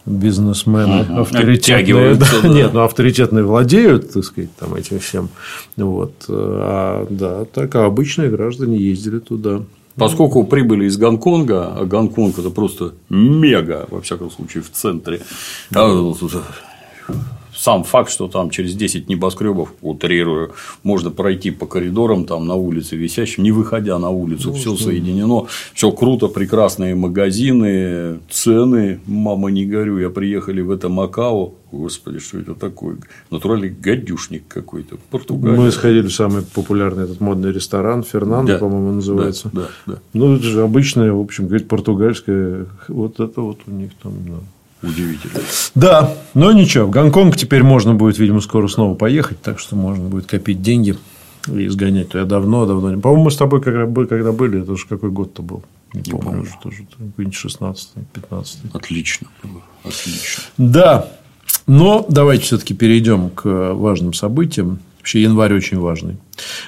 [0.08, 1.20] бизнесмены угу.
[1.20, 2.48] авторитетные, да, да.
[2.48, 5.28] нет, ну авторитетные владеют, так сказать, там этим всем,
[5.76, 9.62] вот, а да, так а обычные граждане ездили туда.
[9.94, 15.20] Поскольку прибыли из Гонконга, а Гонконг это просто мега, во всяком случае, в центре,
[15.70, 15.88] да
[17.68, 20.52] сам факт, что там через 10 небоскребов, утрирую,
[20.82, 25.92] можно пройти по коридорам там на улице висящим, не выходя на улицу, все соединено, все
[25.92, 32.54] круто, прекрасные магазины, цены, мама не горю, я приехали в это Макао, Господи, что это
[32.54, 32.96] такое?
[33.30, 34.96] Натуральный гадюшник какой-то.
[35.10, 35.58] Португалия.
[35.58, 39.50] Мы сходили в самый популярный этот модный ресторан Фернандо, да, по-моему, называется.
[39.52, 39.98] Да, да, да.
[40.14, 42.64] Ну, это же обычная, в общем, говорит, португальская.
[42.88, 44.14] Вот это вот у них там.
[44.26, 44.38] Да.
[44.82, 45.40] Удивительно.
[45.74, 46.86] Да, но ничего.
[46.86, 50.96] В Гонконг теперь можно будет, видимо, скоро снова поехать, так что можно будет копить деньги
[51.48, 52.14] и изгонять.
[52.14, 53.00] Я давно, давно не.
[53.00, 53.86] По-моему, мы с тобой когда,
[54.32, 55.64] были, это же какой год-то был?
[55.94, 56.42] Не, не помню, помню.
[56.42, 59.28] уже тоже какой-нибудь 16 15 Отлично
[59.82, 60.42] Отлично.
[60.58, 61.08] Да.
[61.66, 64.80] Но давайте все-таки перейдем к важным событиям.
[64.98, 66.16] Вообще январь очень важный.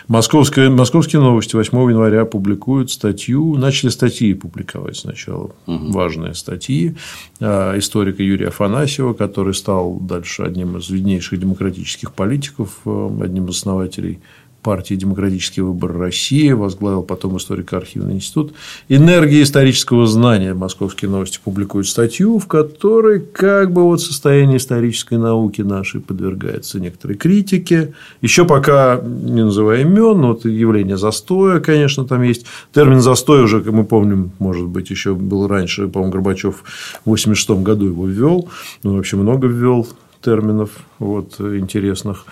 [0.08, 5.92] Московские, московские новости 8 января публикуют статью, начали статьи публиковать сначала, угу.
[5.92, 6.96] важные статьи
[7.40, 13.56] а, историка Юрия Афанасьева, который стал дальше одним из виднейших демократических политиков, а, одним из
[13.56, 14.20] основателей
[14.62, 18.52] партии «Демократический выбор России», возглавил потом историко-архивный институт.
[18.88, 25.62] «Энергия исторического знания» московские новости публикуют статью, в которой как бы вот состояние исторической науки
[25.62, 27.94] нашей подвергается некоторой критике.
[28.20, 32.46] Еще пока не называя имен, но вот явление застоя, конечно, там есть.
[32.72, 36.64] Термин застой уже, как мы помним, может быть, еще был раньше, по-моему, Горбачев
[37.04, 38.48] в 1986 году его ввел,
[38.82, 39.86] ну, вообще много ввел
[40.20, 42.24] терминов вот, интересных,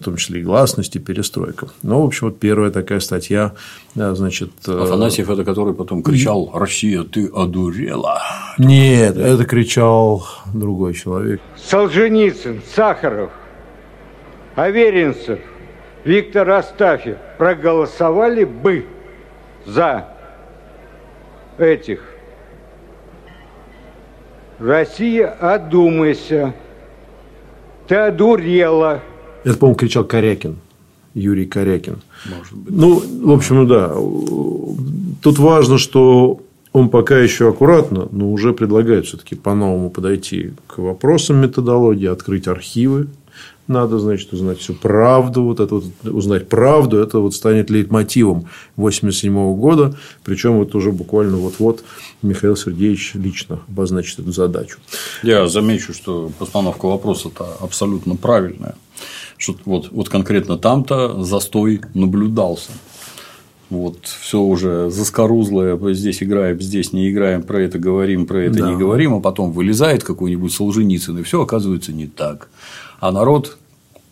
[0.00, 1.68] в том числе и гласность, и перестройка.
[1.82, 3.52] Ну, в общем, вот первая такая статья,
[3.94, 4.50] значит…
[4.66, 8.20] Э, Афанасьев– это который потом кричал «Россия, ты одурела».
[8.58, 11.40] Нет, это кричал другой человек.
[11.56, 13.30] Солженицын, Сахаров,
[14.54, 15.40] Аверинцев,
[16.04, 18.86] Виктор Астафьев проголосовали бы
[19.66, 20.08] за
[21.58, 22.02] этих.
[24.58, 26.54] Россия, одумайся.
[27.88, 29.02] Ты одурела.
[29.44, 30.56] Это, по-моему, кричал Корякин.
[31.14, 31.98] Юрий Корякин.
[32.26, 32.74] Может быть.
[32.74, 33.94] Ну, в общем, да.
[35.22, 36.40] Тут важно, что
[36.72, 43.06] он пока еще аккуратно, но уже предлагает все-таки по-новому подойти к вопросам методологии, открыть архивы
[43.66, 48.46] надо, значит, узнать всю правду, вот это вот, узнать правду, это вот станет лейтмотивом
[48.76, 51.84] 1987 года, причем вот уже буквально вот-вот
[52.22, 54.78] Михаил Сергеевич лично обозначит эту задачу.
[55.22, 58.74] Я замечу, что постановка вопроса-то абсолютно правильная,
[59.38, 62.72] что вот, вот конкретно там-то застой наблюдался.
[63.70, 68.70] Вот, все уже заскорузлое, здесь играем, здесь не играем, про это говорим, про это да.
[68.70, 72.48] не говорим, а потом вылезает какой-нибудь Солженицын, и все оказывается не так
[73.00, 73.58] а народ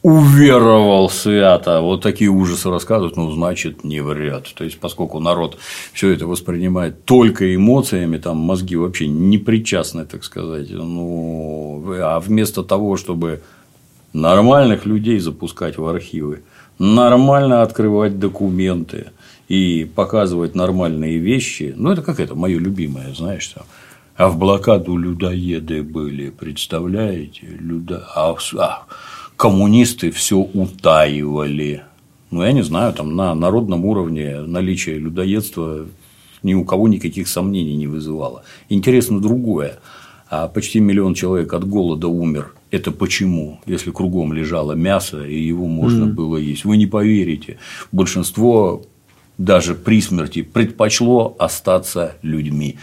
[0.03, 1.81] уверовал свято.
[1.81, 4.53] Вот такие ужасы рассказывают, ну, значит, не врет.
[4.55, 5.59] То есть, поскольку народ
[5.93, 10.71] все это воспринимает только эмоциями, там мозги вообще не причастны, так сказать.
[10.71, 13.43] Ну, а вместо того, чтобы
[14.13, 16.43] нормальных людей запускать в архивы,
[16.79, 19.13] нормально открывать документы
[19.47, 23.65] и показывать нормальные вещи, ну, это как это, мое любимое, знаешь, там,
[24.17, 27.47] а в блокаду людоеды были, представляете?
[27.59, 28.07] Люда...
[28.15, 28.87] А, а
[29.37, 31.83] коммунисты все утаивали.
[32.31, 35.87] Ну, я не знаю, там на народном уровне наличие людоедства
[36.43, 38.45] ни у кого никаких сомнений не вызывало.
[38.69, 39.79] Интересно другое.
[40.31, 42.55] А почти миллион человек от голода умер.
[42.71, 43.61] Это почему?
[43.67, 46.13] Если кругом лежало мясо, и его можно mm.
[46.13, 46.65] было есть.
[46.65, 47.59] Вы не поверите.
[47.93, 48.83] Большинство
[49.39, 52.79] даже при смерти предпочло остаться людьми.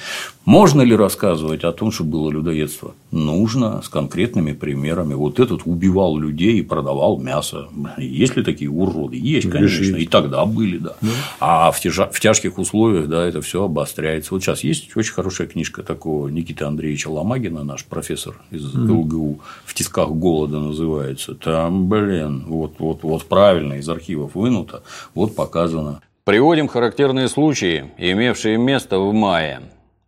[0.46, 2.96] Можно ли рассказывать о том, что было людоедство?
[3.12, 5.14] Нужно, с конкретными примерами.
[5.14, 7.68] Вот этот убивал людей и продавал мясо.
[8.00, 9.16] Есть ли такие уроды?
[9.16, 9.96] Есть, конечно.
[9.96, 10.96] И тогда были, да.
[11.02, 11.10] да.
[11.40, 12.10] А в, тяжа...
[12.12, 14.34] в тяжких условиях, да, это все обостряется.
[14.34, 19.74] Вот сейчас есть очень хорошая книжка такого Никиты Андреевича Ломагина, наш профессор из ЛГУ, в
[19.76, 21.36] тисках голода называется.
[21.36, 24.82] Там, блин, вот, вот, вот правильно из архивов вынуто,
[25.14, 26.02] вот показано.
[26.30, 29.62] Приводим характерные случаи, имевшие место в мае.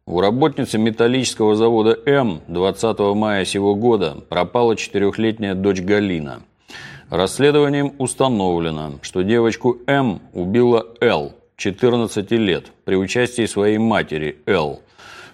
[0.05, 6.43] У работницы металлического завода М 20 мая сего года пропала четырехлетняя дочь Галина.
[7.09, 14.83] Расследованием установлено, что девочку М убила Л, 14 лет, при участии своей матери Л,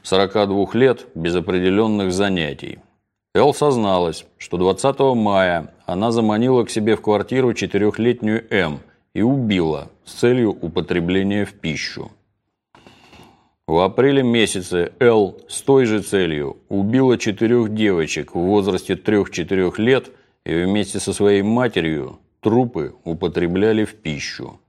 [0.04, 2.80] 42 лет, без определенных занятий.
[3.36, 8.80] Эл созналась, что 20 мая она заманила к себе в квартиру четырехлетнюю М
[9.14, 12.12] и убила с целью употребления в пищу.
[13.68, 20.12] В апреле месяце Л с той же целью убила четырех девочек в возрасте 3-4 лет
[20.46, 24.62] и вместе со своей матерью трупы употребляли в пищу.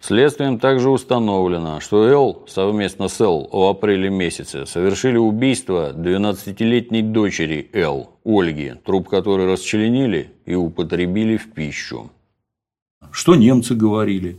[0.00, 7.70] Следствием также установлено, что Л совместно с Л в апреле месяце совершили убийство 12-летней дочери
[7.74, 12.10] Л, Ольги, труп которой расчленили и употребили в пищу.
[13.12, 14.38] Что немцы говорили?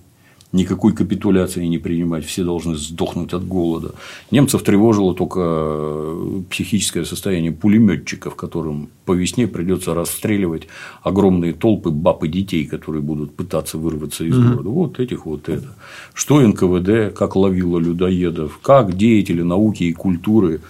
[0.56, 3.94] никакой капитуляции не принимать, все должны сдохнуть от голода.
[4.32, 10.68] Немцев тревожило только э, психическое состояние пулеметчиков, которым по весне придется расстреливать
[11.04, 14.48] огромные толпы баб и детей, которые будут пытаться вырваться из угу.
[14.48, 14.70] города.
[14.70, 15.76] Вот этих вот это.
[16.14, 20.62] Что НКВД, как ловило людоедов, как деятели науки и культуры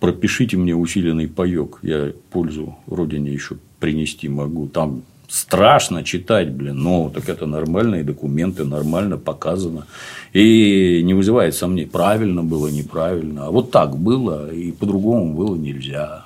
[0.00, 4.68] пропишите мне усиленный паек, я пользу родине еще принести могу.
[4.68, 5.02] Там
[5.32, 9.86] страшно читать, блин, но так это нормальные документы, нормально показано.
[10.34, 13.46] И не вызывает сомнений, правильно было, неправильно.
[13.46, 16.24] А вот так было, и по-другому было нельзя.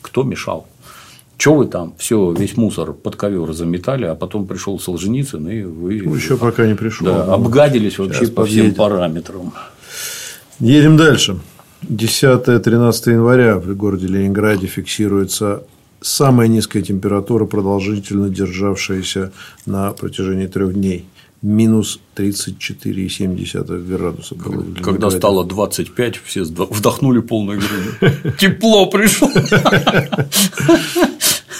[0.00, 0.66] Кто мешал?
[1.36, 6.00] Че вы там все, весь мусор под ковер заметали, а потом пришел Солженицын, и вы.
[6.02, 7.06] Ну, еще пока не пришел.
[7.06, 7.34] Да, да.
[7.34, 9.52] обгадились вообще по всем параметрам.
[10.58, 11.38] Едем дальше.
[11.82, 15.62] 10-13 января в городе Ленинграде фиксируется
[16.00, 19.32] самая низкая температура, продолжительно державшаяся
[19.66, 21.06] на протяжении трех дней.
[21.40, 24.64] Минус 34,7 градуса было.
[24.82, 28.34] Когда стало 25, все вдохнули полной грудью.
[28.38, 29.30] Тепло пришло.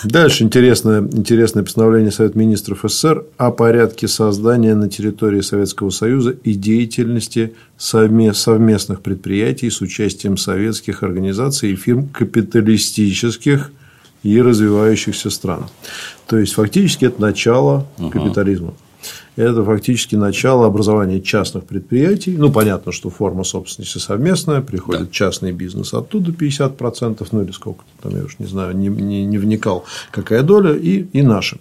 [0.05, 6.55] Дальше интересное, интересное постановление Совета Министров СССР о порядке создания на территории Советского Союза и
[6.55, 13.73] деятельности совместных предприятий с участием советских организаций и фирм капиталистических
[14.23, 15.67] и развивающихся стран.
[16.27, 18.75] То есть, фактически, это начало капитализма
[19.39, 22.35] это фактически начало образования частных предприятий.
[22.37, 25.13] Ну, понятно, что форма собственности совместная, приходит да.
[25.13, 29.39] частный бизнес оттуда 50%, ну или сколько там, я уж не знаю, не, не, не
[29.39, 31.59] вникал, какая доля, и, и наша.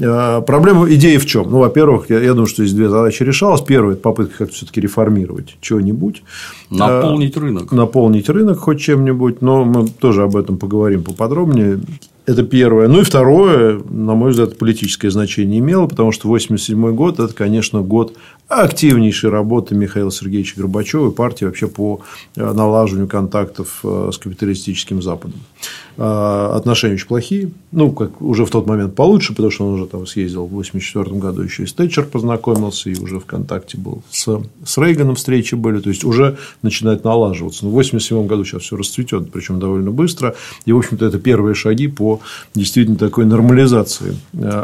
[0.00, 1.50] А, проблема идеи в чем?
[1.50, 3.60] Ну, во-первых, я, я думаю, что здесь две задачи решалась.
[3.60, 6.22] Первая– это попытка как-то все-таки реформировать чего-нибудь.
[6.70, 7.72] Наполнить а, рынок.
[7.72, 11.80] Наполнить рынок хоть чем-нибудь, но мы тоже об этом поговорим поподробнее.
[12.28, 12.88] Это первое.
[12.88, 17.80] Ну и второе, на мой взгляд, политическое значение имело, потому что 1987 год– это, конечно,
[17.80, 18.18] год
[18.48, 22.00] активнейшей работы Михаила Сергеевича Горбачева и партии вообще по
[22.34, 25.40] э, налаживанию контактов э, с капиталистическим Западом.
[25.98, 27.50] Э, отношения очень плохие.
[27.72, 31.20] Ну, как уже в тот момент получше, потому что он уже там съездил в 1984
[31.20, 35.54] году еще и с Тэтчер познакомился, и уже в контакте был с, с Рейганом встречи
[35.54, 35.80] были.
[35.80, 37.66] То есть, уже начинает налаживаться.
[37.66, 40.34] Но в 1987 году сейчас все расцветет, причем довольно быстро.
[40.64, 42.20] И, в общем-то, это первые шаги по
[42.54, 44.16] действительно такой нормализации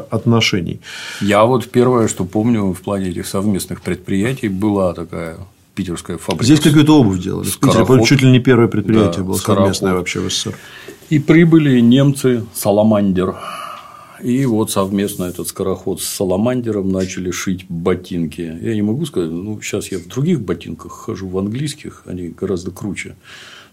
[0.08, 0.80] отношений.
[1.20, 5.36] Я вот первое, что помню в плане этих совместных совместных предприятий была такая
[5.74, 6.44] питерская фабрика.
[6.44, 7.46] Здесь какую-то обувь делали.
[7.46, 10.56] В Питере чуть ли не первое предприятие да, было совместное вообще в СССР.
[11.10, 13.34] И прибыли немцы Саламандер.
[14.22, 18.58] И вот совместно этот скороход с Саламандером начали шить ботинки.
[18.62, 22.70] Я не могу сказать, ну, сейчас я в других ботинках хожу, в английских, они гораздо
[22.70, 23.16] круче.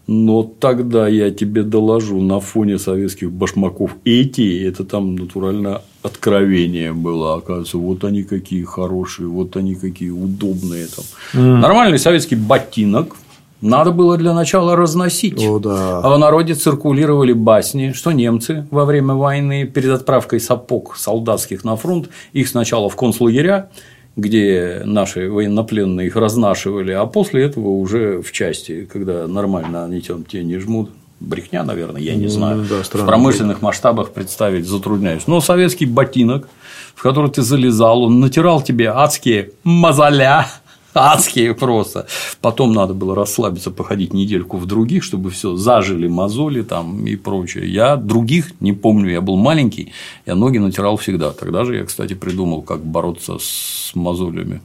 [0.07, 7.35] Но тогда я тебе доложу на фоне советских башмаков эти, это там натурально откровение было,
[7.35, 11.05] оказывается, вот они какие хорошие, вот они какие удобные там.
[11.33, 11.57] Mm.
[11.57, 13.15] Нормальный советский ботинок
[13.61, 15.45] надо было для начала разносить.
[15.45, 15.99] О, да.
[15.99, 21.75] А в народе циркулировали басни, что немцы во время войны перед отправкой сапог солдатских на
[21.75, 23.69] фронт их сначала в концлагеря
[24.15, 30.25] где наши военнопленные их разнашивали, а после этого уже в части, когда нормально они там
[30.25, 32.57] те не жмут, брехня, наверное, я не знаю.
[32.57, 35.27] Ну, да, в промышленных масштабах представить затрудняюсь.
[35.27, 36.49] Но советский ботинок,
[36.95, 40.47] в который ты залезал, он натирал тебе адские мозоля,
[40.93, 42.07] адские просто.
[42.41, 47.71] Потом надо было расслабиться, походить недельку в других, чтобы все зажили мозоли там и прочее.
[47.71, 49.91] Я других не помню, я был маленький,
[50.25, 51.31] я ноги натирал всегда.
[51.31, 54.61] Тогда же я, кстати, придумал, как бороться с мозолями.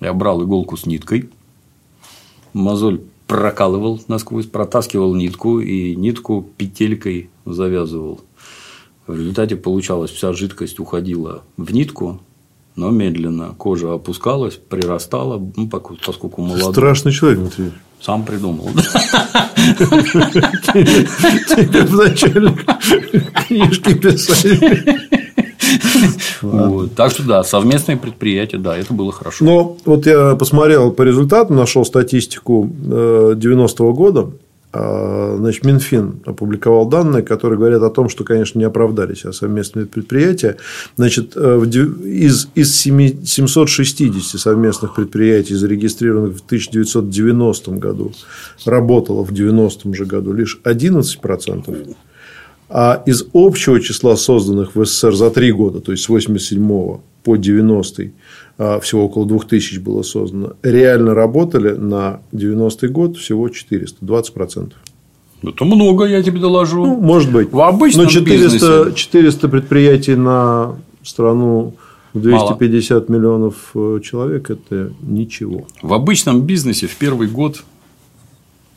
[0.00, 1.28] Я брал иголку с ниткой,
[2.52, 8.20] мозоль прокалывал насквозь, протаскивал нитку и нитку петелькой завязывал.
[9.06, 12.20] В результате получалось, вся жидкость уходила в нитку,
[12.76, 13.54] но медленно.
[13.58, 16.72] Кожа опускалась, прирастала, ну, поскольку молодой.
[16.72, 17.40] Страшный человек.
[17.56, 17.74] Юрьевич.
[18.00, 18.68] Сам придумал.
[21.46, 22.52] Тебе вначале
[23.46, 25.12] книжки писали.
[26.42, 26.94] Вот.
[26.94, 29.44] Так что да, совместные предприятия, да, это было хорошо.
[29.44, 34.30] Но вот я посмотрел по результатам, нашел статистику э, 90-го года.
[34.72, 39.86] А, Значит, Минфин опубликовал данные, которые говорят о том, что, конечно, не оправдались а совместные
[39.86, 40.56] предприятия.
[40.96, 41.60] Значит, э,
[42.04, 48.12] из, из семи- 760 совместных предприятий, зарегистрированных в 1990 году,
[48.64, 51.96] работало в 90 же году лишь 11%.
[52.70, 57.36] А из общего числа созданных в СССР за три года, то есть с 87 по
[57.36, 58.06] 90 а,
[58.80, 64.72] всего около 2000 было создано, реально работали на 90 год всего 400, 20%.
[65.42, 66.84] Это много, я тебе доложу.
[66.84, 67.52] Ну, может быть.
[67.52, 68.94] В обычном Но 400, бизнесе.
[68.94, 71.74] 400 предприятий на страну
[72.14, 75.66] в 250 миллионов э, человек– это ничего.
[75.80, 77.64] В обычном бизнесе в первый год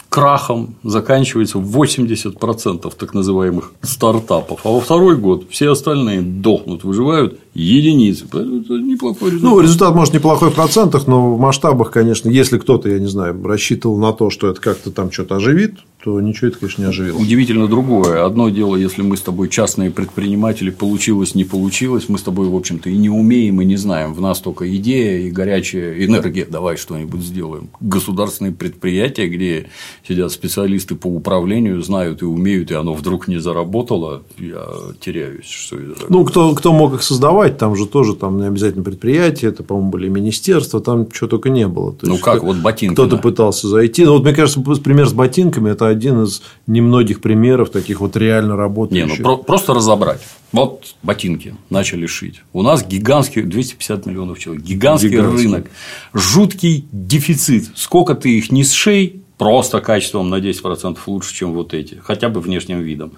[0.09, 8.25] крахом заканчивается 80% так называемых стартапов, а во второй год все остальные дохнут, выживают единицы.
[8.29, 9.49] Поэтому это неплохой результат.
[9.49, 13.41] Ну, результат, может, неплохой в процентах, но в масштабах, конечно, если кто-то, я не знаю,
[13.43, 17.17] рассчитывал на то, что это как-то там что-то оживит, то ничего это, конечно, не оживило.
[17.17, 18.25] Удивительно другое.
[18.25, 22.55] Одно дело, если мы с тобой частные предприниматели, получилось, не получилось, мы с тобой, в
[22.55, 24.13] общем-то, и не умеем, и не знаем.
[24.13, 26.45] В нас только идея и горячая энергия.
[26.45, 27.69] Давай что-нибудь сделаем.
[27.79, 29.67] Государственные предприятия, где
[30.07, 34.63] сидят специалисты по управлению, знают и умеют, и оно вдруг не заработало, я
[34.99, 35.45] теряюсь.
[35.45, 36.07] Что это такое.
[36.09, 39.89] Ну, кто, кто мог их создавать, там же тоже там не обязательно предприятия, это, по-моему,
[39.91, 41.93] были министерства, там чего только не было.
[41.93, 43.21] То Ну, как, вот ботинки, Кто-то да.
[43.21, 44.05] пытался зайти.
[44.05, 48.53] Ну, вот, мне кажется, пример с ботинками– это один из немногих примеров таких вот реально
[48.53, 49.19] Не, работающих.
[49.19, 50.21] ну про- просто разобрать.
[50.51, 52.41] Вот ботинки начали шить.
[52.53, 55.45] У нас гигантский 250 миллионов человек, гигантский, Гигантский.
[55.47, 55.67] рынок,
[56.13, 57.69] жуткий дефицит.
[57.75, 62.39] Сколько ты их не сшей, просто качеством на 10% лучше, чем вот эти, хотя бы
[62.39, 63.11] внешним видом.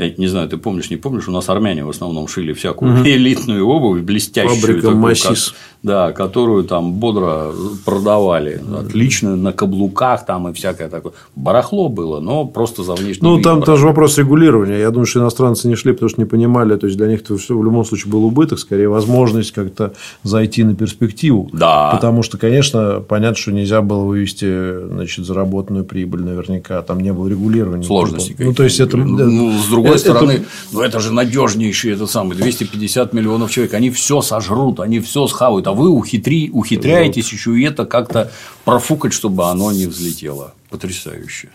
[0.00, 3.66] Я не знаю, ты помнишь, не помнишь, у нас армяне в основном шили всякую элитную
[3.66, 4.58] обувь, блестящую.
[4.60, 5.48] Фабрика такую, «Массис».
[5.50, 7.52] как- да, которую там бодро
[7.84, 8.60] продавали.
[8.78, 11.12] Отлично на каблуках там и всякое такое.
[11.36, 14.78] Барахло было, но просто за внешний Ну, там тоже вопрос регулирования.
[14.78, 16.76] Я думаю, что иностранцы не шли, потому что не понимали.
[16.76, 20.64] То есть, для них это все в любом случае был убыток, скорее возможность как-то зайти
[20.64, 21.48] на перспективу.
[21.52, 21.90] Да.
[21.92, 26.82] Потому что, конечно, понятно, что нельзя было вывести значит, заработанную прибыль наверняка.
[26.82, 27.84] Там не было регулирования.
[27.84, 28.36] сложности.
[28.38, 28.98] Ну, то есть, это...
[28.98, 33.74] Ну, с другой это- стороны, ну это же надежнейший этот самый 250 миллионов человек.
[33.74, 38.30] Они все сожрут, они все схавают, а вы ухитри, ухитряетесь еще и это как-то
[38.64, 40.54] профукать, чтобы оно не взлетело.
[40.70, 41.48] Потрясающе.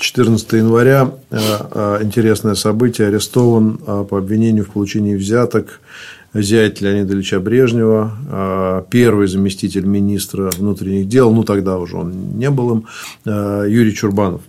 [0.00, 3.08] 14 января э, э, интересное событие.
[3.08, 5.80] Арестован э, по обвинению в получении взяток
[6.32, 12.70] зять Леонида Ильича Брежнева, первый заместитель министра внутренних дел, ну тогда уже он не был
[12.70, 12.86] им,
[13.24, 14.40] Юрий Чурбанов.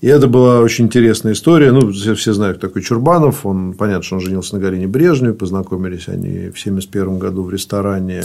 [0.00, 1.72] И это была очень интересная история.
[1.72, 3.44] Ну, все, все знают, такой Чурбанов.
[3.44, 5.34] Он, понятно, что он женился на Галине Брежневой.
[5.34, 8.22] Познакомились они в 1971 году в ресторане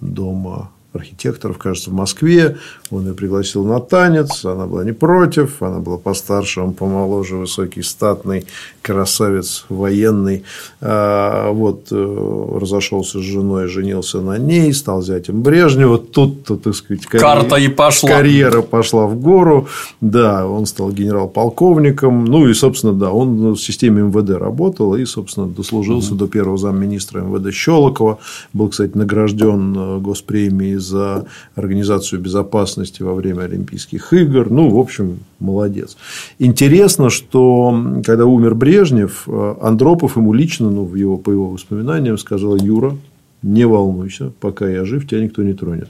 [0.00, 2.56] дома архитекторов, кажется, в Москве.
[2.90, 4.44] Он ее пригласил на танец.
[4.44, 5.62] Она была не против.
[5.62, 8.46] Она была постарше, он помоложе, высокий, статный,
[8.82, 10.44] красавец, военный.
[10.80, 15.98] А, Вот, э, разошелся с женой, женился на ней, стал зятем Брежнева.
[15.98, 18.08] Тут-то, так сказать, карьер- Карта и пошла.
[18.10, 19.68] Карьера пошла в гору.
[20.00, 22.24] Да, он стал генерал-полковником.
[22.24, 27.20] Ну, и, собственно, да, он в системе МВД работал и, собственно, дослужился до первого замминистра
[27.20, 28.18] МВД Щелокова.
[28.52, 34.50] Был, кстати, награжден э, госпремией за организацию безопасности во время Олимпийских игр.
[34.50, 35.96] Ну, в общем, молодец.
[36.38, 42.18] Интересно, что когда умер Брежнев, э, Андропов ему лично, ну, в его, по его воспоминаниям,
[42.18, 42.96] сказал Юра,
[43.42, 45.88] не волнуйся, пока я жив, тебя никто не тронет.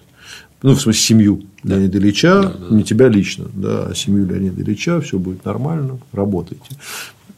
[0.62, 5.18] Ну, в смысле, семью Леонида Ильича, не тебя лично, да, а семью Леонида Ильича, все
[5.18, 6.76] будет нормально, работайте.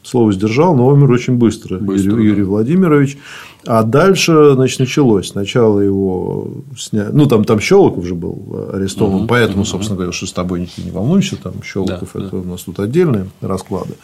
[0.03, 2.29] слово сдержал, но умер очень быстро, Быстро, Юрий, да.
[2.29, 3.17] Юрий Владимирович.
[3.65, 5.29] А дальше, значит, началось.
[5.29, 6.47] Сначала его
[6.77, 7.09] сняли.
[7.11, 10.91] Ну, там, там Щелоков же был арестован, поэтому, собственно говоря, что с тобой никто не
[10.91, 13.95] волнуйся, там Щелоков Да, это у нас тут отдельные расклады.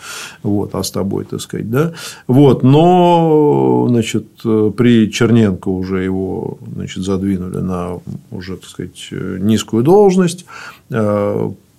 [0.44, 1.94] Вот, а с тобой, так сказать, да.
[2.28, 8.00] Вот, но, значит, при Черненко уже его, значит, задвинули на
[8.32, 10.46] уже, так сказать, низкую должность.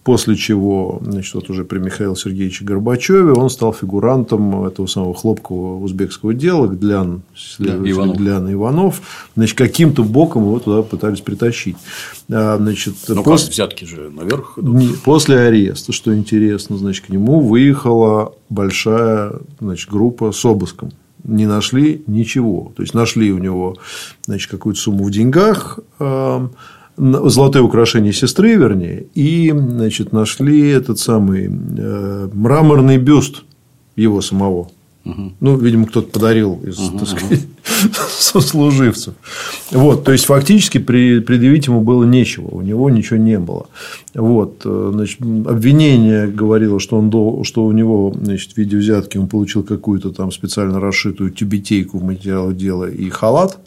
[0.05, 5.83] После чего, значит, вот уже при Михаиле Сергеевиче Горбачеве он стал фигурантом этого самого хлопкового
[5.85, 7.23] узбекского дела Глян,
[7.59, 8.17] Иванов.
[8.17, 9.03] Глян Иванов.
[9.37, 11.77] Значит, каким-то боком его туда пытались притащить.
[12.33, 15.03] А, Значит, Ну, пос- как взятки же наверх идут.
[15.03, 20.91] После ареста, что интересно, значит, к нему выехала большая значит, группа с обыском.
[21.25, 22.73] Не нашли ничего.
[22.77, 23.77] То есть нашли у него
[24.25, 25.81] значит, какую-то сумму в деньгах,
[26.99, 33.45] золотые украшения сестры, вернее, и значит, нашли этот самый э, мраморный бюст
[33.97, 34.69] его самого.
[35.41, 37.47] Ну, видимо, кто-то подарил из, так сказать,
[38.11, 39.15] сослуживцев.
[39.71, 43.69] Вот, то есть, фактически предъявить ему было нечего, у него ничего не было.
[44.15, 49.29] Вот, э, значит, обвинение говорило, что, он что у него значит, в виде взятки он
[49.29, 53.59] получил какую-то там специально расшитую тюбетейку в материалах дела и халат.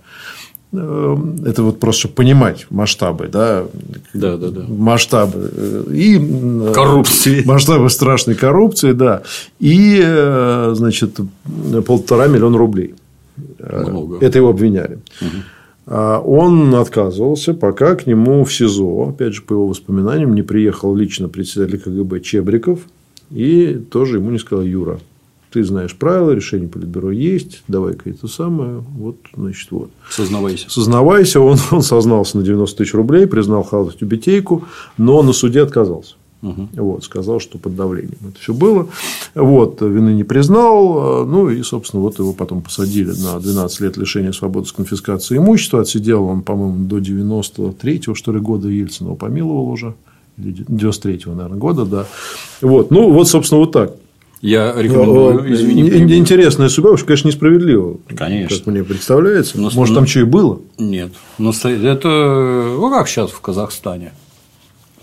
[0.73, 3.65] Э, Это вот просто, понимать масштабы, да,
[4.13, 4.61] Да, да, да.
[4.67, 7.43] масштабы э, и э, Коррупции.
[7.45, 9.23] масштабы страшной коррупции, да,
[9.59, 11.19] и э, значит
[11.85, 12.95] полтора миллиона рублей.
[13.59, 14.17] Много.
[14.25, 14.99] Это его обвиняли.
[15.87, 20.95] А Он отказывался, пока к нему в СИЗО, опять же, по его воспоминаниям, не приехал
[20.95, 22.79] лично председатель КГБ Чебриков
[23.29, 24.99] и тоже ему не сказал Юра.
[25.51, 29.91] Ты знаешь правила, решение Политбюро есть, давай-ка это самое, вот, значит, вот.
[30.09, 30.69] Сознавайся.
[30.69, 34.63] Сознавайся, он, он сознался на 90 тысяч рублей, признал халат тюбетейку,
[34.97, 36.15] но на суде отказался.
[36.41, 38.87] Вот, сказал, что под давлением это все было.
[39.35, 41.25] Вот, вины не признал.
[41.25, 45.81] Ну, и, собственно, вот его потом посадили на 12 лет лишения свободы с конфискацией имущества.
[45.81, 49.93] Отсидел он, по-моему, до 93-го, что ли, года Ельцин его помиловал уже.
[50.37, 52.07] Или 93-го, наверное, года, да.
[52.61, 53.93] Вот, ну, вот, собственно, вот так.
[54.41, 55.81] Я рекомендую, извини.
[55.83, 56.17] Ин- перебью.
[56.17, 57.97] Интересная судьба, уж, конечно, несправедливо.
[58.15, 58.57] Конечно.
[58.57, 59.59] Как мне представляется.
[59.59, 60.59] Но- Может, там что и было?
[60.79, 61.11] Нет.
[61.37, 64.13] Насто- Это ну как сейчас в Казахстане.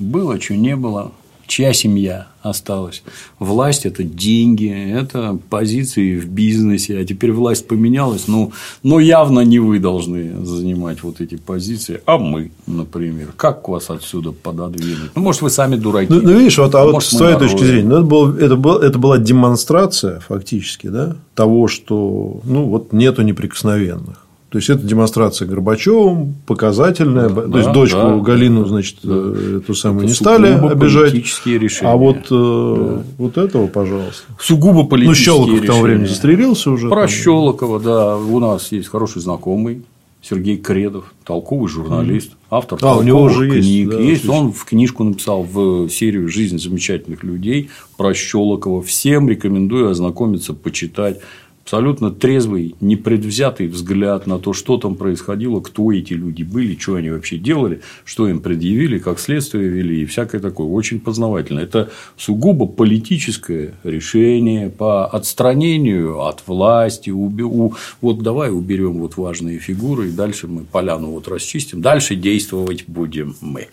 [0.00, 1.12] Было, что не было.
[1.48, 3.02] Чья семья осталась?
[3.38, 6.98] Власть– это деньги, это позиции в бизнесе.
[6.98, 8.28] А теперь власть поменялась.
[8.28, 13.28] Ну, но явно не вы должны занимать вот эти позиции, а мы, например.
[13.34, 15.10] Как вас отсюда пододвинуть?
[15.14, 16.12] Ну, может, вы сами дураки.
[16.12, 17.50] Ну, ну, видишь, вот, а вот Может, с твоей народы.
[17.50, 22.66] точки зрения, ну, это, был, это, был, это была демонстрация фактически да, того, что ну,
[22.66, 24.27] вот нету неприкосновенных.
[24.50, 27.28] То есть это демонстрация Горбачевым, показательная.
[27.28, 31.12] то есть да, дочку да, Галину, значит, э, эту самую Это не стали обижать.
[31.12, 31.90] решения.
[31.92, 34.22] А вот, э, вот этого, пожалуйста.
[34.40, 35.82] Сугубо Ну, политические Щелоков к тому решения.
[35.82, 36.88] времени застрелился уже.
[36.88, 37.08] Про там.
[37.08, 38.16] Щелокова, да.
[38.16, 39.82] У нас есть хороший знакомый
[40.22, 43.90] Сергей Кредов, толковый журналист, автор А, у него уже есть, книг.
[43.90, 47.68] да, есть он в книжку написал в серию «Жизнь замечательных людей»
[47.98, 48.82] про Щелокова.
[48.82, 51.20] Всем рекомендую ознакомиться, почитать.
[51.68, 57.10] Абсолютно трезвый, непредвзятый взгляд на то, что там происходило, кто эти люди были, что они
[57.10, 60.66] вообще делали, что им предъявили, как следствие вели и всякое такое.
[60.66, 61.60] Очень познавательно.
[61.60, 67.10] Это сугубо политическое решение по отстранению от власти.
[67.10, 71.82] уби- Вот давай уберем вот важные фигуры, и дальше мы поляну вот расчистим.
[71.82, 73.66] Дальше действовать будем мы.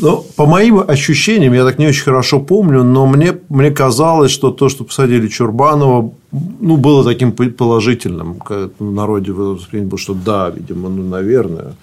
[0.00, 4.50] Ну, по моим ощущениям, я так не очень хорошо помню, но мне, мне казалось, что
[4.50, 8.38] то, что посадили Чурбанова, ну, было таким положительным.
[8.78, 11.74] В народе воспринято было, что да, видимо, ну, наверное.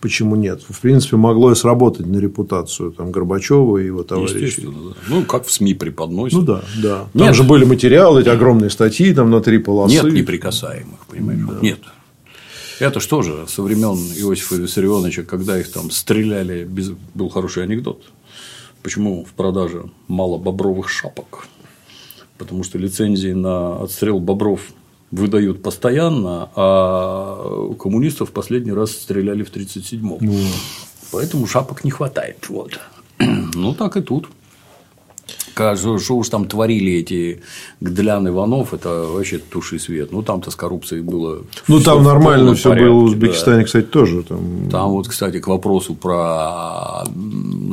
[0.00, 0.60] Почему нет?
[0.68, 4.44] В принципе, могло и сработать на репутацию там, Горбачева и его товарищей.
[4.44, 4.96] Естественно, да.
[5.08, 6.40] Ну, как в СМИ преподносят.
[6.40, 6.98] Ну да, да.
[7.14, 7.34] Там Нет.
[7.34, 9.94] же были материалы, эти огромные статьи там на три полосы.
[9.94, 11.40] Нет неприкасаемых, понимаешь?
[11.62, 11.78] Нет.
[12.84, 16.90] Это что же со времен Иосифа Виссарионовича, когда их там стреляли, без...
[17.14, 18.02] был хороший анекдот.
[18.82, 21.48] Почему в продаже мало бобровых шапок?
[22.36, 24.60] Потому что лицензии на отстрел бобров
[25.10, 30.18] выдают постоянно, а коммунистов последний раз стреляли в 1937-м.
[30.20, 30.38] Ну.
[31.10, 32.46] Поэтому шапок не хватает.
[32.50, 32.78] Вот.
[33.54, 34.28] Ну, так и тут.
[35.54, 37.42] Кажется, что уж там творили эти
[37.80, 40.12] Гдлян Иванов, это вообще туши свет.
[40.12, 41.44] Ну, там-то с коррупцией было.
[41.68, 43.06] Ну, там нормально все порядке, было в да.
[43.06, 44.22] Узбекистане, кстати, тоже.
[44.24, 44.68] Там...
[44.70, 47.04] Там вот, кстати, к вопросу про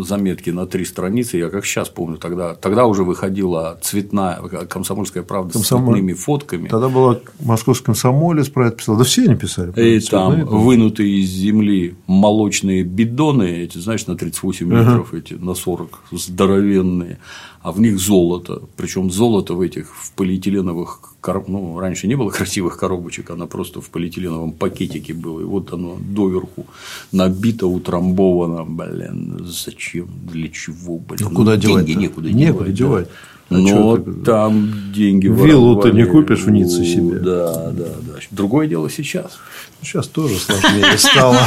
[0.04, 4.36] заметки на три страницы, я как сейчас помню, тогда, тогда уже выходила цветная
[4.70, 6.68] комсомольская правда с Комсомоль- цветными фотками.
[6.68, 8.98] Тогда была московский комсомолец про это писал.
[8.98, 9.70] Да все они писали.
[9.72, 10.46] И Цветные, там да.
[10.46, 17.20] вынутые из земли молочные бидоны, эти, знаешь, на 38 литров, эти на 40 здоровенные.
[17.64, 18.62] А в них золото.
[18.76, 21.00] Причем золото в этих в полиэтиленовых
[21.48, 25.42] ну, раньше не было красивых коробочек, она просто в полиэтиленовом пакетике была.
[25.42, 26.66] И вот оно доверху
[27.12, 28.66] набито, утрамбовано.
[28.66, 30.08] Блин, зачем?
[30.32, 30.98] Для чего?
[30.98, 31.20] Блин?
[31.30, 32.00] Ну, куда деньги девать-то?
[32.00, 32.76] некуда Некуда девать.
[32.76, 33.08] девать.
[33.08, 33.14] да.
[33.52, 37.20] А Но ты- там деньги Виллу ты не купишь в Ницце себе.
[37.20, 38.14] Да, да, да.
[38.32, 39.40] Другое дело сейчас.
[39.82, 41.38] Сейчас тоже сложнее стало.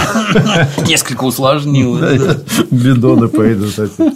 [0.87, 2.37] Несколько усложнилось.
[2.71, 4.15] Бидоны пойдут опять.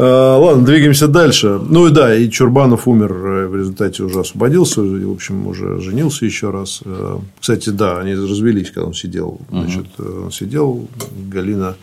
[0.00, 1.58] А, Ладно, двигаемся дальше.
[1.68, 5.80] Ну и да, и Чурбанов умер э, в результате уже освободился, и, в общем, уже
[5.80, 6.82] женился еще раз.
[6.84, 9.40] Э, Кстати, да, они развелись, когда он сидел.
[9.50, 10.88] Значит, э, он сидел,
[11.28, 11.74] Галина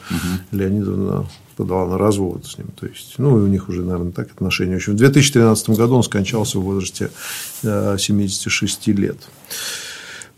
[0.51, 1.25] Леонидовна
[1.57, 2.67] подала на развод с ним.
[2.79, 4.75] То есть, ну, и у них уже, наверное, так отношения.
[4.75, 7.09] В общем, в 2013 году он скончался в возрасте
[7.63, 9.17] э, 76 лет.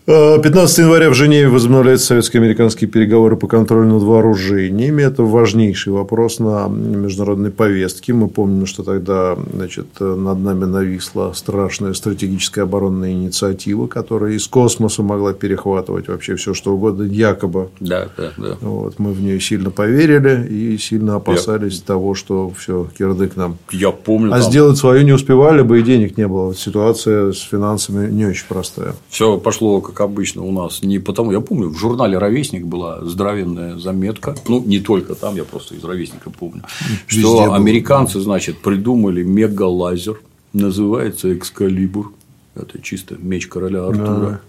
[0.10, 5.04] Э, 15 января в Женеве возобновляются советско-американские переговоры по контролю над вооружениями.
[5.04, 8.14] Это важнейший вопрос на международной повестке.
[8.14, 15.04] Мы помним, что тогда значит, над нами нависла страшная стратегическая оборонная инициатива, которая из космоса
[15.04, 17.68] могла перехватывать вообще все, что угодно, якобы.
[17.82, 18.58] Да, да, да.
[18.62, 23.58] Вот, мы в нее сильно поверили и сильно опасались того, что все, кирдык нам.
[23.72, 26.56] Я помню, А сделать свою не успевали бы, и денег не было.
[26.56, 28.94] Ситуация с финансами не очень простая.
[29.10, 31.32] все пошло, как обычно, у нас не потому.
[31.32, 34.36] Я помню, в журнале Ровесник была здоровенная заметка.
[34.48, 36.64] Ну, не только там, я просто из Ровесника помню.
[37.08, 40.22] Везде Что было, американцы, значит, придумали мегалазер,
[40.54, 42.14] называется экскалибур.
[42.56, 44.42] Это чисто меч короля Артура.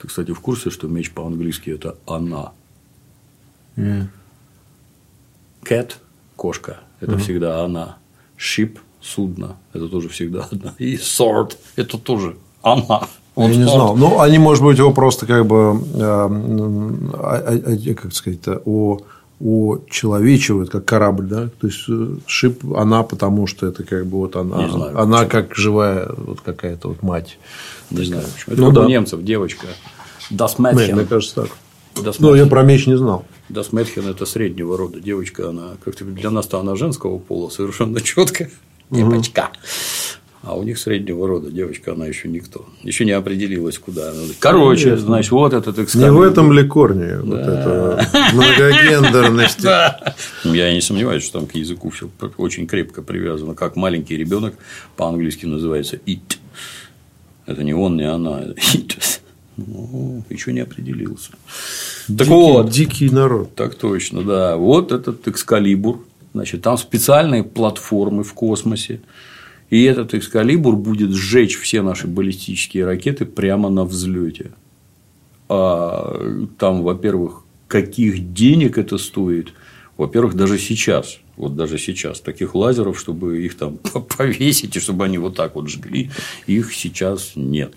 [0.00, 2.52] Ты, кстати, в курсе, что меч по-английски это она?
[3.76, 4.08] Cat–
[6.36, 6.80] кошка.
[7.00, 7.98] Это всегда она.
[8.38, 9.56] Ship– судно.
[9.72, 10.74] Это тоже всегда одна.
[10.78, 13.08] И sword– это тоже она.
[13.36, 13.70] Я Он не sword.
[13.74, 13.96] знал.
[13.96, 18.98] Ну, они, может быть, его просто как бы, э, а- а- как сказать-то, о
[19.90, 24.36] человечивают, как корабль, да, то есть э, шип она, потому что это как бы вот
[24.36, 27.38] она, Не знаю, она как живая вот какая-то вот мать.
[27.90, 28.52] Не знаю, почему.
[28.52, 28.88] Это Ну как у да.
[28.88, 29.66] немцев девочка.
[30.30, 31.06] Das Нет, мне Mädchen.
[31.06, 31.50] кажется так.
[32.04, 32.48] Das Ну, я Mädchen.
[32.50, 33.24] про меч не знал.
[33.50, 35.48] Das Mädchen– это среднего рода девочка.
[35.50, 38.48] Она как-то для нас-то она женского пола совершенно четко.
[38.90, 39.50] Девочка.
[40.44, 42.66] А у них среднего рода девочка, она еще никто.
[42.82, 44.22] Еще не определилась, куда она.
[44.40, 45.06] Короче, Конечно.
[45.06, 46.18] значит, вот этот Не экскалибур.
[46.18, 49.68] в этом ли корни вот это многогендерности?
[50.44, 53.54] Ну, Я не сомневаюсь, что там к языку все очень крепко привязано.
[53.54, 54.54] Как маленький ребенок
[54.96, 56.38] по-английски называется it.
[57.46, 58.40] Это не он, не она,
[58.74, 58.96] it.
[59.56, 61.30] Ну, еще не определился.
[62.08, 63.54] Так Дикий- вот, Дикий народ.
[63.54, 64.56] так точно, да.
[64.56, 66.04] Вот этот экскалибур.
[66.34, 69.00] Значит, там специальные платформы в космосе.
[69.72, 74.50] И этот экскалибур будет сжечь все наши баллистические ракеты прямо на взлете.
[75.48, 79.54] А там, во-первых, каких денег это стоит?
[79.96, 83.78] Во-первых, даже сейчас, вот даже сейчас, таких лазеров, чтобы их там
[84.18, 86.10] повесить, и чтобы они вот так вот жгли,
[86.46, 87.72] их сейчас нет.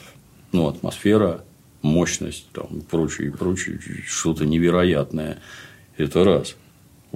[0.51, 1.45] Ну, атмосфера,
[1.81, 5.37] мощность, там, прочее, и прочее, что-то невероятное.
[5.95, 6.57] Это раз.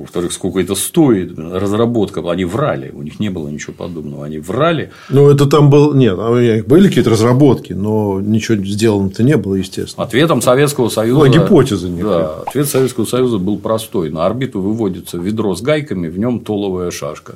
[0.01, 1.37] Во-вторых, сколько это стоит?
[1.37, 2.21] Разработка.
[2.29, 2.91] Они врали.
[2.93, 4.25] У них не было ничего подобного.
[4.25, 4.91] Они врали.
[5.09, 5.93] Ну, это там был...
[5.93, 10.05] Нет, а были какие-то разработки, но ничего сделано-то не было, естественно.
[10.05, 11.19] Ответом Советского Союза.
[11.19, 12.03] Была гипотеза некая.
[12.03, 14.09] Да, ответ Советского Союза был простой.
[14.09, 17.35] На орбиту выводится ведро с гайками, в нем толовая шашка.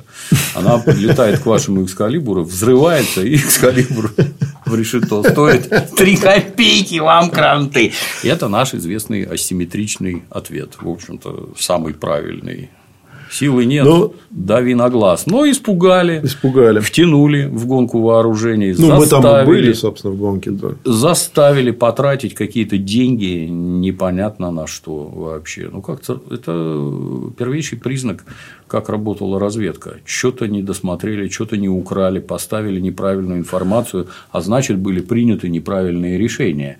[0.54, 4.12] Она подлетает к вашему экскалибуру, взрывается, и экскалибур
[4.66, 7.92] в решето стоит 3 копейки вам кранты.
[8.22, 10.76] Это наш известный асимметричный ответ.
[10.80, 12.70] В общем-то, самый правильный.
[13.34, 15.26] Силы нет, Ну, дави на глаз.
[15.26, 16.78] Но испугали, Испугали.
[16.78, 20.50] втянули в гонку вооружений, Ну, мы там и заставили были, собственно, в гонке.
[20.52, 20.68] Да.
[20.84, 25.68] заставили потратить какие-то деньги непонятно на что вообще.
[25.72, 26.52] Ну, как-то это
[27.36, 28.24] первейший признак,
[28.68, 29.96] как работала разведка.
[30.04, 36.78] Что-то не досмотрели, что-то не украли, поставили неправильную информацию, а значит, были приняты неправильные решения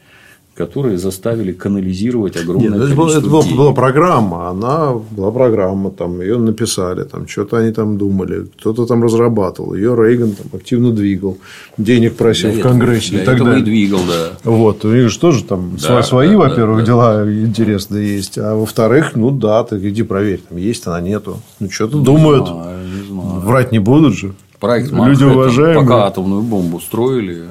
[0.54, 6.20] которые заставили канализировать огромное Нет, ну, это, количество это была, программа, она была программа, там
[6.20, 11.38] ее написали, там что-то они там думали, кто-то там разрабатывал, ее Рейган там активно двигал,
[11.76, 13.62] денег просил Для в этого- Конгрессе для и так этого далее.
[13.62, 14.30] и двигал, да.
[14.50, 18.38] Вот, у них же тоже там Да, сво- свои, да, во-первых, да, дела интересные есть,
[18.38, 22.80] а во-вторых, ну да, ты иди проверь, там есть она нету, ну что-то думают, А,
[22.84, 23.40] не знаю.
[23.40, 24.34] врать не будут же.
[24.60, 25.80] Проект Люди уважаемые.
[25.84, 27.42] Пока атомную бомбу строили.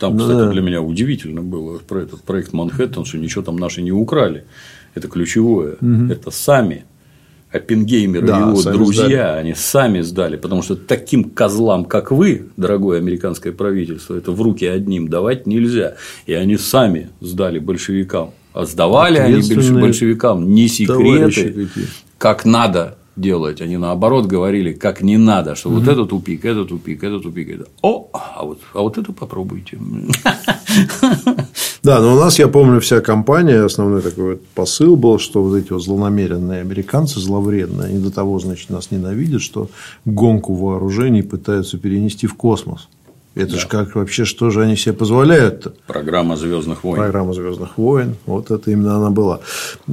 [0.00, 0.50] Там, Ну кстати, да.
[0.50, 4.44] для меня удивительно было про этот проект Манхэттен, что ничего там наши не украли.
[4.94, 5.76] Это ключевое.
[6.10, 6.84] Это сами
[7.52, 9.38] Оппенгеймер Да, и его друзья, сдали.
[9.40, 14.64] они сами сдали, потому что таким козлам, как вы, дорогое американское правительство, это в руки
[14.64, 15.96] одним давать нельзя.
[16.26, 18.30] И они сами сдали большевикам.
[18.52, 19.42] А сдавали они
[19.80, 21.68] большевикам не секреты,
[22.18, 27.02] как надо делать, они наоборот говорили, как не надо, что вот это тупик, это тупик,
[27.04, 27.66] это тупик, это.
[27.82, 29.78] О, а вот, а вот это попробуйте.
[31.82, 35.56] Да, но у нас, я помню, вся компания, основной такой вот посыл был, что вот
[35.56, 39.70] эти вот злонамеренные американцы, зловредные, они до того, значит, нас ненавидят, что
[40.04, 42.88] гонку вооружений пытаются перенести в космос.
[43.36, 45.72] Это же как вообще, что же они себе позволяют-то?
[45.86, 46.96] Программа Звездных войн.
[46.96, 48.16] Программа Звездных войн.
[48.26, 49.38] Вот это именно она была.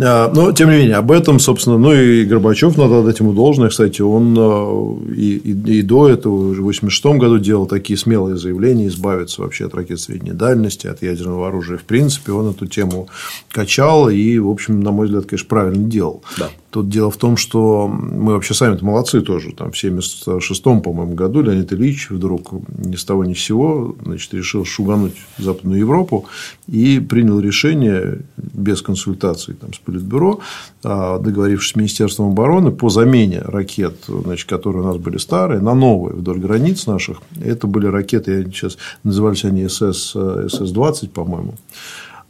[0.01, 3.69] А, но, тем не менее, об этом, собственно, ну и Горбачев, надо отдать ему должное.
[3.69, 8.87] Кстати, он а, и, и, и до этого, в 1986 году, делал такие смелые заявления,
[8.87, 11.77] избавиться вообще от ракет средней дальности, от ядерного оружия.
[11.77, 13.07] В принципе, он эту тему
[13.51, 16.23] качал и, в общем, на мой взгляд, конечно, правильно делал.
[16.39, 16.49] Да.
[16.77, 19.47] Тут дело в том, что мы вообще сами молодцы тоже.
[19.47, 24.31] Там, в 1976 по-моему, году Леонид Ильич вдруг ни с того ни с сего значит,
[24.35, 26.27] решил шугануть Западную Европу
[26.67, 30.39] и принял решение без консультаций там, с Политбюро,
[30.83, 35.73] а, договорившись с Министерством обороны по замене ракет, значит, которые у нас были старые, на
[35.73, 37.23] новые вдоль границ наших.
[37.43, 41.55] Это были ракеты, я сейчас назывались они СС, СС-20, по-моему.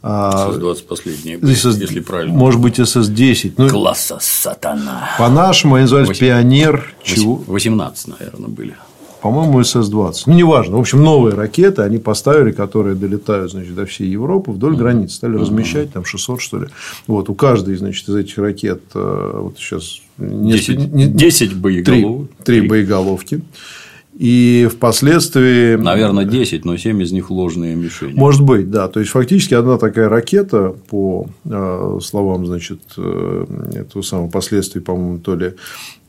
[0.07, 2.33] СС-20 последние, СС, если правильно.
[2.33, 3.53] Может быть, СС-10.
[3.57, 5.09] Ну, Класса сатана.
[5.17, 6.19] По-нашему они назывались 8...
[6.19, 6.95] Пионер.
[7.03, 7.43] Чего?
[7.47, 8.75] 18, наверное, были.
[9.21, 10.23] По-моему, СС-20.
[10.27, 10.77] Ну, неважно.
[10.77, 14.77] В общем, новые ракеты они поставили, которые долетают, значит, до всей Европы вдоль mm-hmm.
[14.77, 15.13] границ.
[15.15, 15.41] Стали mm-hmm.
[15.41, 16.67] размещать там 600, что ли.
[17.07, 17.29] Вот.
[17.29, 22.29] У каждой, значит, из этих ракет э, вот сейчас 10, не, 10 боеголовок.
[22.43, 23.41] 3, 3 боеголовки.
[24.17, 25.75] И впоследствии...
[25.75, 28.13] Наверное, 10, но 7 из них ложные мишени.
[28.13, 28.87] Может быть, да.
[28.87, 33.45] То есть, фактически, одна такая ракета, по э, словам, значит, э,
[33.75, 35.53] этого самого последствий, по-моему, то ли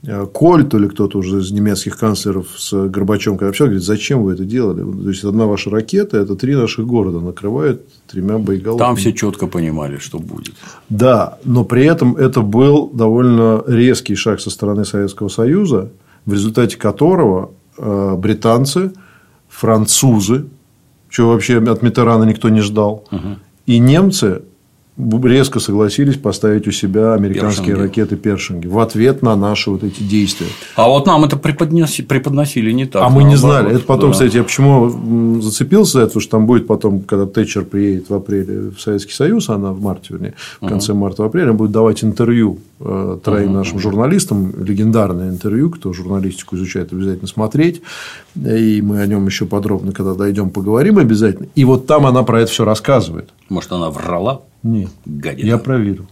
[0.04, 4.22] э, Коль, то ли кто-то уже из немецких канцлеров с Горбачем, когда общался, говорит, зачем
[4.22, 4.80] вы это делали?
[4.80, 8.88] То есть, одна ваша ракета, это три наших города накрывает тремя боеголовками.
[8.88, 10.54] Там все четко понимали, что будет.
[10.88, 15.90] Да, но при этом это был довольно резкий шаг со стороны Советского Союза,
[16.24, 18.92] в результате которого британцы,
[19.48, 20.46] французы,
[21.10, 23.36] чего вообще от Митерана никто не ждал, угу.
[23.66, 24.42] и немцы
[24.98, 27.82] резко согласились поставить у себя американские першинги.
[27.86, 30.48] ракеты Першинги в ответ на наши вот эти действия.
[30.74, 33.02] А вот нам это преподносили, преподносили не так.
[33.02, 33.74] А мы не знали.
[33.74, 34.12] Это потом, да.
[34.14, 38.14] кстати, я почему зацепился за это, потому что там будет потом, когда Тэтчер приедет в
[38.14, 41.02] апреле в Советский Союз, она в марте, вернее, в конце угу.
[41.02, 43.58] марта, в апреле, будет давать интервью э, троим угу.
[43.58, 47.82] нашим журналистам, легендарное интервью, кто журналистику изучает, обязательно смотреть.
[48.34, 51.48] И мы о нем еще подробно, когда дойдем, поговорим обязательно.
[51.54, 53.30] И вот там она про это все рассказывает.
[53.48, 54.42] Может, она врала?
[54.62, 54.90] Нет.
[55.06, 55.46] Гадина.
[55.46, 56.06] Я проверил.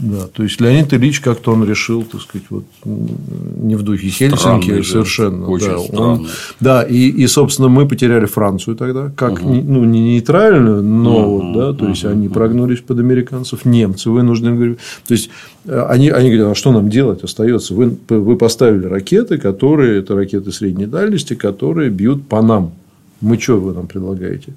[0.00, 4.80] Да, то есть Леонид Ильич как-то он решил, так сказать, вот не в духе Хельсинки
[4.82, 5.46] совершенно.
[5.46, 6.26] Очень да, он,
[6.58, 9.52] да, и, и, собственно, мы потеряли Францию тогда, как угу.
[9.52, 14.76] ну, не нейтральную, но угу, да, то есть угу, они прогнулись под американцев, немцы вынуждены
[15.06, 15.28] То есть
[15.66, 17.74] они, они говорят, а что нам делать остается?
[17.74, 22.72] Вы, вы поставили ракеты, которые это ракеты средней дальности, которые бьют по нам.
[23.20, 24.54] Мы что вы нам предлагаете?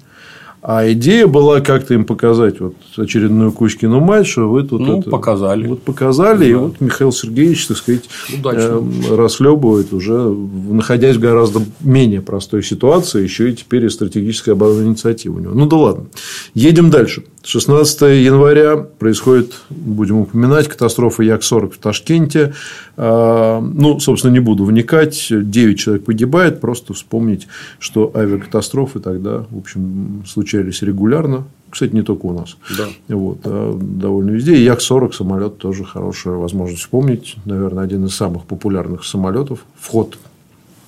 [0.66, 5.10] А идея была как-то им показать вот очередную Кузькину мать, что вы тут ну, это,
[5.10, 5.66] показали.
[5.66, 6.46] Вот показали, да.
[6.46, 13.22] и вот Михаил Сергеевич, так сказать, э, расхлебывает уже, находясь в гораздо менее простой ситуации,
[13.22, 15.52] еще и теперь и стратегическая оборонная инициатива у него.
[15.52, 16.06] Ну да ладно.
[16.54, 17.24] Едем дальше.
[17.44, 22.54] 16 января происходит, будем упоминать, катастрофа Як-40 в Ташкенте.
[22.96, 25.28] А, ну, собственно, не буду вникать.
[25.30, 26.60] 9 человек погибает.
[26.60, 27.46] Просто вспомнить,
[27.78, 31.44] что авиакатастрофы тогда, в общем, случались регулярно.
[31.68, 32.56] Кстати, не только у нас.
[32.78, 32.86] Да.
[33.14, 34.56] Вот, а довольно везде.
[34.56, 37.36] И Як-40 самолет тоже хорошая возможность вспомнить.
[37.44, 39.66] Наверное, один из самых популярных самолетов.
[39.78, 40.16] Вход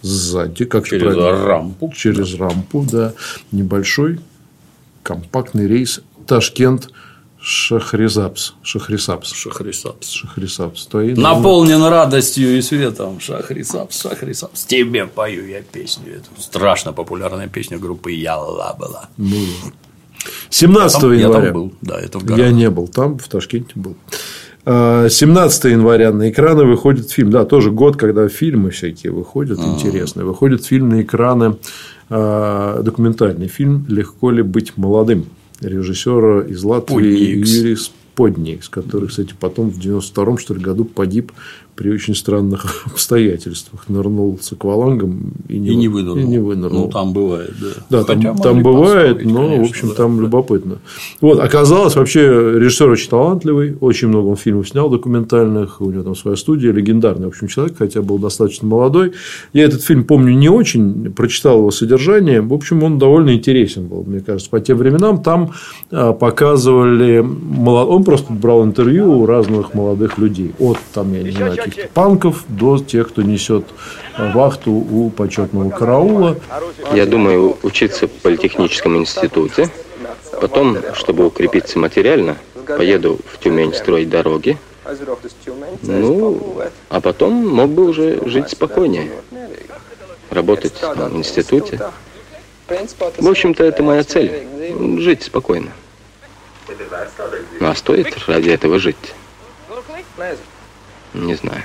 [0.00, 1.92] сзади, как через рампу.
[1.94, 3.12] Через рампу, да.
[3.52, 4.20] Небольшой
[5.02, 6.90] компактный рейс Ташкент
[7.40, 8.54] Шахризапс.
[8.62, 9.32] Шахрисапс.
[9.32, 10.10] Шахрисапс.
[10.10, 10.86] Шахрисапс.
[10.86, 13.20] То Наполнен радостью и светом.
[13.20, 14.64] Шахрисапс, Шахрисапс.
[14.64, 16.16] Тебе пою я песню.
[16.16, 19.08] Это страшно популярная песня группы Ялла была.
[19.16, 19.36] Ну,
[20.50, 21.26] 17 я января.
[21.26, 21.72] Я там был.
[21.82, 23.96] Да, это в Я не был там, в Ташкенте был.
[24.64, 27.30] 17 а, января на экраны выходит фильм.
[27.30, 29.76] Да, тоже год, когда фильмы всякие выходят А-а-а.
[29.76, 30.26] интересные.
[30.26, 31.56] Выходит фильм на экраны,
[32.10, 35.26] а, документальный фильм «Легко ли быть молодым?»
[35.60, 41.32] Режиссера из Латвии Юрий Сподникс, который, кстати, потом в 92-м, что ли, году погиб
[41.76, 46.24] при очень странных обстоятельствах нырнул с аквалангом и не, и не вынырнул.
[46.24, 46.86] И не вынырнул.
[46.86, 47.68] Ну, там бывает, да.
[47.90, 50.22] Да, Хотя там, там бывает, но, конечно, в общем, да, там да.
[50.22, 50.78] любопытно.
[51.20, 56.16] Вот, оказалось, вообще, режиссер очень талантливый, очень много он фильмов снял документальных, у него там
[56.16, 59.12] своя студия, легендарный, в общем, человек, хотя был достаточно молодой.
[59.52, 64.04] Я этот фильм помню не очень, прочитал его содержание, в общем, он довольно интересен был,
[64.06, 65.22] мне кажется, по тем временам.
[65.22, 65.52] Там
[65.90, 70.52] а, показывали, он просто брал интервью у разных молодых людей.
[70.58, 73.64] От, там, я не знаю, каких-то панков до тех, кто несет
[74.18, 76.38] вахту у почетного караула.
[76.92, 79.68] Я думаю учиться в политехническом институте.
[80.40, 82.36] Потом, чтобы укрепиться материально,
[82.66, 84.58] поеду в Тюмень строить дороги.
[85.82, 89.10] Ну, а потом мог бы уже жить спокойнее.
[90.30, 91.80] Работать в институте.
[92.68, 94.46] В общем-то, это моя цель.
[94.98, 95.70] Жить спокойно.
[97.60, 99.14] Ну, а стоит ради этого жить?
[101.16, 101.62] Не знаю.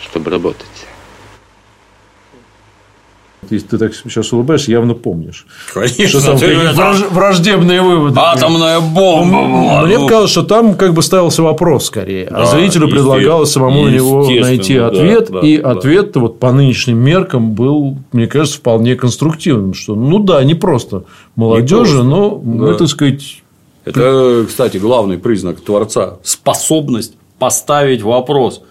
[0.00, 0.66] Чтобы работать.
[3.50, 5.46] Если ты так сейчас улыбаешься, явно помнишь.
[5.72, 8.18] Конечно, Что там враж- враждебные выводы.
[8.18, 9.82] Атомная бомба была.
[9.86, 10.04] Мне ну.
[10.04, 14.28] показалось, что там как бы ставился вопрос скорее, а Да, зрителю предлагалось самому на него
[14.28, 15.70] найти ответ, да, и да.
[15.70, 21.04] ответ вот по нынешним меркам был, мне кажется, вполне конструктивным, что ну да, не просто
[21.34, 22.74] молодежи, просто, но мы, да.
[22.74, 23.42] так сказать,
[23.88, 28.62] Это, кстати, главный признак творца– способность поставить вопрос,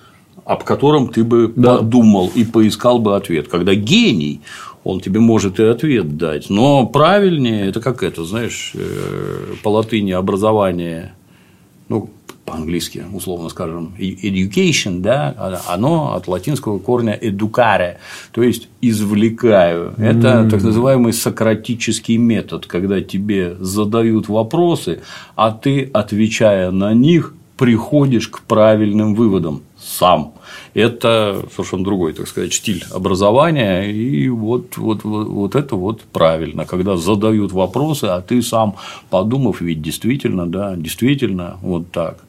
[0.46, 1.78] об котором ты бы Да.
[1.78, 3.48] подумал и поискал бы ответ.
[3.48, 4.42] Когда гений,
[4.84, 6.50] он тебе может и ответ дать.
[6.50, 11.14] Но правильнее это как это, знаешь, э, по латыни образование,
[11.90, 12.10] ну,
[12.48, 17.98] по-английски, условно скажем, education, да, а- оно от латинского корня educare,
[18.32, 19.94] то есть извлекаю.
[19.98, 25.02] Это так называемый сократический метод, когда тебе задают вопросы,
[25.36, 30.34] а ты, отвечая на них, приходишь к правильным выводам сам.
[30.74, 33.92] Это совершенно другой, так сказать, стиль образования.
[33.92, 38.76] И вот, вот, вот, вот это вот правильно, когда задают вопросы, а ты сам
[39.10, 42.27] подумав, ведь действительно, да, действительно, вот так.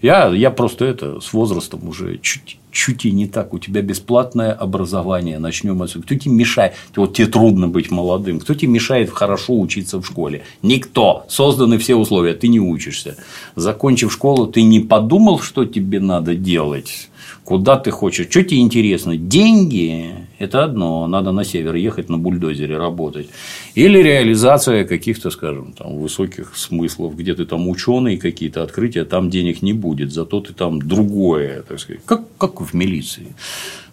[0.00, 3.52] Я, я просто это с возрастом уже чуть, чуть и не так.
[3.52, 5.38] У тебя бесплатное образование.
[5.38, 6.06] Начнем отсюда.
[6.06, 6.74] Кто тебе мешает?
[6.94, 8.38] Вот тебе трудно быть молодым.
[8.38, 10.42] Кто тебе мешает хорошо учиться в школе?
[10.62, 11.24] Никто.
[11.28, 12.34] Созданы все условия.
[12.34, 13.16] Ты не учишься.
[13.56, 17.10] Закончив школу, ты не подумал, что тебе надо делать.
[17.42, 18.28] Куда ты хочешь?
[18.30, 19.16] Что тебе интересно?
[19.16, 23.28] Деньги– это одно, надо на север ехать на бульдозере работать.
[23.74, 29.62] Или реализация каких-то, скажем, там, высоких смыслов, где ты там ученый, какие-то открытия, там денег
[29.62, 33.34] не будет, зато ты там другое, так сказать, как, как в милиции.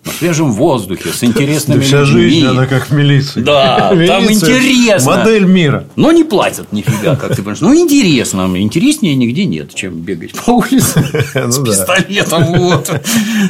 [0.05, 2.21] На свежем воздухе, с интересными вся людьми.
[2.21, 3.41] жизнь, она как в милиции.
[3.41, 5.17] Да, там Милиция интересно.
[5.17, 5.87] Модель мира.
[5.95, 7.61] Но не платят нифига, как ты понимаешь.
[7.61, 8.47] Ну, интересно.
[8.55, 11.03] Интереснее нигде нет, чем бегать по улице
[11.33, 11.71] с Ну да.
[11.71, 12.43] пистолетом.
[12.43, 13.01] Вот.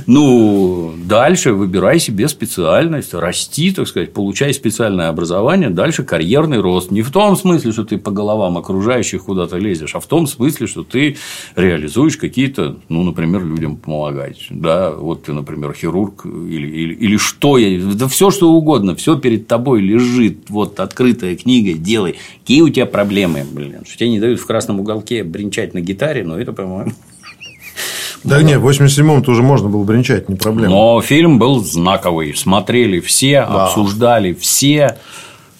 [0.08, 6.90] Ну, дальше выбирай себе специальность, расти, так сказать, получай специальное образование, дальше карьерный рост.
[6.92, 10.68] Не в том смысле, что ты по головам окружающих куда-то лезешь, а в том смысле,
[10.68, 11.18] что ты
[11.56, 14.46] реализуешь какие-то, ну, например, людям помогать.
[14.50, 19.18] Да, вот ты, например, хирург или, или, или что я, да все что угодно, все
[19.18, 22.16] перед тобой лежит, вот открытая книга, делай.
[22.42, 26.24] Какие у тебя проблемы, блин, что тебе не дают в красном уголке бренчать на гитаре,
[26.24, 26.92] но это, по-моему,
[28.24, 30.70] Да нет, в 87-м тоже можно было бренчать, не проблема.
[30.74, 32.34] Но фильм был знаковый.
[32.36, 34.98] Смотрели все, обсуждали все.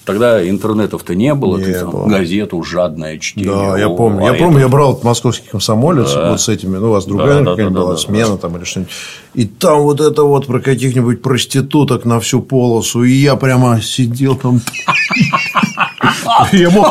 [0.04, 2.08] Тогда интернетов-то не было, Не ты там было.
[2.08, 3.52] газету жадное чтение.
[3.52, 4.20] Да, я помню.
[4.22, 7.06] а Я это- помню, я брал этот московский комсомолец вот с этими, ну, у вас
[7.06, 8.92] другая Да, да, какая-нибудь да, была да, смена там или что-нибудь.
[9.36, 13.04] И там вот это вот про каких-нибудь проституток на всю полосу.
[13.04, 14.62] И я прямо сидел там.
[16.52, 16.88] Я мог,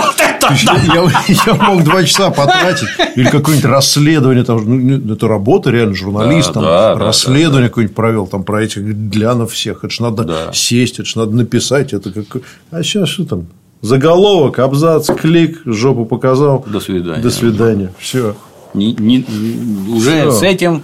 [1.47, 6.61] я, мог два часа потратить или какое-нибудь расследование там, ну, это работа реально журналист Да,
[6.61, 10.53] да, да, расследование какое-нибудь провел там про этих глянов всех, это ж надо Да.
[10.53, 13.47] сесть, это ж надо написать, это как, а сейчас что там
[13.83, 17.23] заголовок, абзац, клик, жопу показал, До свидания.
[17.23, 18.37] до свидания, все.
[18.75, 19.25] Не- не-
[19.95, 20.33] уже Всё.
[20.33, 20.83] с этим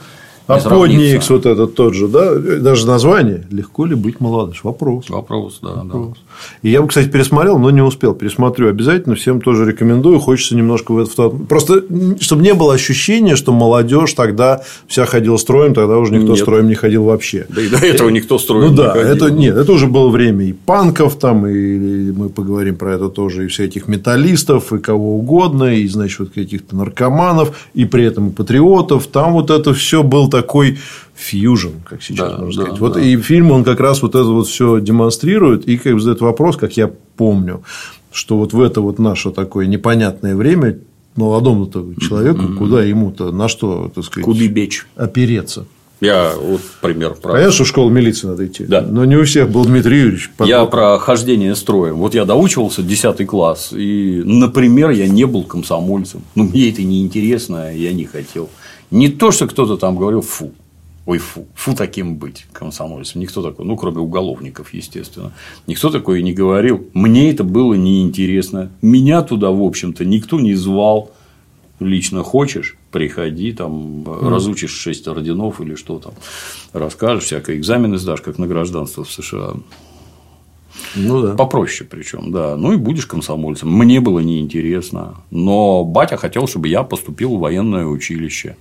[0.55, 5.09] А подникс вот этот тот же, да, даже название легко ли быть молодым, вопрос.
[5.09, 5.98] Вопрос, да, да.
[6.62, 8.14] И я бы, кстати, пересмотрел, но не успел.
[8.14, 10.20] Пересмотрю обязательно, всем тоже рекомендую.
[10.20, 11.28] Хочется немножко в это...
[11.31, 11.85] Просто,
[12.20, 16.40] чтобы не было ощущения, что молодежь тогда вся ходила строем, тогда уже никто Нет.
[16.40, 17.47] строем не ходил вообще.
[17.48, 19.09] Да и до этого никто строил Ну не да, ходил.
[19.09, 23.44] это нет, это уже было время и панков там, и мы поговорим про это тоже,
[23.44, 28.28] и всех этих металлистов, и кого угодно, и, значит, вот каких-то наркоманов, и при этом
[28.28, 29.06] и патриотов.
[29.06, 30.79] Там вот это все был такой
[31.15, 32.81] фьюжн, как сейчас Да, можно да, сказать.
[32.81, 33.01] Вот да.
[33.01, 36.57] и фильм, он как раз вот это вот все демонстрирует, и как бы задает вопрос,
[36.57, 37.62] как я помню,
[38.12, 40.79] что вот в это вот наше такое непонятное время
[41.17, 44.87] молодому человеку, куда ему-то, на что, так сказать, Куды бечь.
[44.97, 45.67] опереться.
[46.01, 48.65] Я вот пример про Понятно, что в школу милиции надо идти.
[48.65, 48.81] Да.
[48.81, 50.31] Но не у всех был Дмитрий Юрьевич.
[50.35, 51.97] под Я про хождение строем.
[51.97, 56.23] Вот я доучивался 10 класс, и, например, я не был комсомольцем.
[56.35, 58.49] Ну, мне это не интересно, я не хотел.
[58.91, 60.53] Не то, что кто-то там говорил, фу.
[61.07, 63.21] Ой, фу, фу таким быть комсомольцем.
[63.21, 65.33] Никто такой, ну, кроме уголовников, естественно.
[65.67, 66.87] Никто такой не говорил.
[66.93, 68.71] Мне это было неинтересно.
[68.83, 71.11] Меня туда, в общем-то, никто не звал.
[71.81, 76.12] Лично хочешь, приходи, там, разучишь шесть орденов или что там,
[76.75, 79.55] расскажешь, всякое, экзамены сдашь, как на гражданство в США.
[80.97, 81.35] Ну да.
[81.35, 82.57] Попроще причем, да.
[82.57, 83.71] Ну и будешь комсомольцем.
[83.71, 85.15] Мне было неинтересно.
[85.31, 88.57] Но батя хотел, чтобы я поступил в военное училище.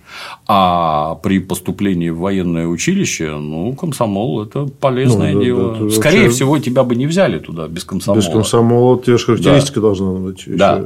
[0.47, 5.71] А при поступлении в военное училище, ну, комсомол это полезное Ну, да, дело.
[5.79, 8.19] да, это Скорее вообще- всего, тебя бы не взяли туда без комсомола.
[8.21, 10.43] Без комсомола те же характеристика должна быть.
[10.47, 10.83] Да.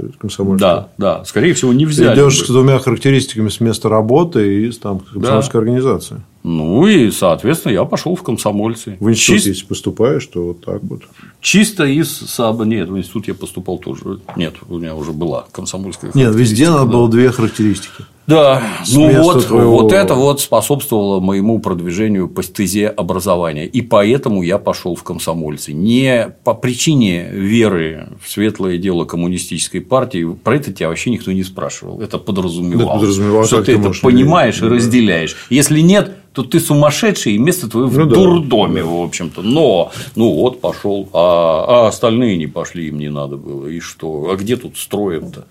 [0.57, 1.25] Да, да.
[1.25, 2.15] Скорее всего, не взяли.
[2.15, 6.21] идешь с двумя характеристиками с места работы и с там комсомольской организации.
[6.43, 8.97] Ну и, соответственно, я пошел в комсомольцы.
[8.99, 11.03] В институт, Чис- если поступаешь, то вот так вот.
[11.39, 12.65] Чисто из Саба.
[12.65, 14.19] Нет, в институт я поступал тоже.
[14.35, 16.11] Нет, у меня уже была комсомольская.
[16.13, 16.91] Нет, везде надо да.
[16.91, 18.03] было две характеристики.
[18.25, 18.61] Да,
[18.93, 23.65] ну вот, твоего- вот это вот способствовало моему продвижению по стезе образования.
[23.65, 25.73] И поэтому я пошел в комсомольцы.
[25.73, 30.25] Не по причине веры в светлое дело коммунистической партии.
[30.41, 32.01] Про это тебя вообще никто не спрашивал.
[32.01, 32.87] Это подразумевал.
[32.87, 34.69] Да, подразумевал, что ты ты это понимаешь и да.
[34.69, 35.35] разделяешь.
[35.49, 38.15] Если нет, то ты сумасшедший, и место твое в Ну да.
[38.15, 39.41] дурдоме, в общем-то.
[39.41, 43.67] Но, ну вот, пошел, а, а остальные не пошли, им не надо было.
[43.67, 44.29] И что?
[44.31, 45.45] А где тут строим-то?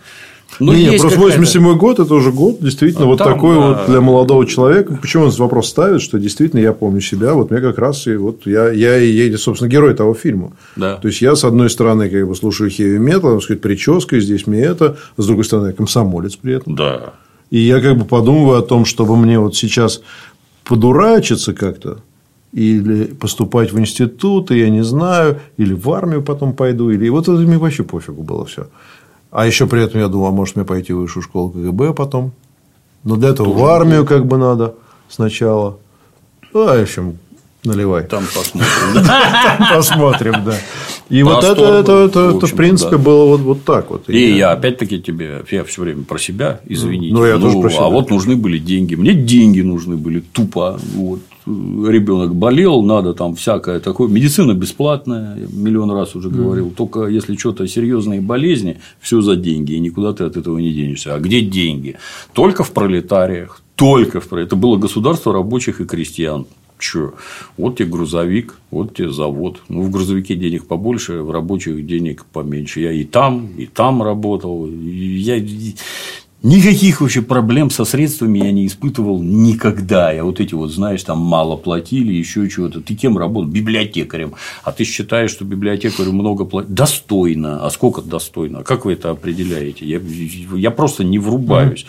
[0.61, 3.61] Ну, не, просто какая-то- 87 год это уже год действительно А вот там, такой да.
[3.69, 4.99] вот для молодого человека.
[5.01, 8.17] Почему он этот вопрос ставит, что действительно я помню себя, вот мне как раз и
[8.17, 10.53] вот я, я и собственно, герой того фильма.
[10.77, 10.97] Да.
[10.97, 14.61] То есть я, с одной стороны, как бы слушаю хэви метал, сказать, прическа, здесь мне
[14.61, 16.75] это, с другой стороны, я комсомолец при этом.
[16.75, 17.15] Да.
[17.51, 20.03] И я как бы подумываю о том, чтобы мне вот сейчас
[20.65, 21.99] подурачиться как-то,
[22.53, 27.25] или поступать в институт, и я не знаю, или в армию потом пойду, или вот
[27.25, 28.67] это мне вообще пофигу было все.
[29.33, 32.33] А еще при этом я думал, а может мне пойти в высшую школу КГБ потом.
[33.03, 34.75] Но для этого в армию как бы надо
[35.09, 35.79] сначала.
[36.53, 37.19] Ну, а в общем,
[37.65, 38.05] наливай.
[38.05, 39.07] Там посмотрим.
[39.75, 40.55] Посмотрим, да.
[41.09, 43.03] И вот это, это, это, это, в принципе, да.
[43.03, 44.09] было вот, вот так вот.
[44.09, 47.15] И я опять-таки тебе, я все время про себя, извините.
[47.15, 47.85] Ну, я тоже про себя.
[47.85, 48.95] А вот нужны были деньги.
[48.95, 50.81] Мне деньги нужны были тупо.
[50.95, 54.09] Вот ребенок болел, надо там всякое такое.
[54.09, 56.71] Медицина бесплатная, я миллион раз уже говорил.
[56.71, 61.15] Только если что-то серьезные болезни, все за деньги, и никуда ты от этого не денешься.
[61.15, 61.97] А где деньги?
[62.33, 63.61] Только в пролетариях.
[63.75, 64.47] Только в пролетариях.
[64.47, 66.47] Это было государство рабочих и крестьян.
[66.83, 67.13] Че?
[67.57, 69.63] Вот тебе грузовик, вот тебе завод.
[69.69, 72.81] Ну, в грузовике денег побольше, в рабочих денег поменьше.
[72.81, 74.69] Я и там, и там работал.
[74.69, 75.39] Я
[76.43, 80.11] никаких вообще проблем со средствами я не испытывал никогда.
[80.11, 82.81] Я вот эти вот, знаешь, там мало платили, еще чего-то.
[82.81, 83.49] Ты кем работал?
[83.49, 84.35] Библиотекарем.
[84.65, 86.75] А ты считаешь, что библиотекарю много платят?
[86.75, 87.65] Достойно.
[87.65, 88.59] А сколько достойно?
[88.59, 89.87] А как вы это определяете?
[89.87, 90.01] Я,
[90.57, 91.87] я просто не врубаюсь.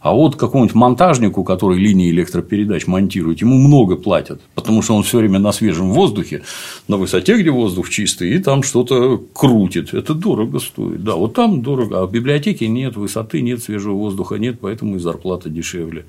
[0.00, 5.18] А вот какому-нибудь монтажнику, который линии электропередач монтирует, ему много платят, потому что он все
[5.18, 6.42] время на свежем воздухе,
[6.88, 9.92] на высоте, где воздух чистый, и там что-то крутит.
[9.92, 11.04] Это дорого стоит.
[11.04, 12.00] Да, вот там дорого.
[12.00, 16.06] А в библиотеке нет высоты, нет свежего воздуха, нет, поэтому и зарплата дешевле.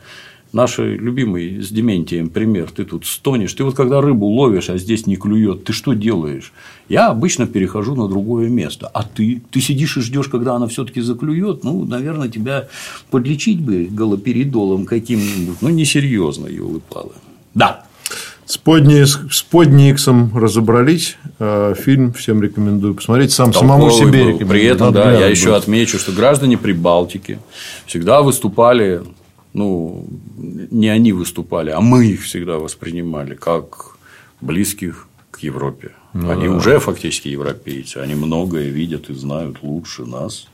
[0.53, 2.69] Наш любимый с Дементием пример.
[2.75, 3.53] Ты тут стонешь.
[3.53, 6.51] Ты вот когда рыбу ловишь, а здесь не клюет, ты что делаешь?
[6.89, 8.87] Я обычно перехожу на другое место.
[8.93, 9.41] А ты?
[9.49, 11.63] Ты сидишь и ждешь, когда она все-таки заклюет.
[11.63, 12.67] Ну, наверное, тебя
[13.11, 15.61] подлечить бы галоперидолом каким-нибудь.
[15.61, 17.13] Ну, несерьезно, елы палы.
[17.53, 17.85] Да.
[18.45, 21.15] С, подни, с подниксом разобрались.
[21.39, 23.31] Э, Фильм всем рекомендую посмотреть.
[23.31, 24.27] Сам самому Толковый себе был.
[24.33, 24.49] рекомендую.
[24.49, 27.39] При этом, да, я еще отмечу, что граждане Прибалтики
[27.85, 29.03] всегда выступали,
[29.53, 30.05] ну,
[30.37, 33.97] не они выступали, а мы их всегда воспринимали как
[34.39, 35.91] близких к Европе.
[36.13, 40.47] Ну они уже фактически европейцы, они многое видят и знают лучше нас.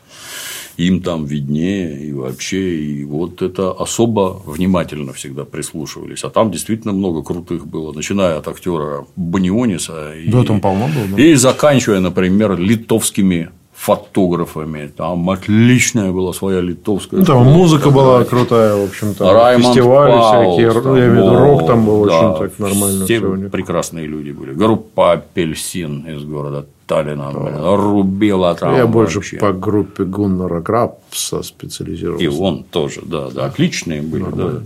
[0.77, 6.23] Им там виднее и вообще, и вот это особо внимательно всегда прислушивались.
[6.23, 11.17] А там действительно много крутых было, начиная от актера Баниониса и, Да, там полно было,
[11.17, 11.23] да.
[11.23, 14.87] и заканчивая, например, литовскими фотографами.
[14.87, 17.19] Там отличная была своя литовская.
[17.19, 18.29] Ну, там школа музыка была фотографий.
[18.29, 19.33] крутая, в общем-то.
[19.33, 20.71] Раймонд фестивали Паулс, всякие.
[20.71, 23.05] там ну, я имею в виду, рок там был да, очень так нормально.
[23.05, 23.51] Все у них.
[23.51, 24.53] прекрасные люди были.
[24.53, 27.31] Группа Апельсин из города Таллина.
[27.31, 28.75] блин, Рубила там.
[28.75, 29.37] Я больше вообще.
[29.37, 32.25] по группе Гуннера Грапса специализировался.
[32.25, 33.45] И он тоже, да, да.
[33.45, 34.61] Отличные были, да.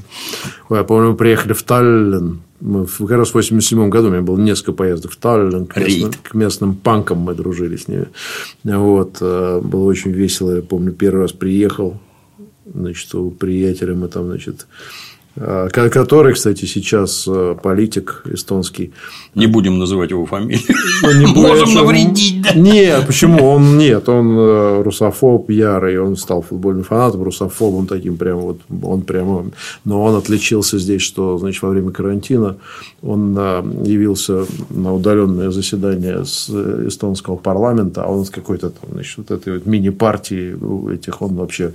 [0.69, 2.41] Ой, я помню, мы приехали в Таллин.
[2.61, 5.65] Мы в- как раз в 87 году у меня было несколько поездок в Таллин.
[5.65, 8.07] К местным, к местным панкам мы дружили с ними.
[8.63, 9.17] Вот.
[9.19, 10.55] э, Было очень весело.
[10.55, 11.99] Я помню, первый раз приехал.
[12.73, 14.67] Значит, у приятеля мы там, значит,
[15.35, 18.93] а, который, кстати, сейчас э, политик эстонский.
[19.33, 20.59] Не будем называть его фамилию.
[21.03, 22.53] Ну, не Можем навредить, да?
[22.53, 23.45] Нет, почему?
[23.45, 29.01] Он нет, он э, русофоб ярый, он стал футбольным фанатом, русофобом таким прямо вот, он
[29.01, 29.45] прямо,
[29.85, 32.57] но он отличился здесь, что, значит, во время карантина
[33.01, 38.89] он э, явился на удаленное заседание с э, эстонского парламента, а он с какой-то там,
[38.91, 41.73] значит, вот этой вот мини-партии у этих, он вообще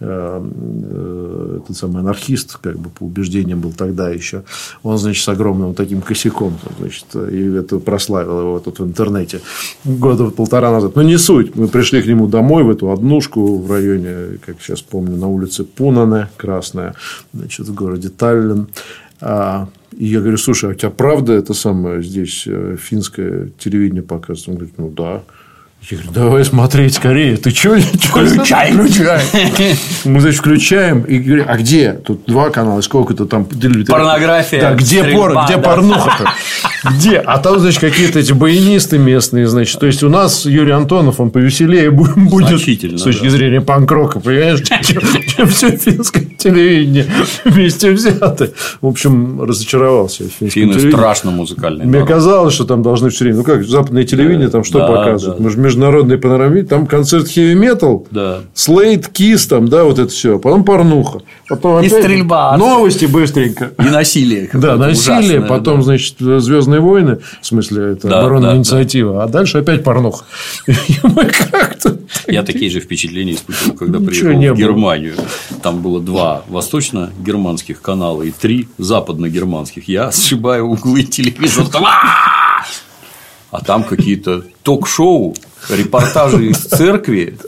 [0.00, 4.44] этот самый анархист, как бы по убеждениям был тогда еще,
[4.84, 9.40] он, значит, с огромным таким косяком, значит, и это прославил его тут в интернете
[9.84, 10.96] года полтора назад.
[10.96, 11.54] Но не суть.
[11.56, 15.64] Мы пришли к нему домой в эту однушку в районе, как сейчас помню, на улице
[15.64, 16.94] Пунане, Красная,
[17.32, 18.68] значит, в городе Таллин.
[19.20, 24.02] А, и я говорю, слушай, а у тебя правда это самое здесь э, финское телевидение
[24.02, 24.48] показывает?
[24.48, 25.22] Он говорит, ну да.
[25.80, 27.36] Я говорю, давай смотреть скорее.
[27.38, 27.78] Ты что?
[27.78, 29.22] Включай, включай.
[30.04, 31.92] Мы, значит, включаем и говорим, а где?
[31.92, 33.46] Тут два канала, сколько-то там.
[33.46, 35.62] Порнография, Да, где, пор, где да.
[35.62, 36.30] порнуха-то?
[36.90, 37.16] Где?
[37.18, 39.80] А там, значит, какие-то эти баянисты местные, значит.
[39.80, 43.30] То есть, у нас Юрий Антонов, он повеселее бу- будет Значительно, с точки да.
[43.30, 47.06] зрения панк-рока, понимаешь, чем, чем все финское телевидение
[47.44, 48.50] вместе взято.
[48.82, 53.64] В общем, разочаровался Финны страшно музыкальный Мне казалось, что там должны все время, ну как,
[53.64, 55.40] западное телевидение, там что показывают?
[55.40, 58.40] Мы же международный панорами, там концерт хэви метал, Да.
[58.54, 60.38] Слейд, Кис, там, да, вот это все.
[60.38, 61.20] Потом порнуха.
[61.48, 62.56] Потом И опять стрельба.
[62.56, 63.72] Новости быстренько.
[63.78, 64.48] И насилие.
[64.52, 65.82] Да, насилие, ужасное, потом, да.
[65.82, 68.56] значит, Звездные войны, в смысле, это Да, оборонная да, да.
[68.58, 70.24] инициатива, а дальше опять порнуха.
[72.26, 74.58] Я такие же впечатления испытывал, когда приехал в.
[74.58, 75.14] Германию.
[75.62, 79.88] Там было два восточно-германских канала и три западно-германских.
[79.88, 81.66] Я сшибаю углы телевизора.
[83.50, 85.34] А там какие-то ток-шоу,
[85.70, 87.38] репортажи из церкви.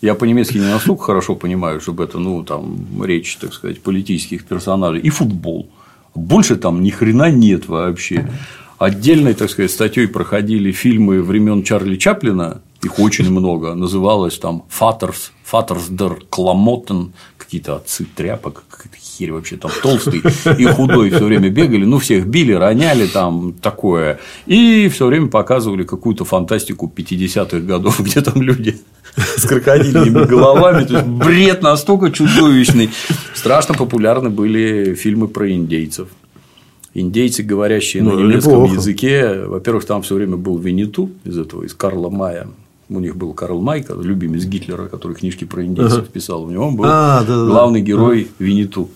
[0.00, 5.00] Я по-немецки не настолько хорошо понимаю, чтобы это, ну, там, речь, так сказать, политических персонажей.
[5.00, 5.68] И футбол.
[6.14, 8.30] Больше там ни хрена нет вообще.
[8.78, 15.32] Отдельной, так сказать, статьей проходили фильмы времен Чарли Чаплина, их очень много, называлось там Фатерс,
[15.44, 20.22] Фатерсдер Кламоттен, какие-то отцы тряпок, какая-то херь вообще там толстый
[20.58, 25.84] и худой все время бегали, ну всех били, роняли там такое, и все время показывали
[25.84, 28.80] какую-то фантастику 50-х годов, где там люди
[29.16, 32.90] с крокодильными головами, то есть бред настолько чудовищный.
[33.34, 36.08] Страшно популярны были фильмы про индейцев.
[36.94, 38.74] Индейцы, говорящие Ну, на немецком неплохо.
[38.74, 42.48] языке, во-первых, там все время был Винниту из этого, из Карла Мая.
[42.90, 46.42] У них был Карл Май, любимец Гитлера, который книжки про индейцев писал.
[46.44, 47.46] У него был А, да-да-да.
[47.50, 48.88] главный герой Винниту.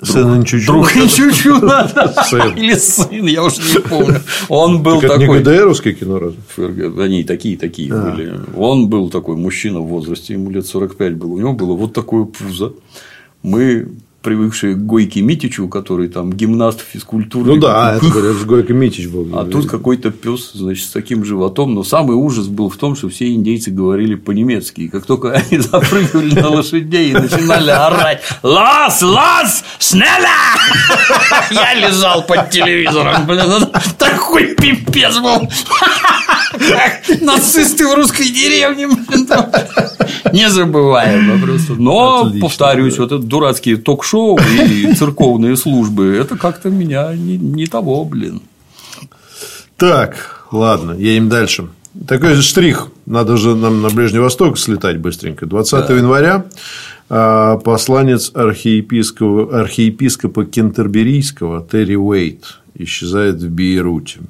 [0.00, 0.66] Сын Инчучу.
[0.66, 1.86] Друг Инчучу, да.
[2.28, 2.56] Сын.
[2.56, 4.20] Или сын, я уж не помню.
[4.48, 5.40] Он был Так это не такой.
[5.42, 6.40] ГДРовское кино разве?
[7.02, 8.10] Они такие, такие А.
[8.10, 8.40] были.
[8.56, 11.30] Он был такой мужчина в возрасте, ему лет 45 было.
[11.32, 12.72] У него было вот такое пузо.
[13.44, 13.88] Мы
[14.22, 17.54] привыкшие к Гойке Митичу, который там гимнаст физкультуры.
[17.54, 19.28] Ну да, это говорят, Гойко Митич был.
[19.38, 21.74] А тут какой-то пес, значит, с таким животом.
[21.74, 24.82] Но самый ужас был в том, что все индейцы говорили по-немецки.
[24.82, 29.02] И как только они запрыгивали на лошадей и начинали орать «Лас!
[29.02, 29.64] Лас!
[29.78, 30.06] Шнелла!»
[31.50, 33.26] Я лежал под телевизором.
[33.26, 35.48] Блин, это такой пипец был.
[37.20, 38.88] Нацисты в русской деревне.
[40.32, 41.74] Незабываемо просто.
[41.74, 47.66] Но, Отлично, повторюсь, вот это дурацкие ток-шоу и церковные службы, это как-то меня не, не
[47.66, 48.42] того, блин.
[49.76, 51.68] Так, ладно, едем дальше.
[52.06, 52.88] Такой же штрих.
[53.04, 55.44] Надо же нам на Ближний Восток слетать быстренько.
[55.44, 56.46] 20 января
[57.10, 64.20] а, посланец архиепископа, архиепископа Кентерберийского Терри Уэйт исчезает в Бейруте.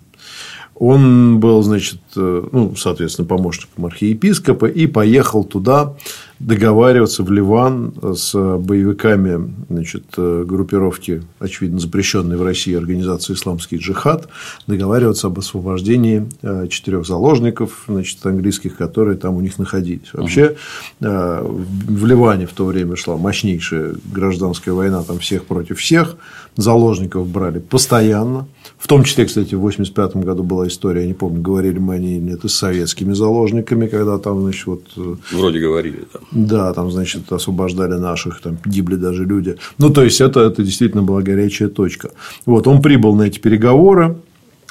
[0.74, 5.94] Он был, значит, э, ну, соответственно, помощником архиепископа и поехал туда
[6.43, 14.28] договариваться в Ливан с боевиками значит, э, группировки, очевидно, запрещенной в России организации «Исламский джихад»,
[14.66, 20.12] договариваться об освобождении э, четырех заложников значит, английских, которые там у них находились.
[20.12, 20.56] Вообще,
[21.01, 26.16] э, в Ливане в то время шла мощнейшая гражданская война, там всех против всех,
[26.56, 28.47] заложников брали постоянно.
[28.78, 31.98] В том числе, кстати, в 1985 году была история, я не помню, говорили мы о
[31.98, 36.23] ней или нет, с советскими заложниками, когда там, значит, вот э, Вроде говорили там.
[36.33, 39.57] Да, там, значит, освобождали наших, там гибли даже люди.
[39.79, 42.11] Ну, то есть, это, это действительно была горячая точка.
[42.47, 44.17] Вот, он прибыл на эти переговоры.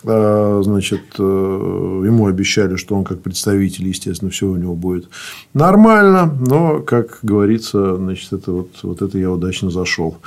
[0.03, 5.09] А, Значит, э, ему обещали, что он как представитель, естественно, все у него будет
[5.53, 10.17] нормально, но, как говорится, значит, это вот, вот это я удачно зашел.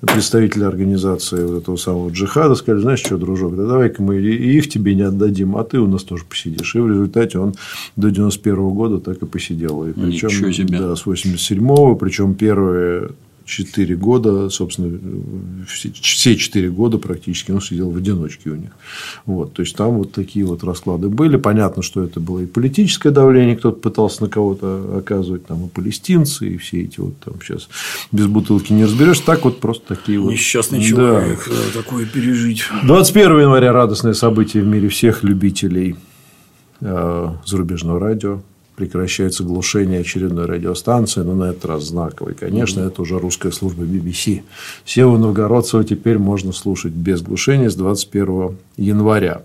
[0.00, 4.68] Представители организации вот этого самого джихада сказали, знаешь что, дружок, да давай-ка мы и их
[4.68, 6.74] тебе не отдадим, а ты у нас тоже посидишь.
[6.74, 7.54] И в результате он
[7.96, 9.86] до 91 года так и посидел.
[9.86, 10.28] И причем.
[10.78, 13.10] Да, с 87-го, причем первые
[13.50, 14.98] четыре года, собственно,
[15.66, 18.70] все четыре года практически он сидел в одиночке у них.
[19.26, 21.36] Вот, то есть там вот такие вот расклады были.
[21.36, 26.48] Понятно, что это было и политическое давление, кто-то пытался на кого-то оказывать, там и палестинцы,
[26.48, 27.68] и все эти вот там сейчас
[28.12, 29.20] без бутылки не разберешь.
[29.20, 30.30] Так вот просто такие вот.
[30.30, 31.82] Несчастный человек да.
[31.82, 32.64] такое пережить.
[32.84, 35.96] 21 января радостное событие в мире всех любителей
[36.80, 38.42] э, зарубежного радио
[38.80, 42.32] прекращается глушение очередной радиостанции, но на этот раз знаковой.
[42.34, 42.88] Конечно, mm-hmm.
[42.88, 44.40] это уже русская служба BBC.
[44.86, 49.42] Севу Новгородцева теперь можно слушать без глушения с 21 января.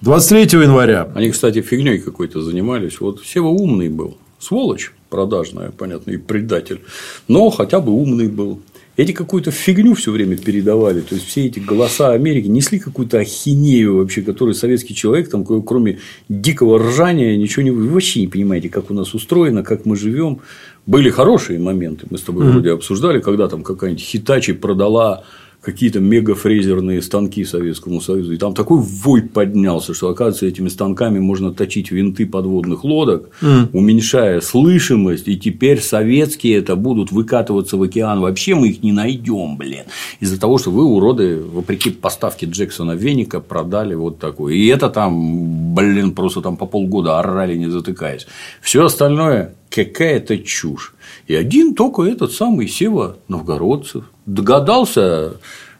[0.00, 1.10] 23 января.
[1.14, 2.98] Они, кстати, фигней какой-то занимались.
[2.98, 4.16] Вот Сева умный был.
[4.38, 6.80] Сволочь продажная, понятно, и предатель.
[7.28, 8.60] Но хотя бы умный был.
[8.96, 11.00] Эти какую-то фигню все время передавали.
[11.00, 15.98] То есть, все эти голоса Америки несли какую-то ахинею вообще, которую советский человек, там, кроме
[16.28, 17.70] дикого ржания, ничего не...
[17.70, 20.40] Вы вообще не понимаете, как у нас устроено, как мы живем.
[20.84, 22.06] Были хорошие моменты.
[22.10, 22.50] Мы с тобой mm-hmm.
[22.50, 25.24] вроде обсуждали, когда там какая-нибудь Хитачи продала
[25.62, 28.32] какие-то мегафрезерные станки Советскому Союзу.
[28.34, 33.68] И там такой вой поднялся, что, оказывается, этими станками можно точить винты подводных лодок, mm.
[33.72, 38.20] уменьшая слышимость, и теперь советские это будут выкатываться в океан.
[38.20, 39.84] Вообще мы их не найдем, блин.
[40.18, 44.56] Из-за того, что вы, уроды, вопреки поставке Джексона Веника, продали вот такой.
[44.56, 48.26] И это там, блин, просто там по полгода орали, не затыкаясь.
[48.60, 50.94] Все остальное какая-то чушь.
[51.26, 55.36] И один только этот самый Сева Новгородцев догадался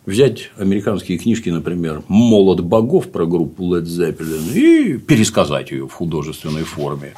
[0.06, 6.64] взять американские книжки, например, «Молот богов» про группу Led Zeppelin и пересказать ее в художественной
[6.64, 7.14] форме.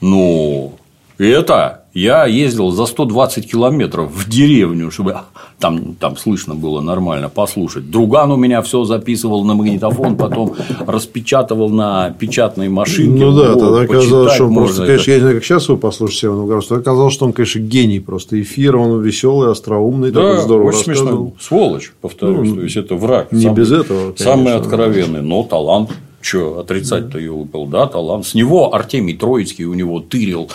[0.00, 0.78] Ну,
[1.18, 5.16] это я ездил за 120 километров в деревню, чтобы
[5.58, 7.90] там, там слышно было нормально послушать.
[7.90, 10.54] Друган у меня все записывал на магнитофон, потом
[10.86, 13.24] распечатывал на печатной машинке.
[13.24, 14.92] Ну да, тогда оказалось, что просто, это...
[14.92, 18.00] конечно, я не знаю, как сейчас вы послушаете Северного Новгородца, оказалось, что он, конечно, гений
[18.00, 21.32] просто эфир, он веселый, остроумный, да, такой здорово очень смешно.
[21.40, 23.32] Сволочь, повторюсь, ну, то есть это враг.
[23.32, 24.00] Не самый, без этого.
[24.12, 24.24] Конечно.
[24.24, 25.90] Самый откровенный, но талант.
[26.20, 28.26] Что, отрицать-то ее выпал, да, талант.
[28.26, 30.50] С него Артемий Троицкий у него тырил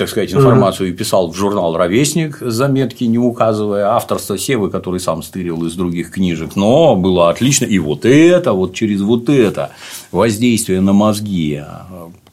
[0.00, 5.22] так сказать, информацию и писал в журнал «Ровесник», заметки не указывая авторство Севы, который сам
[5.22, 7.66] стырил из других книжек, но было отлично.
[7.66, 9.72] И вот это, вот через вот это
[10.10, 11.62] воздействие на мозги,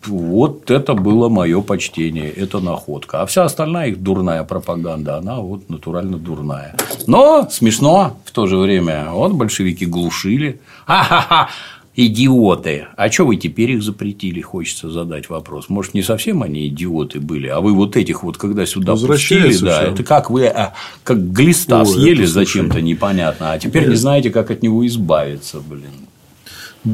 [0.06, 3.24] вот это было мое почтение, это находка.
[3.24, 6.78] А вся остальная их дурная пропаганда, она вот натурально дурная.
[7.06, 9.10] Но смешно в то же время.
[9.12, 10.62] Вот большевики глушили.
[10.86, 11.50] Ха-ха-ха
[11.98, 12.86] идиоты.
[12.96, 15.68] А что вы теперь их запретили, хочется задать вопрос.
[15.68, 19.82] Может, не совсем они идиоты были, а вы вот этих вот, когда сюда пустили, да,
[19.82, 24.52] это как вы, а, как глиста Ой, съели зачем-то непонятно, а теперь не знаете, как
[24.52, 25.90] от него избавиться, блин.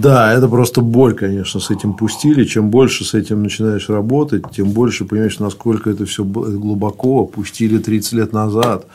[0.01, 2.45] Да, это просто боль, конечно, с этим пустили.
[2.45, 8.13] Чем больше с этим начинаешь работать, тем больше понимаешь, насколько это все глубоко пустили 30
[8.13, 8.87] лет назад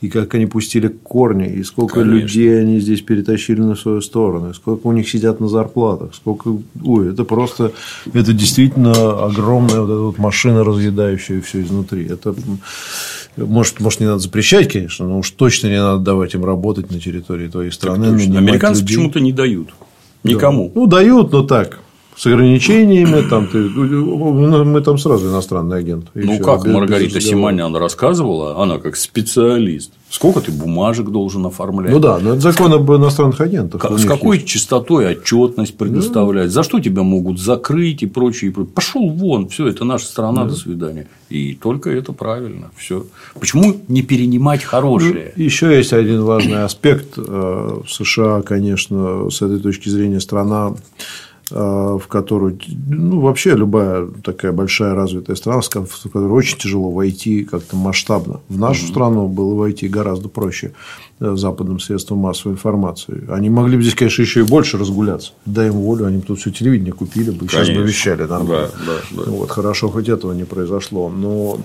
[0.00, 2.20] и как они пустили корни, и сколько Конечно.
[2.20, 6.56] людей они здесь перетащили на свою сторону, и сколько у них сидят на зарплатах, сколько.
[6.84, 7.72] Ой, это просто
[8.12, 12.06] это действительно огромная вот эта вот машина, разъедающая все изнутри.
[12.06, 12.34] Это
[13.36, 17.00] может, может, не надо запрещать, конечно, но уж точно не надо давать им работать на
[17.00, 18.06] территории твоей страны.
[18.06, 19.68] Американцы почему-то не дают.
[20.34, 20.66] Никому.
[20.66, 20.80] Да.
[20.80, 21.80] Ну, дают, но так
[22.16, 26.06] с ограничениями, там ты, ну, мы там сразу иностранный агент.
[26.14, 29.92] Ну, как без, Маргарита без Симонян рассказывала, она как специалист.
[30.08, 31.92] Сколько ты бумажек должен оформлять?
[31.92, 33.84] Ну да, но это закон об иностранных агентах.
[33.98, 34.48] С какой есть.
[34.48, 36.46] частотой отчетность предоставлять?
[36.46, 36.50] Да.
[36.50, 38.72] За что тебя могут закрыть и прочее, и прочее.
[38.72, 40.50] Пошел вон, все, это наша страна, да.
[40.50, 41.08] до свидания.
[41.28, 42.70] И только это правильно.
[42.76, 43.04] Все.
[43.38, 45.32] Почему не перенимать хорошее?
[45.36, 47.18] Ну, еще есть один важный аспект.
[47.18, 50.76] Э, США, конечно, с этой точки зрения страна
[51.50, 52.58] в которую,
[52.88, 58.40] ну, вообще любая такая большая развитая страна, в которую очень тяжело войти как-то масштабно.
[58.48, 58.90] В нашу mm-hmm.
[58.90, 60.72] страну было войти гораздо проще
[61.20, 63.22] э, западным средством массовой информации.
[63.30, 65.32] Они могли бы здесь, конечно, еще и больше разгуляться.
[65.44, 68.70] Дай им волю, они бы тут все телевидение купили бы, сейчас бы вещали нормально.
[68.84, 69.30] Да, да, да.
[69.30, 71.08] Вот, хорошо, хоть этого не произошло.
[71.08, 71.60] Но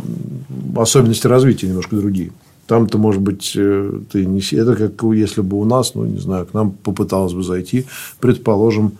[0.76, 2.32] особенности развития немножко другие.
[2.68, 4.41] Там-то, может быть, э, ты не...
[4.56, 7.86] Это как если бы у нас, ну, не знаю, к нам попыталась бы зайти,
[8.20, 8.94] предположим,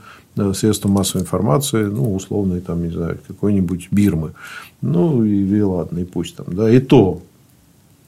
[0.54, 4.34] средства массовой информации, ну, условно, там, не знаю, какой-нибудь Бирмы.
[4.82, 7.22] Ну, и, и ладно, и пусть там, да, и то.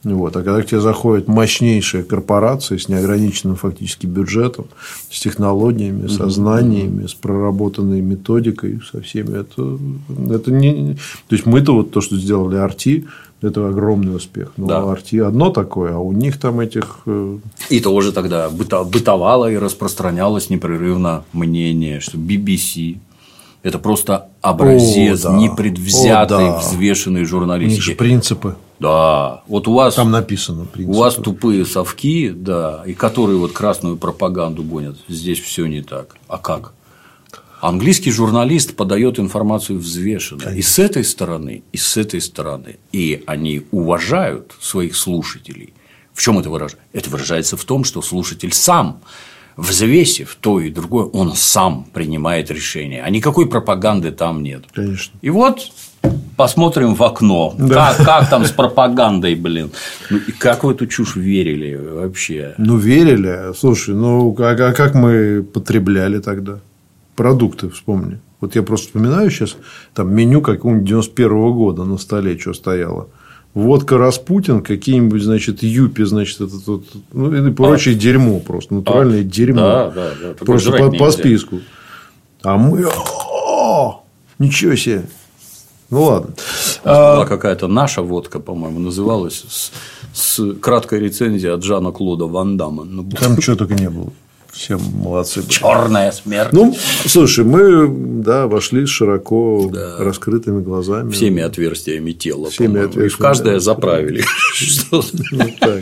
[0.04, 0.36] Вот.
[0.36, 4.66] А когда к тебе заходят мощнейшие корпорации с неограниченным фактически бюджетом,
[5.10, 9.78] с технологиями, со знаниями, с проработанной методикой, со всеми, это,
[10.34, 10.94] это не...
[11.28, 13.06] То есть, мы-то вот то, что сделали Арти,
[13.40, 14.52] это огромный успех.
[14.56, 14.90] Но да.
[14.90, 17.00] Арти одно такое, а у них там этих.
[17.06, 22.98] Э, и тоже тогда бытовало и распространялось непрерывно мнение, что BBC
[23.64, 25.36] это просто образец О, да.
[25.38, 26.58] непредвзятой, О, да.
[26.58, 27.72] взвешенной журналистики.
[27.72, 28.56] У них же принципы.
[28.80, 30.66] Да, вот у вас Там написано.
[30.78, 34.96] У вас тупые совки, да, и которые вот красную пропаганду гонят.
[35.08, 36.16] Здесь все не так.
[36.28, 36.72] А как?
[37.60, 40.50] Английский журналист подает информацию взвешенно.
[40.50, 42.78] И с этой стороны, и с этой стороны.
[42.92, 45.72] И они уважают своих слушателей.
[46.12, 46.86] В чем это выражается?
[46.92, 49.00] Это выражается в том, что слушатель сам,
[49.56, 53.02] взвесив то и другое, он сам принимает решение.
[53.02, 54.64] А никакой пропаганды там нет.
[54.74, 55.18] Конечно.
[55.22, 55.72] И вот
[56.36, 57.54] посмотрим в окно.
[57.70, 59.70] Как, как там с пропагандой, блин.
[60.10, 62.54] Ну, и как в эту чушь верили вообще?
[62.58, 63.54] Ну, верили.
[63.56, 66.60] Слушай, ну, а, а как мы потребляли тогда?
[67.16, 68.18] Продукты, вспомни.
[68.40, 69.56] Вот я просто вспоминаю сейчас
[69.94, 73.08] там меню какого-нибудь 91 года на столе, что стояло.
[73.54, 79.60] Водка Распутин, какие-нибудь, значит, юпи, значит, это тут, ну, и прочее дерьмо просто, натуральное дерьмо.
[79.60, 80.44] Да, да, да.
[80.44, 81.60] Просто по, по списку.
[82.42, 82.84] А мы...
[82.84, 84.04] О,
[84.40, 85.04] ничего себе.
[85.94, 86.34] Ну, ладно.
[86.84, 89.70] Была какая-то наша водка, по-моему, называлась с,
[90.12, 92.82] с краткой рецензией от Жана Клода Ван Дамма.
[92.82, 94.12] Ну, Там чего только не было.
[94.50, 95.40] Все молодцы.
[95.40, 95.50] были.
[95.50, 96.52] черная смерть.
[96.52, 96.74] Ну,
[97.06, 97.88] слушай, мы,
[98.22, 101.12] да, вошли широко раскрытыми глазами.
[101.12, 102.50] Всеми отверстиями тела.
[102.50, 102.86] Всеми по-моему.
[102.86, 103.60] И в отверстиями, каждое да.
[103.60, 104.24] заправили.
[104.54, 105.04] Что?
[105.30, 105.80] Ну, да.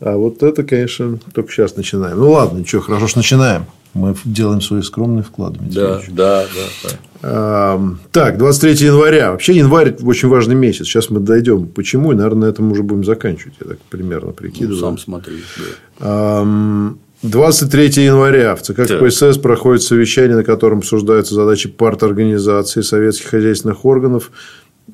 [0.00, 2.18] А вот это, конечно, только сейчас начинаем.
[2.18, 3.66] Ну, ладно, ничего, хорошо, что начинаем.
[3.94, 5.58] Мы делаем свои скромные вклады.
[5.60, 6.90] Да, да, да, да.
[7.20, 9.32] Так, 23 января.
[9.32, 10.86] Вообще, январь– очень важный месяц.
[10.86, 11.66] Сейчас мы дойдем.
[11.66, 12.12] Почему?
[12.12, 13.54] И, наверное, на этом уже будем заканчивать.
[13.60, 14.78] Я так примерно прикидываю.
[14.78, 15.36] Сам смотри.
[15.56, 16.40] да.
[16.40, 18.86] Ам, 23 января в ЦК.
[18.86, 24.30] КПСС проходит совещание, на котором обсуждаются задачи парторганизации советских хозяйственных органов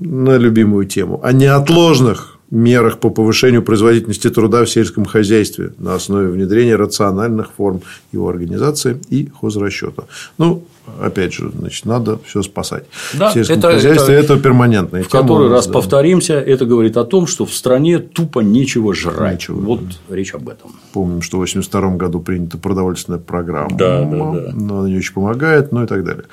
[0.00, 6.28] на любимую тему о неотложных мерах по повышению производительности труда в сельском хозяйстве на основе
[6.28, 7.82] внедрения рациональных форм
[8.12, 10.04] его организации и хозрасчета.
[10.38, 10.64] Ну,
[11.00, 12.84] опять же, значит, надо все спасать.
[13.14, 15.72] Да, это- хозяйстве это это, перманентная В который нас, раз да.
[15.72, 19.34] повторимся, это говорит о том, что в стране тупо нечего жрать.
[19.34, 20.72] Нечего, вот речь об этом.
[20.92, 23.76] Помним, что в 1982 году принята продовольственная программа.
[23.76, 24.52] Да, да, да.
[24.54, 26.24] Но она не очень помогает, ну и так далее.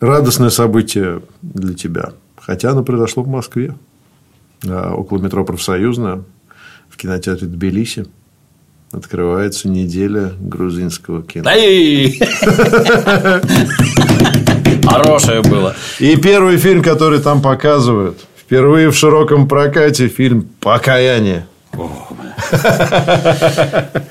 [0.00, 2.12] Радостное событие для тебя.
[2.40, 3.74] Хотя оно произошло в Москве.
[4.66, 6.22] А, Около метро Профсоюзная,
[6.88, 8.06] в кинотеатре Тбилиси,
[8.92, 11.48] открывается неделя грузинского кино.
[14.84, 15.74] Хорошее было.
[15.98, 21.46] И первый фильм, который там показывают, впервые в широком прокате фильм «Покаяние».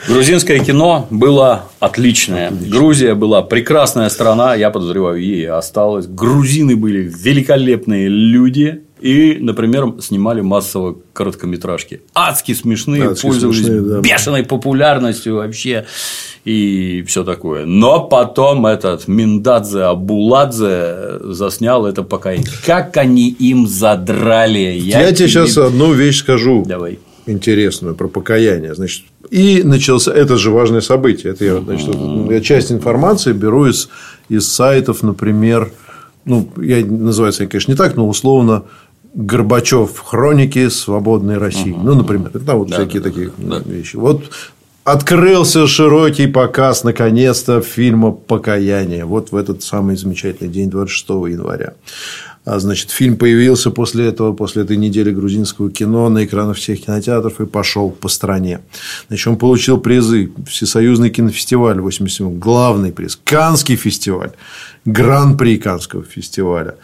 [0.08, 2.52] Грузинское кино было отличное.
[2.52, 6.06] Грузия была прекрасная страна, я подозреваю, ей и осталась.
[6.08, 8.84] Грузины были великолепные люди.
[9.00, 12.02] И, например, снимали массово короткометражки.
[12.16, 14.00] Адски смешные, Адски пользовались смешные, да.
[14.02, 15.86] бешеной популярностью вообще.
[16.46, 17.66] И все такое.
[17.66, 22.48] Но потом этот Миндадзе Абуладзе заснял это покаяние.
[22.66, 24.78] Как они им задрали.
[24.80, 26.64] Я, тебе сейчас одну вещь скажу.
[26.66, 27.00] Давай.
[27.26, 28.74] интересную про покаяние.
[28.74, 31.34] Значит, и начался это же важное событие.
[31.34, 33.90] Это я, значит, вот я часть информации беру из,
[34.30, 35.72] из сайтов, например,
[36.26, 38.64] ну, я называется, конечно, не так, но условно
[39.18, 41.76] Горбачев хроники свободной России.
[41.76, 43.32] Ну, например, это вот всякие такие
[43.66, 43.96] вещи.
[43.96, 44.30] Вот
[44.84, 49.06] открылся широкий показ наконец-то фильма «Покаяние».
[49.06, 51.74] Вот в этот самый замечательный день, 26 января.
[52.46, 57.42] А, Значит, фильм появился после этого, после этой недели грузинского кино на экранах всех кинотеатров
[57.42, 58.60] и пошел по стране.
[59.08, 60.32] Значит, он получил призы.
[60.48, 63.20] Всесоюзный кинофестиваль 87 главный приз.
[63.24, 64.32] Канский фестиваль.
[64.86, 66.76] Гран-при Канского фестиваля.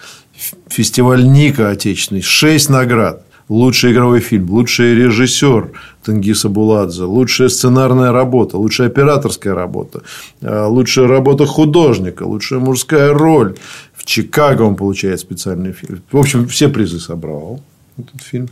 [0.67, 2.21] Фестиваль Ника отечественный.
[2.21, 3.25] Шесть наград.
[3.49, 5.71] Лучший игровой фильм, лучший режиссер
[6.03, 10.03] Тенгиса Буладзе, лучшая сценарная работа, лучшая операторская работа,
[10.39, 13.55] э, лучшая работа художника, лучшая мужская роль.
[13.93, 16.01] В Чикаго он получает специальный фильм.
[16.09, 17.59] В общем, все призы собрал
[17.97, 18.47] этот фильм.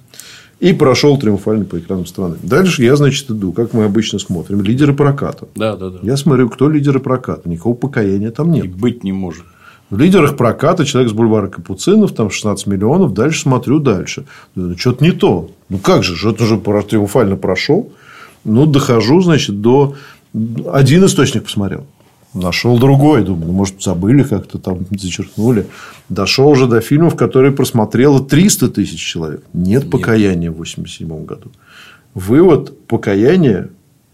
[0.60, 2.36] И прошел триумфально по экранам страны.
[2.44, 5.48] Дальше я, значит, иду, как мы обычно смотрим, лидеры проката.
[5.56, 6.00] Да, да, да.
[6.04, 7.50] Я смотрю, кто лидеры проката.
[7.50, 8.66] Никакого покаяния там нет.
[8.66, 9.46] И быть не может.
[9.92, 13.14] В лидерах проката человек с бульвара Капуцинов, там 16 миллионов.
[13.14, 14.26] Дальше смотрю дальше.
[14.56, 15.52] Ну, что-то не то.
[15.68, 17.92] Ну, как же, это же про- триумфально прошел.
[18.46, 19.96] Ну, дохожу, значит, до...
[20.72, 21.86] Один источник посмотрел.
[22.34, 23.26] Нашел другой.
[23.26, 25.68] Думаю, ну, может, забыли как-то там, зачеркнули.
[26.08, 29.44] Дошел уже до фильмов, которые просмотрело 300 тысяч человек.
[29.52, 31.52] Нет покаяния в 87 году.
[32.14, 33.70] Вывод покаяния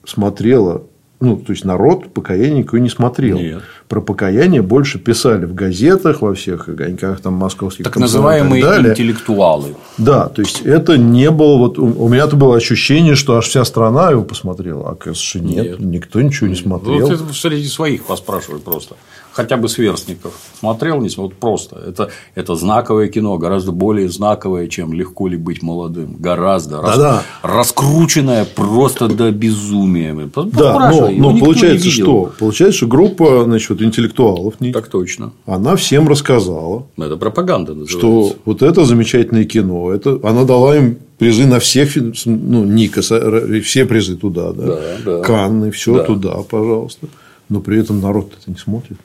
[0.06, 0.86] смотрело
[1.19, 3.39] ну, то есть народ покаяние никакое не смотрел.
[3.39, 3.64] Нет.
[3.88, 7.85] Про покаяние больше писали в газетах, во всех огоньках там московских.
[7.85, 8.91] Так и так называемые далее.
[8.91, 9.76] интеллектуалы.
[9.98, 11.57] Да, то есть это не было.
[11.57, 14.89] Вот у меня-то было ощущение, что аж вся страна его посмотрела.
[14.91, 15.80] А что нет, Нет.
[15.80, 17.10] никто ничего не смотрел.
[17.10, 18.95] Ну, ты среди своих поспрашивай просто.
[19.38, 20.34] Хотя бы сверстников.
[20.60, 21.80] Смотрел, не смотрел, вот просто.
[21.88, 26.16] Это, это знаковое кино, гораздо более знаковое, чем легко ли быть молодым.
[26.18, 26.82] Гораздо.
[26.82, 27.24] Рас, Да-да.
[27.44, 30.16] Раскрученное просто до безумия.
[30.36, 32.32] Да, но, но получается что?
[32.40, 35.32] Получается, что группа значит, вот интеллектуалов, Так точно.
[35.46, 37.98] она всем рассказала, Это пропаганда называется.
[38.00, 41.96] что вот это замечательное кино, это, она дала им призы на всех,
[42.26, 45.22] ну, Никас, э, все призы туда, да, Да, да.
[45.22, 46.04] Канны, все Да.
[46.04, 47.08] туда, пожалуйста.
[47.50, 48.98] Но при этом народ это не смотрит.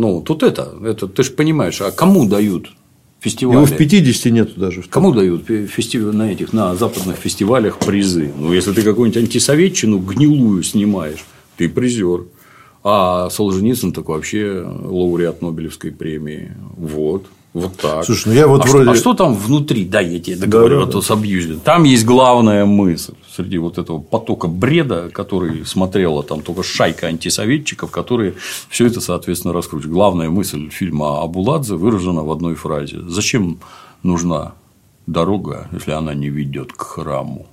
[0.00, 2.72] Ну, тут это, это ты же понимаешь, а кому дают
[3.20, 3.56] фестивали?
[3.56, 4.82] Его в 50 нету даже.
[4.82, 8.32] Кому дают фестиваль на этих на западных фестивалях призы?
[8.34, 11.22] Ну, если ты какую-нибудь антисоветчину гнилую снимаешь,
[11.58, 12.24] ты призер.
[12.82, 16.52] А Солженицын так вообще лауреат Нобелевской премии.
[16.78, 17.26] Вот.
[17.52, 18.04] Вот так.
[18.04, 19.84] Слушай, ну я вот а, вроде- что, а что там внутри?
[19.84, 21.60] Да, я тебе договорю, Да, а да, то собьюсь.
[21.64, 27.90] Там есть главная мысль среди вот этого потока бреда, который смотрела там только шайка антисоветчиков,
[27.90, 28.34] которые
[28.68, 29.92] все это, соответственно, раскручивают.
[29.92, 33.00] Главная мысль фильма Абуладзе выражена в одной фразе.
[33.08, 33.58] Зачем
[34.04, 34.52] нужна
[35.08, 37.46] дорога, если она не ведет к храму?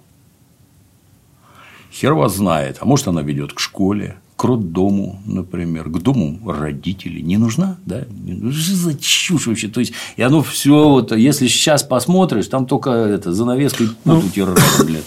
[1.92, 2.78] Хер вас знает.
[2.82, 7.24] А может, она ведет к школе, к роддому, например, к дому родителей.
[7.24, 8.06] Не нужна, да?
[8.52, 9.68] Что за чушь вообще?
[9.68, 14.22] То есть, и оно все вот, если сейчас посмотришь, там только это, занавеской Ну.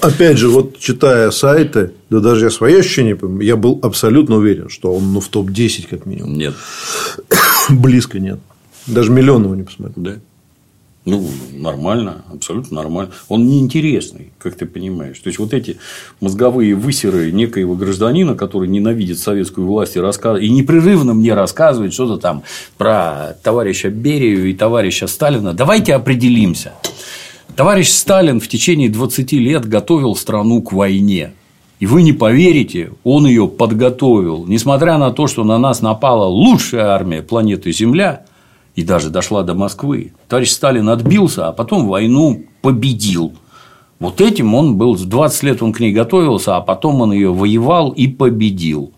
[0.00, 4.68] Опять же, вот читая сайты, да даже я свои ощущения, помню, я был абсолютно уверен,
[4.68, 6.36] что он ну, в топ-10 как минимум.
[6.36, 6.54] Нет.
[7.70, 8.40] Близко нет.
[8.88, 10.02] Даже миллион его не посмотрел.
[10.04, 10.16] Да.
[11.06, 13.12] Ну, нормально, абсолютно нормально.
[13.28, 15.18] Он неинтересный, как ты понимаешь.
[15.18, 15.78] То есть, вот эти
[16.20, 22.18] мозговые высеры некоего гражданина, который ненавидит советскую власть и, рассказывает, и непрерывно мне рассказывает что-то
[22.18, 22.42] там
[22.76, 25.54] про товарища Берию и товарища Сталина.
[25.54, 26.74] Давайте определимся.
[27.56, 31.32] Товарищ Сталин в течение 20 лет готовил страну к войне.
[31.78, 34.44] И вы не поверите, он ее подготовил.
[34.46, 38.24] Несмотря на то, что на нас напала лучшая армия планеты Земля,
[38.80, 40.12] и даже дошла до Москвы.
[40.26, 43.34] Товарищ Сталин отбился, а потом войну победил.
[43.98, 47.90] Вот этим он был, 20 лет он к ней готовился, а потом он ее воевал
[47.90, 48.92] и победил.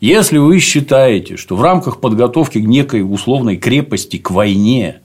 [0.00, 5.00] Если вы считаете, что в рамках подготовки к некой условной крепости к войне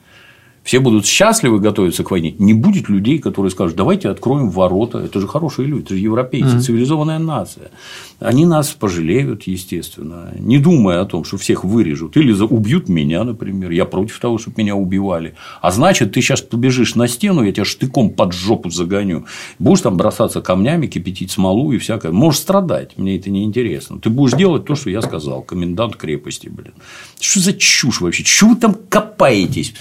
[0.63, 4.99] все будут счастливы готовиться к войне, не будет людей, которые скажут, давайте откроем ворота.
[4.99, 7.71] Это же хорошие люди, это же европейцы, цивилизованная нация.
[8.19, 13.71] Они нас пожалеют, естественно, не думая о том, что всех вырежут или убьют меня, например.
[13.71, 15.33] Я против того, чтобы меня убивали.
[15.61, 19.25] А значит, ты сейчас побежишь на стену, я тебя штыком под жопу загоню.
[19.57, 22.11] Будешь там бросаться камнями, кипятить смолу и всякое.
[22.11, 23.99] Можешь страдать, мне это не интересно.
[23.99, 26.73] Ты будешь делать то, что я сказал, комендант крепости, блин.
[27.19, 28.23] Что за чушь вообще?
[28.23, 29.73] Чего вы там копаетесь?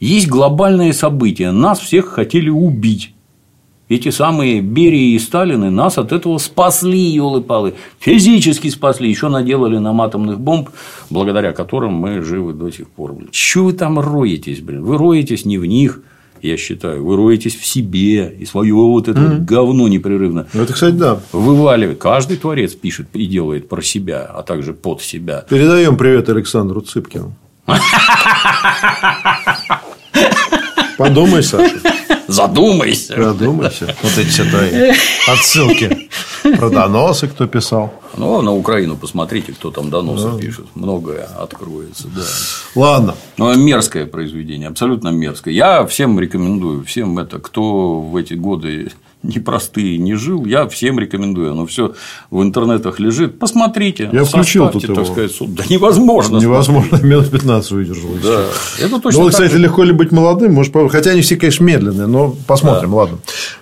[0.00, 1.50] Есть глобальные события.
[1.52, 3.12] Нас всех хотели убить.
[3.88, 7.74] Эти самые Берии и Сталины нас от этого спасли, елы-палы.
[8.00, 9.08] Физически спасли.
[9.08, 10.70] Еще наделали нам атомных бомб,
[11.08, 13.12] благодаря которым мы живы до сих пор.
[13.12, 13.28] Блин.
[13.30, 14.82] Чего вы там роетесь, блин?
[14.82, 16.00] Вы роетесь не в них,
[16.42, 17.04] я считаю.
[17.04, 18.34] Вы роетесь в себе.
[18.36, 20.48] И свое вот это вот говно непрерывно.
[20.52, 21.20] Ну, это, кстати, да.
[21.30, 21.98] Вываливает.
[21.98, 25.44] Каждый творец пишет и делает про себя, а также под себя.
[25.48, 27.34] Передаем привет Александру Цыпкину.
[30.96, 31.74] Подумай, Саша.
[32.28, 33.22] Задумайся.
[33.22, 33.94] Задумайся.
[34.02, 34.92] Вот эти все твои
[35.28, 36.08] отсылки.
[36.56, 37.92] Про доносы кто писал.
[38.16, 40.66] Ну, на Украину посмотрите, кто там доносы пишет.
[40.74, 42.22] Многое откроется, да.
[42.74, 43.14] Ладно.
[43.36, 45.54] Ну, мерзкое произведение, абсолютно мерзкое.
[45.54, 48.90] Я всем рекомендую, всем это, кто в эти годы
[49.26, 51.52] непростые не жил, я всем рекомендую.
[51.52, 51.94] Оно все
[52.30, 53.38] в интернетах лежит.
[53.38, 54.08] Посмотрите.
[54.12, 55.04] Я включил тут так его.
[55.04, 55.54] сказать, суд.
[55.54, 56.38] Да невозможно.
[56.38, 58.10] Невозможно, минут 15 выдержал.
[58.22, 58.44] Да.
[58.80, 59.58] Это точно Ну, кстати, же.
[59.58, 63.18] легко ли быть молодым, может, хотя они все, конечно, медленные, но посмотрим, ладно.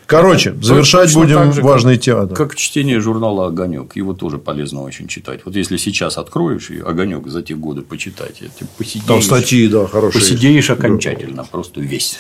[0.07, 2.27] Короче, завершать Точно будем же, как- важные темы.
[2.27, 2.35] да.
[2.35, 3.97] Как чтение журнала Огонек.
[3.97, 5.41] Его тоже полезно очень читать.
[5.47, 9.87] Вот если сейчас откроешь и Огонек за те годы почитать, ты посидеешь, Там статьи, да,
[9.87, 10.21] хорошие.
[10.21, 12.19] посидеешь окончательно, просто весь.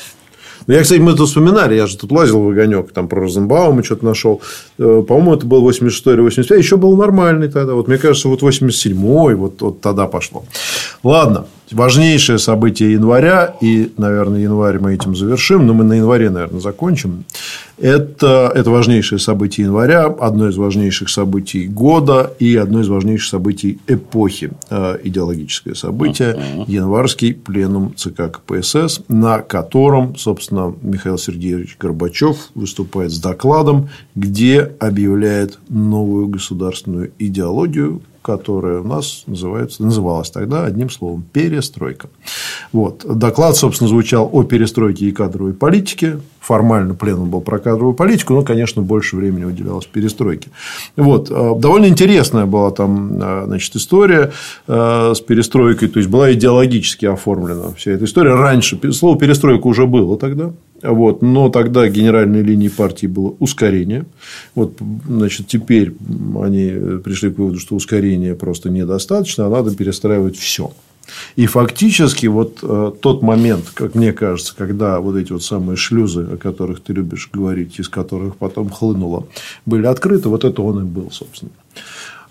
[0.66, 3.82] Ну, я, кстати, мы тут вспоминали, я же тут лазил в огонек, там про Розенбаума
[3.82, 4.40] что-то нашел.
[4.78, 7.74] Э, По-моему, это был 86 или 85, еще был нормальный тогда.
[7.74, 10.44] Вот мне кажется, вот 87-й, вот, вот тогда пошло.
[11.02, 16.60] Ладно, важнейшее событие января, и, наверное, январь мы этим завершим, но мы на январе, наверное,
[16.60, 17.24] закончим.
[17.78, 23.80] Это, это важнейшее событие января, одно из важнейших событий года и одно из важнейших событий
[23.88, 24.52] эпохи.
[24.70, 26.38] Э, Идеологическое событие–
[26.68, 35.58] январский пленум ЦК КПСС, на котором, собственно, Михаил Сергеевич Горбачев выступает с докладом, где объявляет
[35.68, 42.08] новую государственную идеологию, которая у нас называется, называлась тогда одним словом– перестройка.
[42.72, 43.04] Вот.
[43.04, 46.20] Доклад, собственно, звучал о перестройке и кадровой политике.
[46.44, 50.50] Формально пленум был про кадровую политику, но, конечно, больше времени уделялось перестройке.
[50.94, 51.30] Вот.
[51.30, 54.32] Э, довольно интересная была там э, значит, история
[54.68, 55.88] э, с перестройкой.
[55.88, 58.34] То есть, была идеологически оформлена вся эта история.
[58.34, 60.52] Раньше слово перестройка уже было тогда.
[60.82, 64.04] Вот, но тогда генеральной линией партии было ускорение.
[64.54, 64.74] Вот,
[65.08, 65.94] значит, теперь
[66.38, 70.72] они пришли к выводу, что ускорения просто недостаточно, а надо перестраивать все.
[71.36, 76.28] И фактически вот э, тот момент, как мне кажется, когда вот эти вот самые шлюзы,
[76.32, 79.26] о которых ты любишь говорить, из которых потом хлынуло,
[79.66, 81.52] были открыты, вот это он и был, собственно.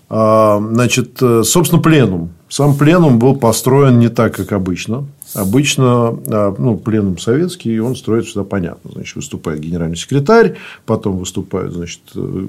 [0.08, 2.30] А, значит, э, собственно, пленум.
[2.48, 5.06] Сам пленум был построен не так, как обычно.
[5.34, 8.92] Обычно а, ну, пленум советский, он строится всегда понятно.
[8.92, 10.54] Значит, выступает генеральный секретарь,
[10.86, 12.00] потом выступают значит,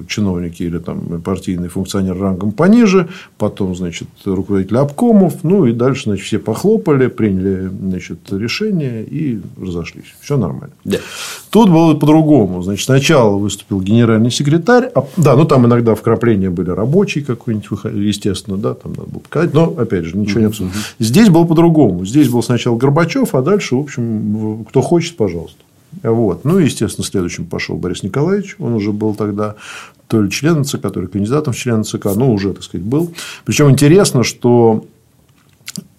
[0.07, 6.25] чиновники или там, партийный функционер рангом пониже, потом значит, руководитель обкомов, ну и дальше значит,
[6.25, 10.13] все похлопали, приняли значит, решение и разошлись.
[10.21, 10.73] Все нормально.
[10.83, 10.97] Да.
[11.49, 12.61] Тут было по-другому.
[12.61, 18.57] Значит, сначала выступил генеральный секретарь, а, да, ну там иногда вкрапления были рабочий какой-нибудь, естественно,
[18.57, 20.75] да, там надо было показать, но опять же, ничего не обсуждать.
[20.99, 22.05] Здесь было по-другому.
[22.05, 25.59] Здесь был сначала сначала Горбачев, а дальше, в общем, кто хочет, пожалуйста.
[26.03, 26.43] Вот.
[26.45, 28.55] Ну, и, естественно, следующим пошел Борис Николаевич.
[28.59, 29.55] Он уже был тогда
[30.07, 32.15] то ли членом ЦК, то ли кандидатом в члены ЦК.
[32.15, 33.13] Ну, уже, так сказать, был.
[33.45, 34.85] Причем интересно, что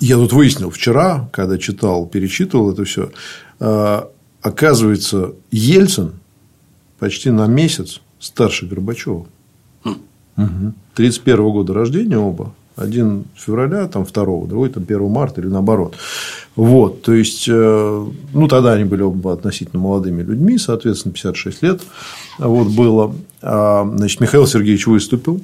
[0.01, 3.11] я тут выяснил вчера, когда читал, перечитывал это все,
[3.59, 4.09] а,
[4.43, 6.13] оказывается, Ельцин
[6.99, 9.27] почти на месяц старше Горбачева.
[9.85, 10.73] Угу.
[10.95, 12.53] 31 года рождения оба.
[12.77, 15.97] Один февраля, там второго, другой там 1 марта или наоборот.
[16.57, 21.81] Вот, то есть, э, ну, тогда они были оба относительно молодыми людьми, соответственно, 56 лет
[22.39, 23.15] вот, было.
[23.43, 25.41] А, значит, Михаил Сергеевич выступил.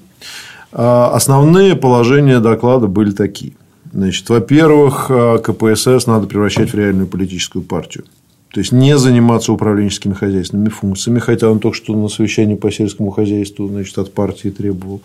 [0.73, 3.55] А, основные положения доклада были такие.
[3.93, 8.05] Значит, во-первых, э, КПСС надо превращать в реальную политическую партию.
[8.53, 13.11] То есть, не заниматься управленческими хозяйственными функциями, хотя он только что на совещании по сельскому
[13.11, 15.01] хозяйству значит, от партии требовал.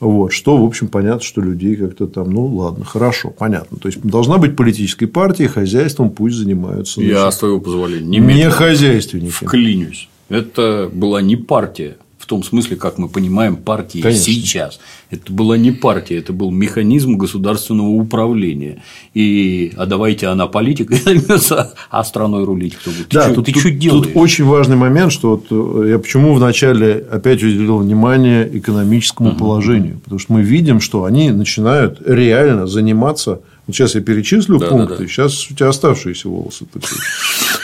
[0.00, 3.78] Вот, что, в общем, понятно, что людей как-то там, ну, ладно, хорошо, понятно.
[3.78, 7.00] То есть, должна быть политической партия, хозяйством пусть занимаются.
[7.00, 9.30] Я, значит, с твоего позволения, не хозяйственники.
[9.30, 10.08] Вклинюсь.
[10.28, 11.96] Это была не партия,
[12.30, 14.24] том смысле, как мы понимаем партии Конечно.
[14.24, 14.78] сейчас.
[15.10, 18.82] Это была не партия, это был механизм государственного управления.
[19.14, 23.08] И а давайте она политикой займется, а страной рулить кто будет.
[23.10, 24.06] Да, ты тут, ты тут, что делаешь?
[24.06, 29.38] Тут очень важный момент, что вот э, я почему вначале опять уделил внимание экономическому угу.
[29.38, 29.98] положению.
[29.98, 33.40] Потому что мы видим, что они начинают реально заниматься
[33.72, 35.06] Сейчас я перечислю да, пункты, да, да.
[35.06, 36.66] сейчас у тебя оставшиеся волосы.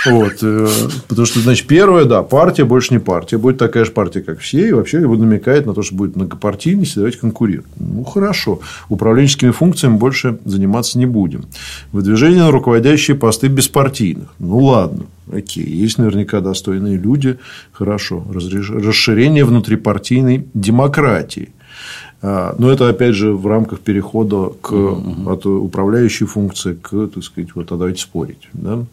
[0.06, 0.34] Вот.
[0.42, 0.68] Э,
[1.08, 3.38] потому что, значит, первое, да, партия больше не партия.
[3.38, 4.68] Будет такая же партия, как все.
[4.68, 7.70] И вообще намекает на то, что будет многопартийность, давайте конкурировать.
[7.78, 8.60] Ну, хорошо.
[8.88, 11.46] Управленческими функциями больше заниматься не будем.
[11.92, 14.28] Выдвижение на руководящие посты беспартийных.
[14.38, 15.06] Ну, ладно.
[15.32, 17.38] Окей, есть наверняка достойные люди,
[17.72, 18.24] хорошо.
[18.32, 21.48] Расширение внутрипартийной демократии.
[22.22, 25.30] А, но это, опять же, в рамках перехода к, угу.
[25.30, 28.48] от управляющей функции к, так сказать, вот, а давайте спорить.
[28.52, 28.84] Да?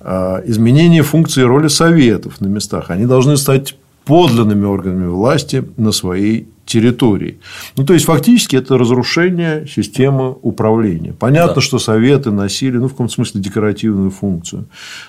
[0.00, 2.90] А, изменение функции и роли советов на местах.
[2.90, 7.38] Они должны стать подлинными органами власти на своей территории.
[7.76, 11.12] Ну, то есть, фактически, это разрушение системы управления.
[11.12, 11.60] Понятно, да.
[11.60, 14.66] что советы носили, ну, в каком смысле, декоративную функцию.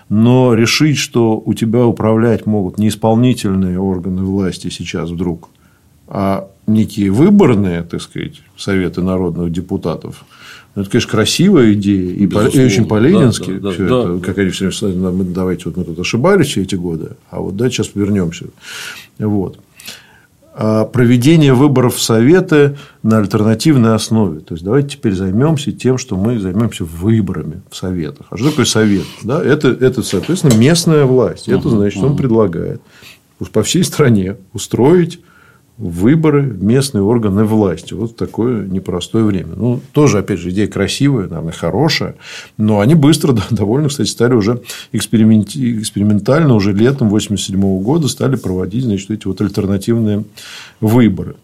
[0.09, 5.49] Но решить, что у тебя управлять могут не исполнительные органы власти сейчас вдруг,
[6.07, 10.25] а некие выборные, так сказать, советы народных депутатов,
[10.75, 13.53] ну, это, конечно, красивая идея и, и очень по-ленински.
[13.53, 14.19] Да, да, все да, это, да.
[14.23, 17.55] Как они все время мы, давайте, вот мы тут ошибались все эти годы, а вот
[17.55, 18.45] давайте сейчас вернемся.
[19.17, 19.59] Вот.
[20.53, 24.39] А проведение выборов в Советы на альтернативной основе.
[24.39, 28.27] То есть, давайте теперь займемся тем, что мы займемся выборами в Советах.
[28.29, 29.05] А что такое Совет?
[29.23, 29.43] Да?
[29.43, 31.47] Это, это, соответственно, местная власть.
[31.47, 32.81] Это значит, он предлагает
[33.51, 35.19] по всей стране устроить
[35.77, 37.93] выборы в местные органы власти.
[37.93, 39.53] Вот такое непростое время.
[39.55, 42.15] Ну, тоже, опять же, идея красивая, наверное, хорошая,
[42.57, 48.85] но они быстро, да, довольно, кстати, стали уже экспериментально, уже летом 1987 года стали проводить,
[48.85, 50.23] значит, эти вот альтернативные
[50.81, 51.35] выборы.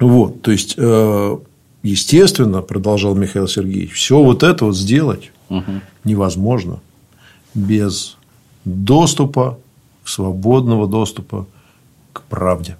[0.00, 1.36] Вот, то есть, э,
[1.82, 5.80] естественно, продолжал Михаил Сергеевич, все вот это вот сделать угу.
[6.04, 6.80] невозможно
[7.54, 8.16] без
[8.64, 9.58] доступа,
[10.04, 11.46] свободного доступа
[12.12, 12.76] к правде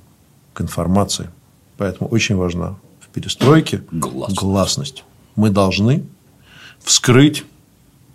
[0.56, 1.28] к информации.
[1.76, 4.40] Поэтому очень важна в перестройке гласность.
[4.40, 5.04] гласность.
[5.36, 6.04] Мы должны
[6.82, 7.44] вскрыть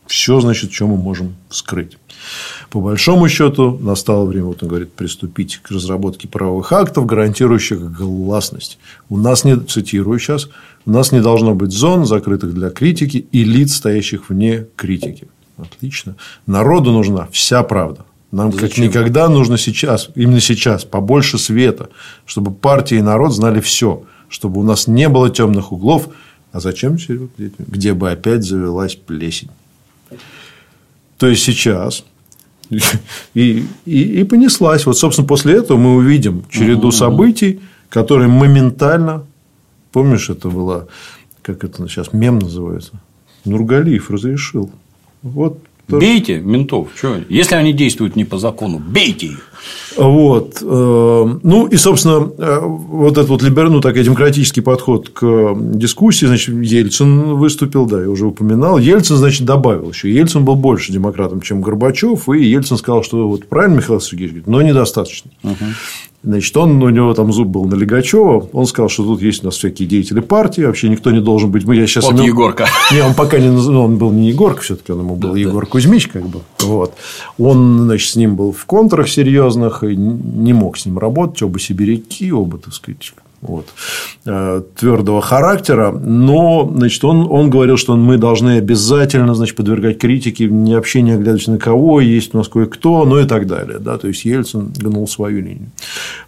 [0.08, 1.98] все, значит, что мы можем скрыть.
[2.72, 8.80] По большому счету, настало время, вот он говорит, приступить к разработке правовых актов, гарантирующих гласность.
[9.10, 10.50] У нас не, цитирую сейчас,
[10.86, 15.28] у нас не должно быть зон, закрытых для критики, и лиц, стоящих вне критики.
[15.58, 16.16] Отлично.
[16.48, 18.04] Народу нужна вся правда.
[18.32, 18.70] Нам Зачем?
[18.70, 21.90] как никогда нужно сейчас, именно сейчас, побольше света,
[22.26, 26.08] чтобы партия и народ знали все, чтобы у нас не было темных углов.
[26.54, 26.98] А зачем?
[27.38, 29.50] Где бы опять завелась плесень.
[31.18, 32.06] То есть сейчас
[33.34, 34.86] и, и, и понеслась.
[34.86, 37.60] Вот, собственно, после этого мы увидим череду событий,
[37.90, 39.26] которые моментально.
[39.92, 40.88] Помнишь, это было,
[41.42, 42.94] как это сейчас мем называется?
[43.44, 44.72] Нургалиев разрешил.
[45.22, 45.60] Вот
[46.00, 46.90] Бейте ментов.
[46.96, 47.18] Что?
[47.30, 49.48] Если они действуют не по закону, бейте их.
[49.98, 50.58] Вот.
[50.62, 53.70] Э, ну, и, собственно, э, вот этот вот либер...
[53.70, 58.78] ну, такой демократический подход к дискуссии, значит, Ельцин выступил, да, я уже упоминал.
[58.78, 60.12] Ельцин, значит, добавил еще.
[60.12, 64.48] Ельцин был больше демократом, чем Горбачев, и Ельцин сказал, что вот правильно Михаил Сергеевич говорит,
[64.48, 65.32] но недостаточно.
[65.44, 65.56] Угу.
[66.24, 68.48] Значит, он, у него там зуб был на Легачева.
[68.54, 70.62] Он сказал, что тут есть у нас всякие деятели партии.
[70.62, 71.66] Вообще никто не должен быть.
[71.66, 72.26] Мы, я сейчас вот имел...
[72.26, 72.68] Егорка.
[72.92, 75.66] Не, он пока не ну, он был не Егорка, все-таки он ему был да, Егор
[75.66, 75.72] да.
[75.72, 76.42] Кузьмич, как бы.
[76.60, 76.94] Вот.
[77.40, 81.42] Он, значит, с ним был в контрах серьезных и не мог с ним работать.
[81.42, 83.68] Оба сибиряки, оба, так сказать, вот,
[84.26, 90.46] э, твердого характера, но значит, он, он говорил, что мы должны обязательно значит, подвергать критике,
[90.46, 93.80] не вообще не оглядываясь на кого, есть у нас кое-кто, ну и так далее.
[93.80, 93.98] Да?
[93.98, 95.72] То есть Ельцин гнул свою линию.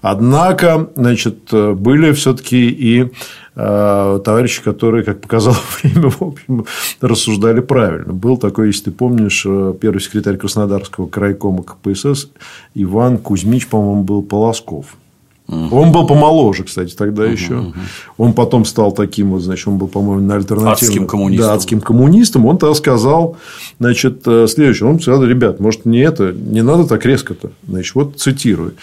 [0.01, 3.11] Однако значит, были все-таки и
[3.55, 6.65] э, товарищи, которые, как показало время, в общем,
[7.01, 8.13] рассуждали правильно.
[8.13, 12.29] Был такой, если ты помнишь, э, первый секретарь Краснодарского крайкома КПСС
[12.75, 14.97] Иван Кузьмич, по-моему, был Полосков.
[15.53, 15.75] Угу.
[15.75, 17.55] Он был помоложе, кстати, тогда угу, еще.
[17.55, 17.73] Угу.
[18.17, 20.73] Он потом стал таким вот, значит, он был, по-моему, на альтернативном.
[20.73, 21.47] Адским коммунистом.
[21.47, 22.45] Да, адским коммунистом.
[22.45, 23.37] Он тогда сказал,
[23.79, 24.89] значит, э, следующее.
[24.89, 27.51] Он сказал, ребят, может, не это, не надо так резко-то.
[27.67, 28.73] Значит, вот цитирую.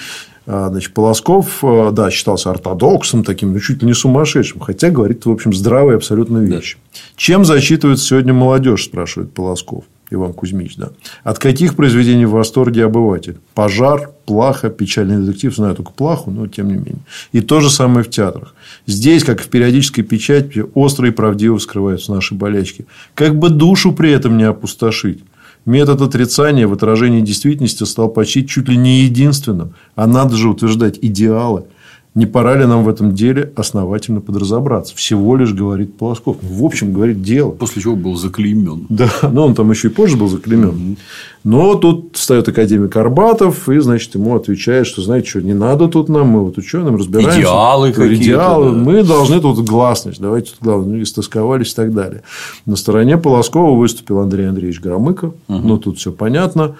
[0.47, 4.61] А, значит, Полосков, э, да, считался ортодоксом таким, ну, чуть ли не сумасшедшим.
[4.61, 6.77] Хотя говорит, в общем, здравые абсолютно вещи.
[6.77, 6.99] Да.
[7.17, 9.85] Чем зачитывается сегодня молодежь, спрашивает Полосков.
[10.11, 10.91] Иван Кузьмич, да.
[11.23, 13.39] От каких произведений в восторге обыватель?
[13.55, 17.05] Пожар, плаха, печальный детектив, знаю только плаху, но тем не менее.
[17.32, 18.55] И то же самое в театрах.
[18.87, 22.87] Здесь, как в периодической печати, остро и правдиво скрываются наши болячки.
[23.15, 25.23] Как бы душу при этом не опустошить.
[25.65, 29.74] Метод отрицания в отражении действительности стал почти чуть ли не единственным.
[29.95, 31.65] А надо же утверждать идеалы–
[32.15, 34.97] не пора ли нам в этом деле основательно подразобраться?
[34.97, 36.39] Всего лишь говорит Полосков.
[36.43, 37.53] Ну, в общем, говорит дело.
[37.53, 38.87] После чего был заклеймен.
[38.89, 40.69] Да, но он там еще и позже был заклеймен.
[40.69, 40.97] Угу.
[41.45, 46.09] Но тут встает академик Арбатов и, значит, ему отвечает, что, знаете, что не надо тут
[46.09, 47.41] нам, мы вот ученым разбираемся.
[47.41, 48.23] Идеалы какие-то.
[48.23, 48.70] Идеалы.
[48.73, 48.77] Да.
[48.77, 50.20] Мы должны тут гласность.
[50.20, 52.23] Давайте тут главное, ну, истосковались и так далее.
[52.66, 55.27] На стороне Полоскова выступил Андрей Андреевич Громыко.
[55.27, 55.35] Угу.
[55.59, 56.74] Ну, тут все понятно.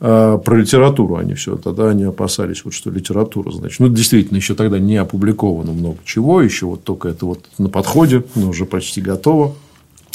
[0.00, 1.56] А, про литературу они все.
[1.56, 3.80] Тогда они опасались, вот, что литература, значит.
[3.80, 6.40] Ну, действительно, еще тогда не опубликовано много чего.
[6.42, 9.54] Еще вот только это вот на подходе, но уже почти готово.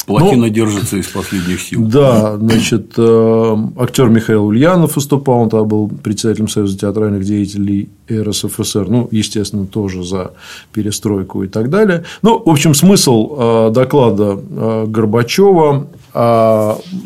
[0.06, 1.86] Плотина ну, держится из последних сил.
[1.86, 8.88] Да, значит, э, актер Михаил Ульянов выступал, он тогда был председателем Союза театральных деятелей РСФСР,
[8.88, 10.34] ну, естественно, тоже за
[10.74, 12.04] перестройку и так далее.
[12.24, 15.88] Ну, в общем, смысл э, доклада э, Горбачева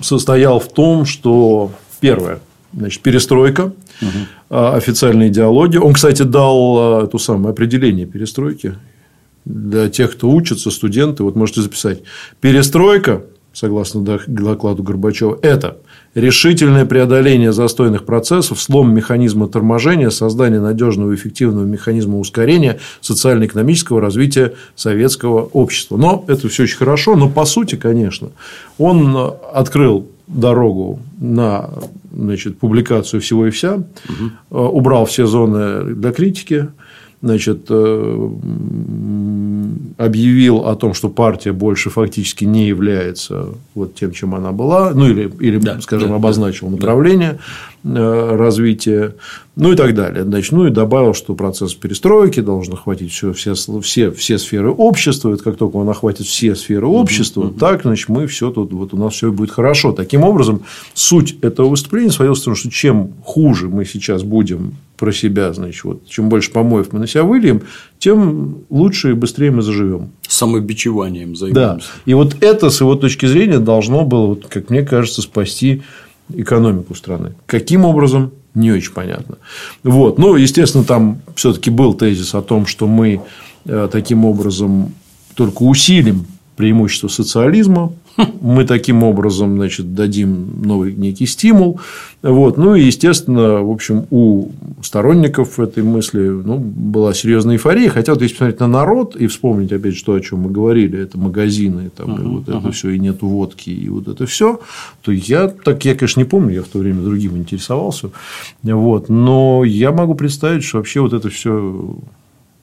[0.01, 1.69] состоял в том, что
[1.99, 2.39] первое,
[2.75, 3.71] Значит, перестройка,
[4.01, 4.09] угу.
[4.49, 5.79] официальная идеология.
[5.79, 8.75] Он, кстати, дал а, эту самое определение перестройки
[9.45, 11.23] для тех, кто учится, студенты.
[11.23, 12.01] Вот можете записать.
[12.41, 13.23] Перестройка,
[13.53, 15.77] согласно докладу Горбачева, это
[16.15, 24.55] решительное преодоление застойных процессов, слом механизма торможения, создание надежного и эффективного механизма ускорения социально-экономического развития
[24.75, 25.95] советского общества.
[25.95, 28.31] Но это все очень хорошо, но по сути, конечно,
[28.77, 29.15] он
[29.53, 31.69] открыл дорогу на
[32.15, 34.57] значит, публикацию всего и вся, угу.
[34.57, 36.69] убрал все зоны для критики,
[37.21, 38.29] значит, э,
[39.97, 45.07] объявил о том, что партия больше фактически не является вот тем, чем она была, ну
[45.07, 47.39] или, или да, скажем, да, обозначил да, направление да.
[47.85, 49.15] Развития,
[49.55, 50.23] ну и так далее.
[50.23, 55.31] Значит, ну и добавил, что процесс перестройки должен охватить все, все, все, все сферы общества.
[55.33, 58.93] Это как только он охватит все сферы общества, угу, так, значит, мы все тут, вот
[58.93, 59.91] у нас все будет хорошо.
[59.91, 60.61] Таким образом,
[60.93, 65.83] суть этого выступления сводилась в том, что чем хуже мы сейчас будем про себя, значит,
[65.83, 67.61] вот, чем больше помоев мы на себя выльем,
[67.99, 70.11] тем лучше и быстрее мы заживем.
[70.27, 71.53] Самобичеванием займемся.
[71.53, 71.79] Да.
[72.05, 75.83] И вот это, с его точки зрения, должно было, вот, как мне кажется, спасти
[76.33, 77.33] экономику страны.
[77.45, 78.31] Каким образом?
[78.53, 79.37] Не очень понятно.
[79.83, 80.17] Вот.
[80.17, 83.21] Ну, естественно, там все-таки был тезис о том, что мы
[83.65, 84.93] э, таким образом
[85.35, 86.25] только усилим
[86.55, 87.91] преимущества социализма.
[88.41, 91.79] Мы таким образом значит, дадим новый некий стимул.
[92.21, 92.57] Вот.
[92.57, 94.49] Ну и, естественно, в общем, у
[94.81, 97.89] сторонников этой мысли ну, была серьезная эйфория.
[97.89, 100.97] Хотя, вот если посмотреть на народ и вспомнить, опять же, то, о чем мы говорили,
[100.97, 102.59] это магазины, там, uh-huh, и вот uh-huh.
[102.59, 104.59] это все, и нет водки, и вот это все,
[105.01, 108.11] то я так, я, конечно, не помню, я в то время другим интересовался.
[108.63, 109.09] Вот.
[109.09, 111.97] Но я могу представить, что вообще вот это все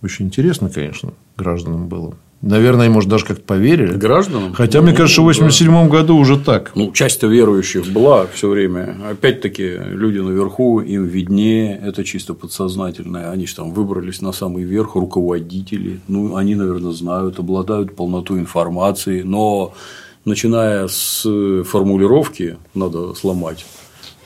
[0.02, 2.14] очень интересно, конечно, гражданам было.
[2.42, 3.92] Наверное, может, даже как-то поверили.
[3.92, 4.52] Гражданам?
[4.52, 5.96] Хотя, ну, мне кажется, в 1987 да.
[5.96, 6.72] году уже так.
[6.74, 8.96] Ну, часть верующих была все время.
[9.08, 13.30] Опять-таки, люди наверху, им виднее, это чисто подсознательное.
[13.30, 16.00] Они же там выбрались на самый верх, руководители.
[16.08, 19.22] Ну, они, наверное, знают, обладают полнотой информации.
[19.22, 19.72] Но
[20.24, 21.22] начиная с
[21.64, 23.64] формулировки, надо сломать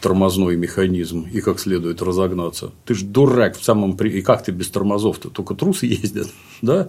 [0.00, 2.70] тормозной механизм и как следует разогнаться.
[2.84, 3.96] Ты ж дурак в самом...
[3.96, 5.30] И как ты без тормозов-то?
[5.30, 6.28] Только трусы ездят,
[6.62, 6.88] да?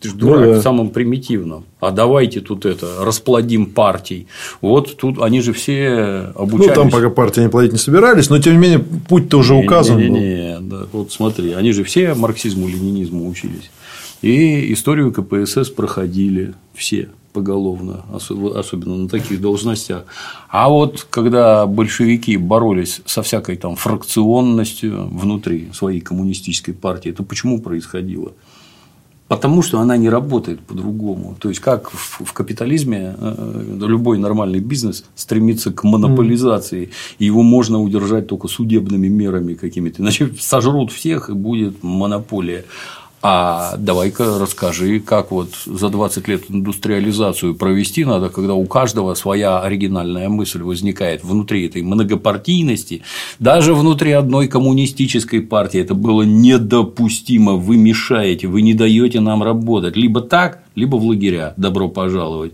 [0.00, 0.58] Ты же ну дурак ну, да.
[0.58, 1.64] в самом примитивном.
[1.80, 4.26] А давайте тут это расплодим партий.
[4.60, 6.76] Вот тут они же все обучались.
[6.76, 9.96] Ну, там пока партии не плодить не собирались, но тем не менее путь-то уже указан.
[9.96, 10.86] Не, не, не, не, да.
[10.92, 13.70] Вот смотри, они же все марксизму, ленинизму учились.
[14.22, 18.02] И историю КПСС проходили все поголовно,
[18.54, 20.04] особенно на таких должностях.
[20.48, 27.60] А вот когда большевики боролись со всякой там фракционностью внутри своей коммунистической партии, это почему
[27.60, 28.32] происходило?
[29.28, 31.36] Потому что она не работает по-другому.
[31.40, 37.82] То есть, как в капитализме э, любой нормальный бизнес стремится к монополизации, и его можно
[37.82, 40.00] удержать только судебными мерами какими-то.
[40.02, 42.64] Иначе сожрут всех, и будет монополия.
[43.28, 49.58] А давай-ка расскажи, как вот за 20 лет индустриализацию провести надо, когда у каждого своя
[49.58, 53.02] оригинальная мысль возникает внутри этой многопартийности.
[53.40, 57.54] Даже внутри одной коммунистической партии это было недопустимо.
[57.54, 59.96] Вы мешаете, вы не даете нам работать.
[59.96, 61.52] Либо так, либо в лагеря.
[61.56, 62.52] Добро пожаловать.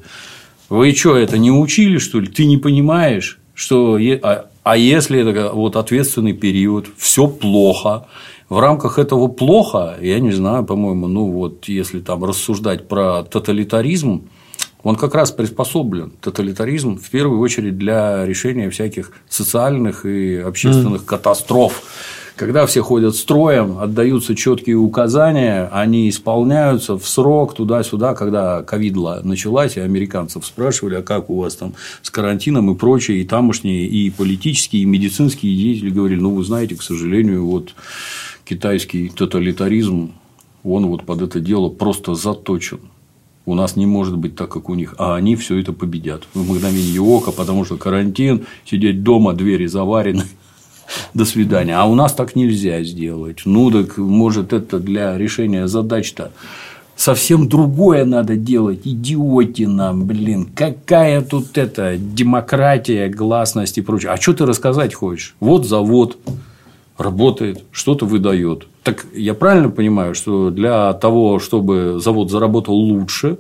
[0.71, 2.29] Вы что, это не учили, что ли?
[2.29, 8.07] Ты не понимаешь, что а, а если это вот ответственный период, все плохо,
[8.53, 14.29] в рамках этого плохо, я не знаю, по-моему, ну вот если там рассуждать про тоталитаризм,
[14.83, 21.07] он как раз приспособлен, тоталитаризм, в первую очередь для решения всяких социальных и общественных mm.
[21.07, 21.83] катастроф.
[22.37, 29.77] Когда все ходят строем, отдаются четкие указания, они исполняются в срок туда-сюда, когда ковидла началась,
[29.77, 34.11] и американцев спрашивали, а как у вас там с карантином и прочее, и тамошние, и
[34.11, 37.75] политические, и медицинские деятели говорили, ну, вы знаете, к сожалению, вот
[38.53, 40.13] китайский тоталитаризм,
[40.63, 42.81] он вот под это дело просто заточен.
[43.47, 46.43] У нас не может быть так, как у них, а они все это победят в
[46.43, 50.25] мгновение ока, потому что карантин, сидеть дома, двери заварены,
[51.15, 51.77] до свидания.
[51.77, 53.43] А у нас так нельзя сделать.
[53.47, 56.31] Ну, так может это для решения задач-то
[56.95, 58.81] совсем другое надо делать.
[58.85, 60.51] Идиотина, блин.
[60.55, 64.13] Какая тут это демократия, гласность и прочее.
[64.13, 65.35] А что ты рассказать хочешь?
[65.41, 66.19] Вот завод
[66.99, 68.67] работает, что-то выдает.
[68.83, 73.39] Так я правильно понимаю, что для того, чтобы завод заработал лучше,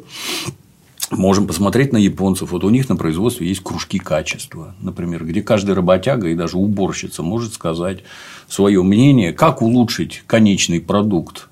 [1.10, 2.52] можем посмотреть на японцев.
[2.52, 7.22] Вот у них на производстве есть кружки качества, например, где каждый работяга и даже уборщица
[7.22, 8.00] может сказать
[8.48, 11.48] свое мнение, как улучшить конечный продукт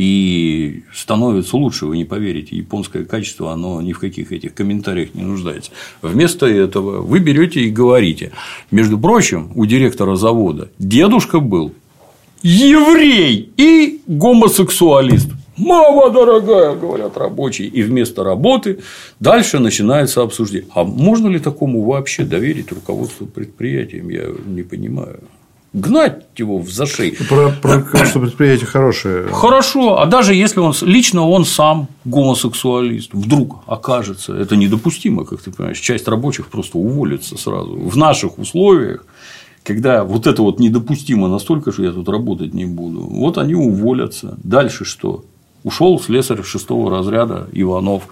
[0.00, 2.56] и становится лучше, вы не поверите.
[2.56, 5.72] Японское качество, оно ни в каких этих комментариях не нуждается.
[6.00, 8.32] Вместо этого вы берете и говорите.
[8.70, 11.74] Между прочим, у директора завода дедушка был
[12.40, 15.28] еврей и гомосексуалист.
[15.58, 18.78] Мама дорогая, говорят рабочие, и вместо работы
[19.18, 20.70] дальше начинается обсуждение.
[20.74, 24.08] А можно ли такому вообще доверить руководству предприятием?
[24.08, 25.20] Я не понимаю
[25.72, 27.16] гнать его в зашей.
[27.28, 29.28] Про, про что предприятие хорошее.
[29.32, 35.50] Хорошо, а даже если он лично он сам гомосексуалист, вдруг окажется, это недопустимо, как ты
[35.50, 37.76] понимаешь, часть рабочих просто уволится сразу.
[37.76, 39.04] В наших условиях,
[39.62, 44.38] когда вот это вот недопустимо настолько, что я тут работать не буду, вот они уволятся.
[44.42, 45.24] Дальше что?
[45.62, 48.04] Ушел слесарь шестого разряда Иванов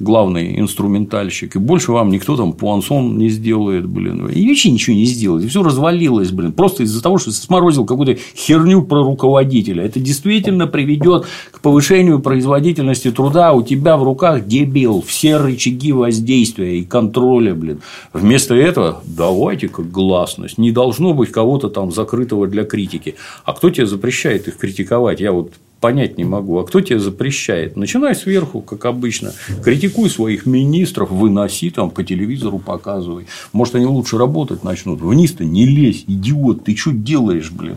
[0.00, 5.04] главный инструментальщик, и больше вам никто там пуансон не сделает, блин, и вообще ничего не
[5.04, 9.84] сделает, все развалилось, блин, просто из-за того, что сморозил какую-то херню про руководителя.
[9.84, 16.78] Это действительно приведет к повышению производительности труда, у тебя в руках дебил, все рычаги воздействия
[16.78, 17.80] и контроля, блин.
[18.12, 23.16] Вместо этого давайте как гласность, не должно быть кого-то там закрытого для критики.
[23.44, 25.20] А кто тебе запрещает их критиковать?
[25.20, 26.58] Я вот понять не могу.
[26.58, 27.76] А кто тебе запрещает?
[27.76, 29.32] Начинай сверху, как обычно.
[29.62, 33.26] Критикуй своих министров, выноси там по телевизору, показывай.
[33.52, 35.00] Может, они лучше работать начнут.
[35.00, 37.76] Вниз-то не лезь, идиот, ты что делаешь, блин?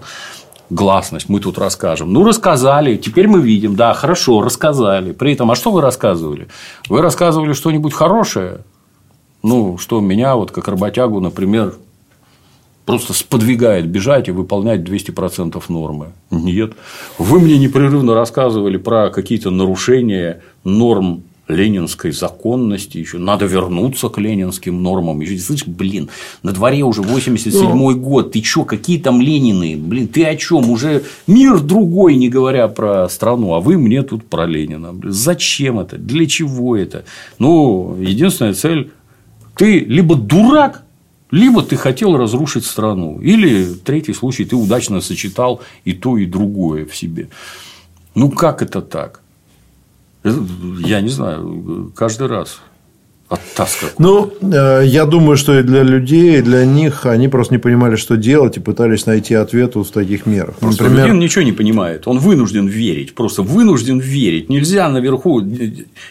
[0.71, 2.13] гласность, мы тут расскажем.
[2.13, 5.11] Ну, рассказали, теперь мы видим, да, хорошо, рассказали.
[5.11, 6.47] При этом, а что вы рассказывали?
[6.87, 8.59] Вы рассказывали что-нибудь хорошее?
[9.43, 11.75] Ну, что меня, вот как работягу, например,
[12.91, 16.07] просто сподвигает бежать и выполнять 200% нормы.
[16.29, 16.73] Нет.
[17.17, 24.83] Вы мне непрерывно рассказывали про какие-то нарушения норм ленинской законности, еще надо вернуться к ленинским
[24.83, 25.21] нормам.
[25.21, 26.09] Еще, слышишь, блин,
[26.43, 30.69] на дворе уже 87 ну, год, ты чё, какие там Ленины, блин, ты о чем?
[30.69, 34.93] Уже мир другой, не говоря про страну, а вы мне тут про Ленина.
[35.03, 35.97] Зачем это?
[35.97, 37.05] Для чего это?
[37.39, 38.91] Ну, единственная цель,
[39.55, 40.83] ты либо дурак,
[41.31, 46.85] либо ты хотел разрушить страну, или третий случай, ты удачно сочетал и то, и другое
[46.85, 47.29] в себе.
[48.15, 49.21] Ну, как это так?
[50.23, 52.61] Я не знаю, каждый раз
[53.31, 57.59] оттас Ну, э, я думаю, что и для людей, и для них они просто не
[57.59, 60.55] понимали, что делать, и пытались найти ответ вот в таких мерах.
[60.59, 61.05] Просто Например...
[61.05, 62.07] Левин ничего не понимает.
[62.07, 63.15] Он вынужден верить.
[63.15, 64.49] Просто вынужден верить.
[64.49, 65.41] Нельзя наверху.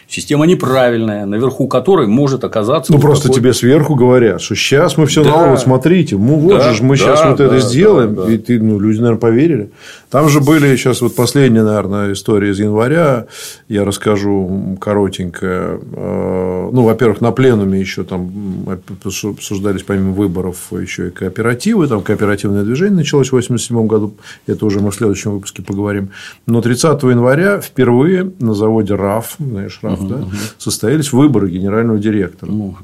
[0.07, 2.91] Система неправильная, наверху которой может оказаться.
[2.91, 3.39] Ну, вот просто такой...
[3.39, 5.29] тебе сверху говорят, что сейчас мы все да.
[5.29, 8.15] новое, смотрите, ну вот да, же мы да, сейчас да, вот да, это сделаем.
[8.15, 8.33] Да, да.
[8.33, 9.69] И ты, ну, люди, наверное, поверили.
[10.09, 13.27] Там же были сейчас вот последняя, наверное, история из января.
[13.67, 15.79] Я расскажу коротенько.
[15.93, 18.65] Э, ну, во-первых, во-первых, на пленуме еще там
[19.03, 21.87] обсуждались помимо выборов еще и кооперативы.
[21.87, 24.13] Там кооперативное движение началось в 1987 году.
[24.47, 26.09] Это уже мы в следующем выпуске поговорим.
[26.47, 30.31] Но 30 января впервые на заводе РАФ, знаешь, РАФ, угу, да, угу.
[30.57, 32.51] состоялись выборы генерального директора.
[32.51, 32.75] Блин.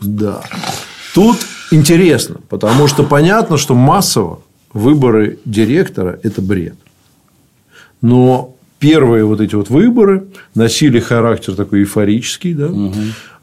[0.00, 0.42] Да.
[1.14, 1.38] Тут
[1.70, 4.40] интересно, потому что понятно, что массово
[4.72, 6.74] выборы директора– это бред.
[8.02, 10.24] Но первые вот эти вот выборы
[10.54, 12.94] носили характер такой эйфорический, да, угу.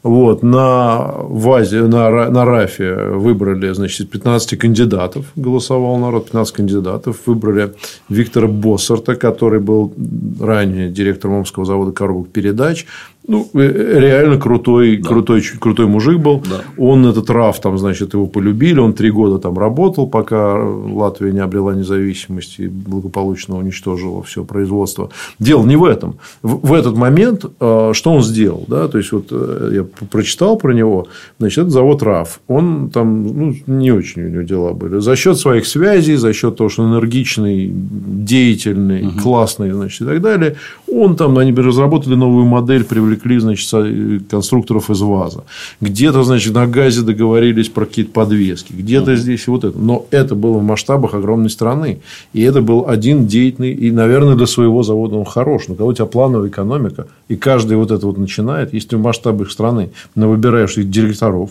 [0.08, 7.18] Вот, на ВАЗе, на, на РАФе выбрали, значит, 15 кандидатов, голосовал народ, 15 кандидатов.
[7.26, 7.74] Выбрали
[8.08, 9.92] Виктора Боссарта, который был
[10.40, 12.86] ранее директором Омского завода коробок передач.
[13.28, 15.08] Ну, э, реально крутой, да.
[15.08, 16.42] крутой, крутой мужик был.
[16.48, 16.62] Да.
[16.78, 18.80] Он этот РАФ, там, значит, его полюбили.
[18.80, 25.10] Он три года там работал, пока Латвия не обрела независимость и благополучно уничтожила все производство.
[25.38, 26.16] Дело не в этом.
[26.42, 28.64] В, в этот момент, э, что он сделал?
[28.66, 28.88] Да?
[28.88, 31.06] То есть, вот э, я прочитал про него.
[31.38, 32.40] Значит, это завод РАФ.
[32.48, 35.00] Он там ну, не очень у него дела были.
[35.00, 39.20] За счет своих связей, за счет того, что энергичный, деятельный, угу.
[39.20, 40.56] классный, значит, и так далее,
[40.90, 45.44] он там, они разработали новую модель, привлекли привлекли, значит, конструкторов из ВАЗа.
[45.80, 48.72] Где-то, значит, на ГАЗе договорились про какие-то подвески.
[48.72, 49.78] Где-то здесь вот это.
[49.78, 52.00] Но это было в масштабах огромной страны.
[52.32, 53.72] И это был один деятельный.
[53.72, 55.68] И, наверное, для своего завода он хорош.
[55.68, 59.50] Но когда у тебя плановая экономика, и каждый вот это вот начинает, если в масштабах
[59.50, 61.50] страны выбираешь их директоров,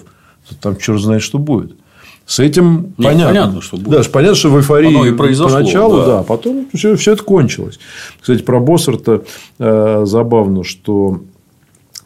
[0.50, 1.74] то там черт знает, что будет.
[2.26, 3.26] С этим Нет, понятно.
[3.28, 4.04] понятно, что будет.
[4.04, 6.06] Да, понятно, что в эйфории Оно и произошло, поначалу, да.
[6.06, 7.80] да, потом все, все это кончилось.
[8.20, 9.24] Кстати, про Боссерта
[9.60, 11.22] э, забавно, что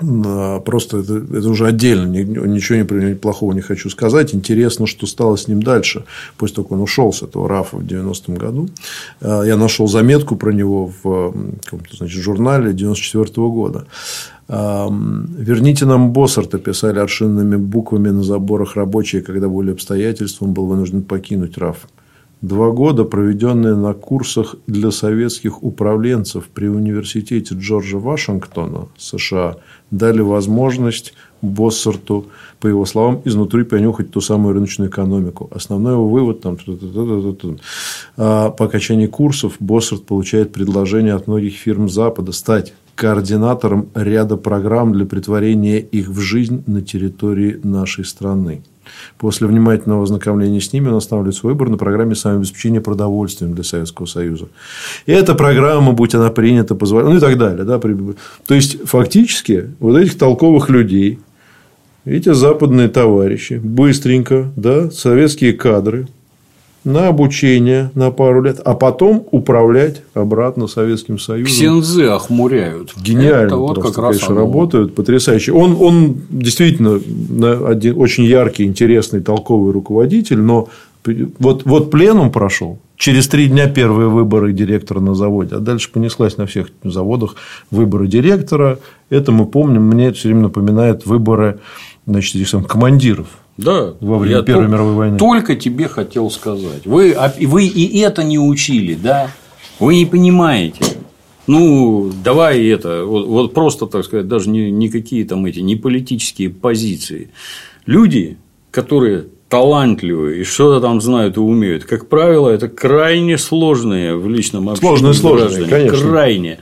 [0.02, 4.34] Просто это, это уже отдельно, ничего не, плохого не хочу сказать.
[4.34, 6.06] Интересно, что стало с ним дальше,
[6.38, 8.70] после того, как он ушел с этого РАФа в 90-м году.
[9.22, 11.34] А, я нашел заметку про него в
[11.92, 13.86] значит, журнале 94 -го года.
[14.48, 21.04] Верните нам Боссарта, писали аршинными буквами на заборах рабочие, когда были обстоятельства, он был вынужден
[21.04, 21.88] покинуть РАФ.
[22.42, 29.58] Два года, проведенные на курсах для советских управленцев при университете Джорджа Вашингтона, США,
[29.92, 31.14] дали возможность
[31.44, 32.28] Боссерту,
[32.60, 35.50] по его словам, изнутри понюхать ту самую рыночную экономику.
[35.54, 36.58] Основной его вывод там,
[38.18, 44.94] а, по окончании курсов Боссерт получает предложение от многих фирм Запада стать координатором ряда программ
[44.94, 48.64] для притворения их в жизнь на территории нашей страны.
[49.18, 54.06] После внимательного ознакомления с ними он останавливает свой выбор на программе самообеспечения продовольствием для Советского
[54.06, 54.48] Союза.
[55.06, 57.64] И эта программа, будь она принята, позволяет, ну и так далее.
[57.64, 57.80] Да?
[57.80, 61.20] То есть, фактически, вот этих толковых людей,
[62.06, 66.08] эти западные товарищи, быстренько, да, советские кадры,
[66.84, 71.54] на обучение на пару лет, а потом управлять обратно Советским Союзом.
[71.54, 72.94] Ксензы охмуряют.
[72.98, 73.48] Гениально.
[73.48, 74.46] Это вот просто, как раз конечно, оно...
[74.46, 74.96] работают.
[74.96, 75.52] Потрясающе.
[75.54, 77.00] Он, он действительно
[77.68, 80.70] один очень яркий, интересный, толковый руководитель, но
[81.40, 82.80] вот, вот пленум прошел.
[82.96, 87.36] Через три дня первые выборы директора на заводе, а дальше понеслась на всех заводах
[87.72, 88.78] выборы директора.
[89.10, 91.60] Это мы помним, мне это все время напоминает выборы
[92.06, 93.28] значит, этих самых командиров
[93.64, 95.18] да, во время я Первой мировой войны.
[95.18, 96.86] Только тебе хотел сказать.
[96.86, 99.32] Вы, вы и это не учили, да?
[99.80, 100.86] Вы не понимаете.
[101.48, 106.50] Ну, давай это, вот, вот просто, так сказать, даже не, никакие там эти, не политические
[106.50, 107.32] позиции.
[107.86, 108.38] Люди,
[108.70, 114.70] которые талантливые и что-то там знают и умеют, как правило, это крайне сложные в личном
[114.70, 116.10] общении Сложные, сложные, конечно.
[116.10, 116.60] Крайне.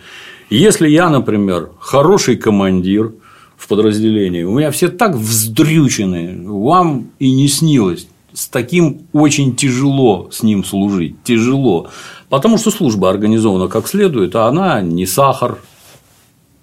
[0.49, 3.13] Если я, например, хороший командир
[3.69, 8.07] подразделении, у меня все так вздрючены, вам и не снилось.
[8.33, 11.89] С таким очень тяжело с ним служить, тяжело.
[12.29, 15.59] Потому что служба организована как следует, а она не сахар.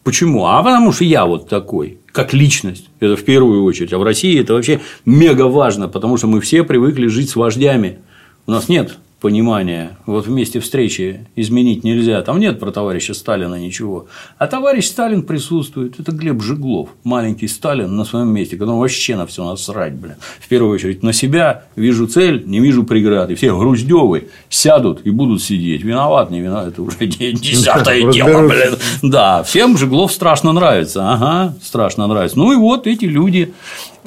[0.05, 0.47] Почему?
[0.47, 2.89] А потому что я вот такой, как личность.
[3.01, 3.93] Это в первую очередь.
[3.93, 7.99] А в России это вообще мега важно, потому что мы все привыкли жить с вождями.
[8.47, 8.97] У нас нет
[9.27, 14.07] понимания, вот вместе встречи изменить нельзя, там нет про товарища Сталина ничего,
[14.39, 19.27] а товарищ Сталин присутствует, это Глеб Жеглов, маленький Сталин на своем месте, которому вообще на
[19.27, 23.59] все насрать, блин, в первую очередь на себя, вижу цель, не вижу преград, и все
[23.59, 29.77] груздевы сядут и будут сидеть, виноват, не виноват, это уже десятое дело, блин, да, всем
[29.77, 33.53] Жеглов страшно нравится, ага, страшно нравится, ну и вот эти люди,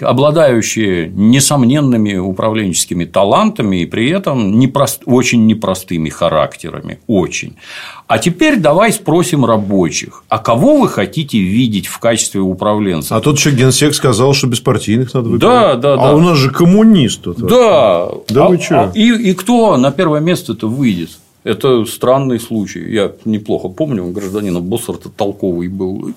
[0.01, 5.01] обладающие несомненными управленческими талантами и при этом непрост...
[5.05, 6.99] очень непростыми характерами.
[7.07, 7.55] Очень.
[8.07, 10.23] А теперь давай спросим рабочих.
[10.29, 13.15] А кого вы хотите видеть в качестве управленца?
[13.15, 15.41] А тут еще генсек сказал, что беспартийных надо выбирать.
[15.51, 16.15] Да, да, а да.
[16.15, 17.37] у нас же коммунист тут.
[17.37, 18.09] Да.
[18.29, 18.75] Да А- вы чё?
[18.75, 21.09] а- и, и кто на первое место-то выйдет?
[21.43, 22.91] Это странный случай.
[22.91, 26.11] Я неплохо помню, гражданин Боссарт толковый был.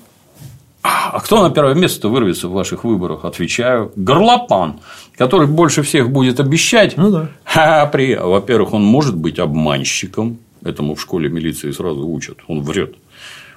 [0.82, 3.24] А кто на первое место вырвется в ваших выборах?
[3.24, 3.92] Отвечаю.
[3.94, 4.80] Горлопан,
[5.16, 6.96] который больше всех будет обещать.
[6.96, 7.28] Ну да.
[7.54, 8.16] А при...
[8.16, 10.38] Во-первых, он может быть обманщиком.
[10.64, 12.38] Этому в школе милиции сразу учат.
[12.48, 12.96] Он врет.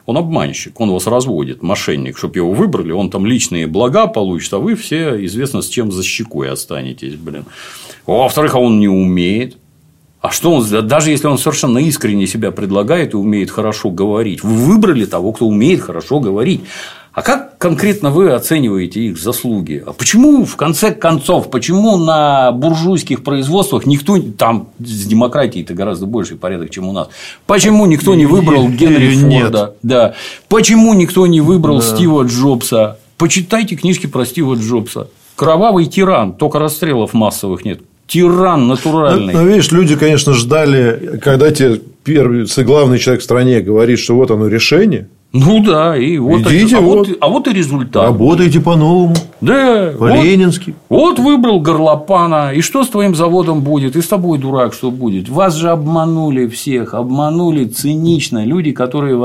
[0.06, 4.60] Он обманщик, он вас разводит, мошенник, чтобы его выбрали, он там личные блага получит, а
[4.60, 7.46] вы все известно с чем за щекой останетесь, блин.
[8.06, 9.58] Во-вторых, а он не умеет.
[10.22, 14.44] А что он, да даже если он совершенно искренне себя предлагает и умеет хорошо говорить,
[14.44, 16.62] вы выбрали того, кто умеет хорошо говорить.
[17.16, 19.82] А как конкретно вы оцениваете их заслуги?
[19.88, 26.36] А почему, в конце концов, почему на буржуйских производствах никто там с демократией-то гораздо больший
[26.36, 27.08] порядок, чем у нас?
[27.48, 29.44] Почему никто не выбрал Генри Нет.
[29.44, 29.76] Форда?
[29.82, 30.14] Да.
[30.50, 33.00] Почему никто не выбрал Стива Джобса?
[33.18, 35.08] Почитайте книжки про Стива Джобса.
[35.38, 37.80] Кровавый тиран, только расстрелов массовых нет.
[38.08, 39.34] Тиран натуральный.
[39.34, 44.32] Ну, видишь, люди, конечно, ждали, когда тебе первый, главный человек в стране говорит, что вот
[44.32, 47.10] оно решение, Ну да, и вот, Идите, а, вот.
[47.10, 48.06] вот, а вот и результат.
[48.06, 50.76] работайте по-новому, Да, вот, по-ленински.
[50.88, 55.28] вот выбрал горлопана, и что с твоим заводом будет, и с тобой, дурак, что будет.
[55.28, 58.46] Вас же обманули всех, обманули цинично.
[58.46, 59.18] Люди, которые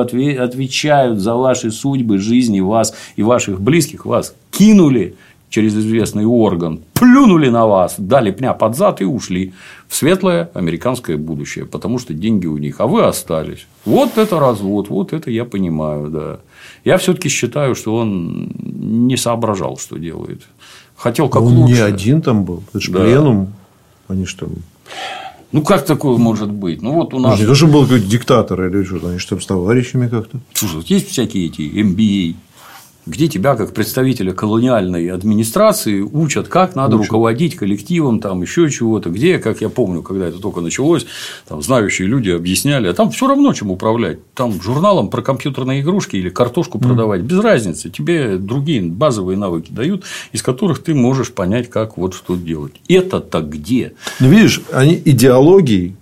[0.42, 5.14] отвечают за ваши судьбы, жизни вас и ваших близких, вас кинули
[5.50, 9.52] через известный орган, плюнули на вас, дали пня под зад и ушли
[9.88, 13.66] в светлое американское будущее, потому что деньги у них, а вы остались.
[13.84, 16.38] Вот это развод, вот это я понимаю, да.
[16.84, 20.42] Я все-таки считаю, что он не соображал, что делает.
[20.96, 21.74] Хотел как Он лучше.
[21.74, 23.00] не один там был, это же Да.
[23.00, 23.52] пленум.
[24.08, 24.48] Они что,
[25.52, 26.80] Ну как такое может быть?
[26.82, 29.46] Ну вот у нас не то, что был какой-то диктатор или что-то, они что, с
[29.46, 30.38] товарищами как-то.
[30.52, 32.34] Слушай, вот есть всякие эти MBA,
[33.06, 39.38] где тебя, как представителя колониальной администрации, учат, как надо руководить коллективом, там еще чего-то, где,
[39.38, 41.06] как я помню, когда это только началось,
[41.48, 44.18] там знающие люди объясняли, а там все равно чем управлять.
[44.34, 47.90] Там журналом про компьютерные игрушки или картошку продавать, без разницы.
[47.90, 52.74] Тебе другие базовые навыки дают, из которых ты можешь понять, как вот что делать.
[52.88, 53.94] Это-то где?
[54.20, 55.96] Ну, видишь, они идеологией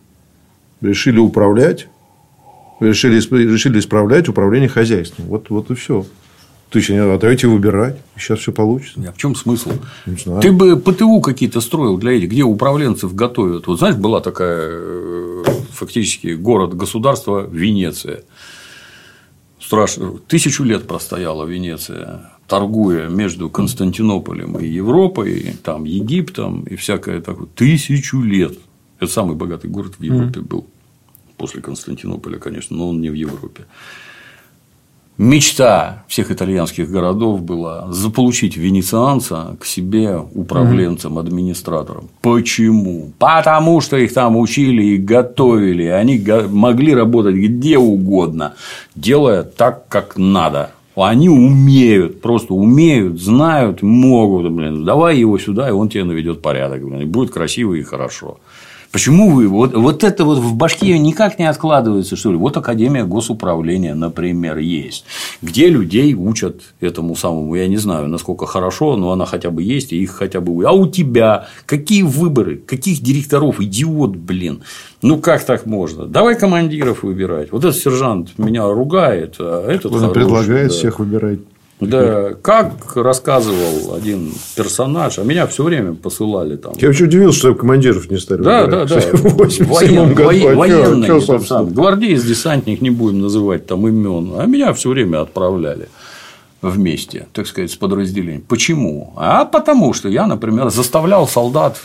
[0.80, 1.88] решили управлять,
[2.80, 5.26] решили, решили исправлять управление хозяйством.
[5.26, 6.04] Вот, вот и все.
[6.70, 9.00] То есть, они, а давайте выбирать, сейчас все получится.
[9.08, 9.72] А в чем смысл?
[10.04, 10.42] Не знаю.
[10.42, 13.66] Ты бы ПТУ какие-то строил для этих, где управленцев готовят.
[13.66, 18.22] Вот знаешь, была такая э, фактически город-государство Венеция.
[19.58, 20.18] Страшно.
[20.28, 27.46] Тысячу лет простояла Венеция, торгуя между Константинополем и Европой, там Египтом и всякое такое.
[27.54, 28.58] Тысячу лет.
[29.00, 30.66] Это самый богатый город в Европе был.
[31.38, 33.64] После Константинополя, конечно, но он не в Европе.
[35.18, 42.08] Мечта всех итальянских городов была заполучить венецианца к себе управленцем, администратором.
[42.22, 43.10] Почему?
[43.18, 45.86] Потому что их там учили и готовили.
[45.86, 48.54] Они могли работать где угодно,
[48.94, 50.70] делая так, как надо.
[50.94, 54.52] Они умеют, просто умеют, знают, могут.
[54.52, 56.84] Блин, давай его сюда, и он тебе наведет порядок.
[56.84, 58.38] Блин, и будет красиво и хорошо.
[58.90, 62.38] Почему вы вот, вот это вот в башке никак не откладывается, что ли?
[62.38, 65.04] Вот Академия госуправления, например, есть,
[65.42, 67.54] где людей учат этому самому.
[67.54, 70.64] Я не знаю, насколько хорошо, но она хотя бы есть, и их хотя бы.
[70.64, 74.62] А у тебя какие выборы, каких директоров, идиот, блин.
[75.02, 76.06] Ну как так можно?
[76.06, 77.52] Давай командиров выбирать.
[77.52, 80.74] Вот этот сержант меня ругает, а этот Он хороший, предлагает да.
[80.74, 81.40] всех выбирать.
[81.80, 86.72] Да, как рассказывал один персонаж, а меня все время посылали там.
[86.76, 88.42] Я вообще удивился, что командиров не стали.
[88.42, 89.00] Да, да, да.
[89.12, 95.88] Воен, воен, военный, гвардеец, десантник, не будем называть там имен, а меня все время отправляли
[96.62, 98.42] вместе, так сказать, с подразделением.
[98.48, 99.12] Почему?
[99.16, 101.76] А потому что я, например, заставлял солдат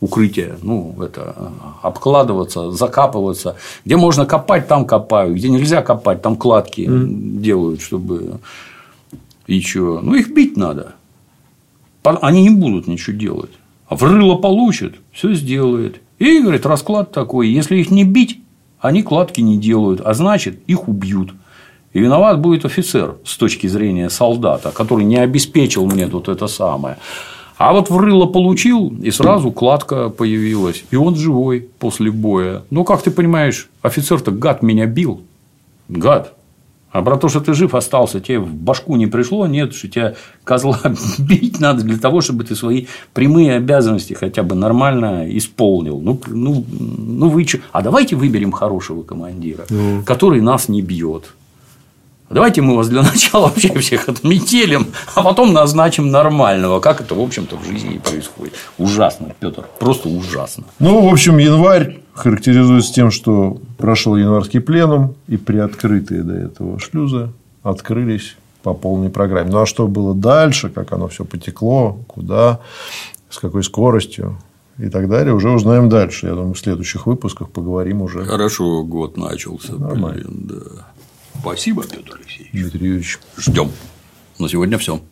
[0.00, 1.34] укрытие, ну, это
[1.80, 3.56] обкладываться, закапываться.
[3.86, 7.38] Где можно копать, там копают, где нельзя копать, там кладки mm.
[7.40, 8.40] делают, чтобы
[9.46, 10.00] и что?
[10.00, 10.94] Ну, их бить надо.
[12.02, 13.50] Они не будут ничего делать.
[13.88, 16.00] А в рыло получат, все сделает.
[16.18, 17.48] И, говорит, расклад такой.
[17.48, 18.40] Если их не бить,
[18.80, 21.32] они кладки не делают, а значит, их убьют.
[21.92, 26.98] И виноват будет офицер с точки зрения солдата, который не обеспечил мне тут это самое.
[27.56, 30.84] А вот в рыло получил, и сразу кладка появилась.
[30.90, 32.62] И он живой после боя.
[32.70, 35.20] Ну, как ты понимаешь, офицер-то гад меня бил.
[35.88, 36.34] Гад.
[36.94, 40.14] А про то, что ты жив остался, тебе в башку не пришло, нет, что тебя
[40.44, 40.78] козла
[41.18, 46.00] бить надо для того, чтобы ты свои прямые обязанности хотя бы нормально исполнил.
[46.00, 47.58] Ну, ну, ну вы что?
[47.72, 50.04] А давайте выберем хорошего командира, mm.
[50.04, 51.34] который нас не бьет.
[52.30, 56.80] Давайте мы вас для начала вообще всех отметелим, а потом назначим нормального.
[56.80, 58.54] Как это, в общем-то, в жизни и происходит.
[58.78, 60.64] Ужасно, Петр, просто ужасно.
[60.78, 67.30] Ну, в общем, январь характеризуется тем, что прошел январский пленум, и приоткрытые до этого шлюзы
[67.62, 69.50] открылись по полной программе.
[69.50, 72.60] Ну, а что было дальше, как оно все потекло, куда,
[73.28, 74.38] с какой скоростью,
[74.78, 76.26] и так далее, уже узнаем дальше.
[76.26, 78.24] Я думаю, в следующих выпусках поговорим уже.
[78.24, 79.74] Хорошо, год начался.
[79.74, 80.24] Нормально.
[80.24, 80.86] Блин, да.
[81.44, 82.52] Спасибо, Петр Алексеевич.
[82.52, 83.18] Дмитрий Юрьевич.
[83.36, 83.70] Ждем.
[84.38, 85.02] На сегодня все.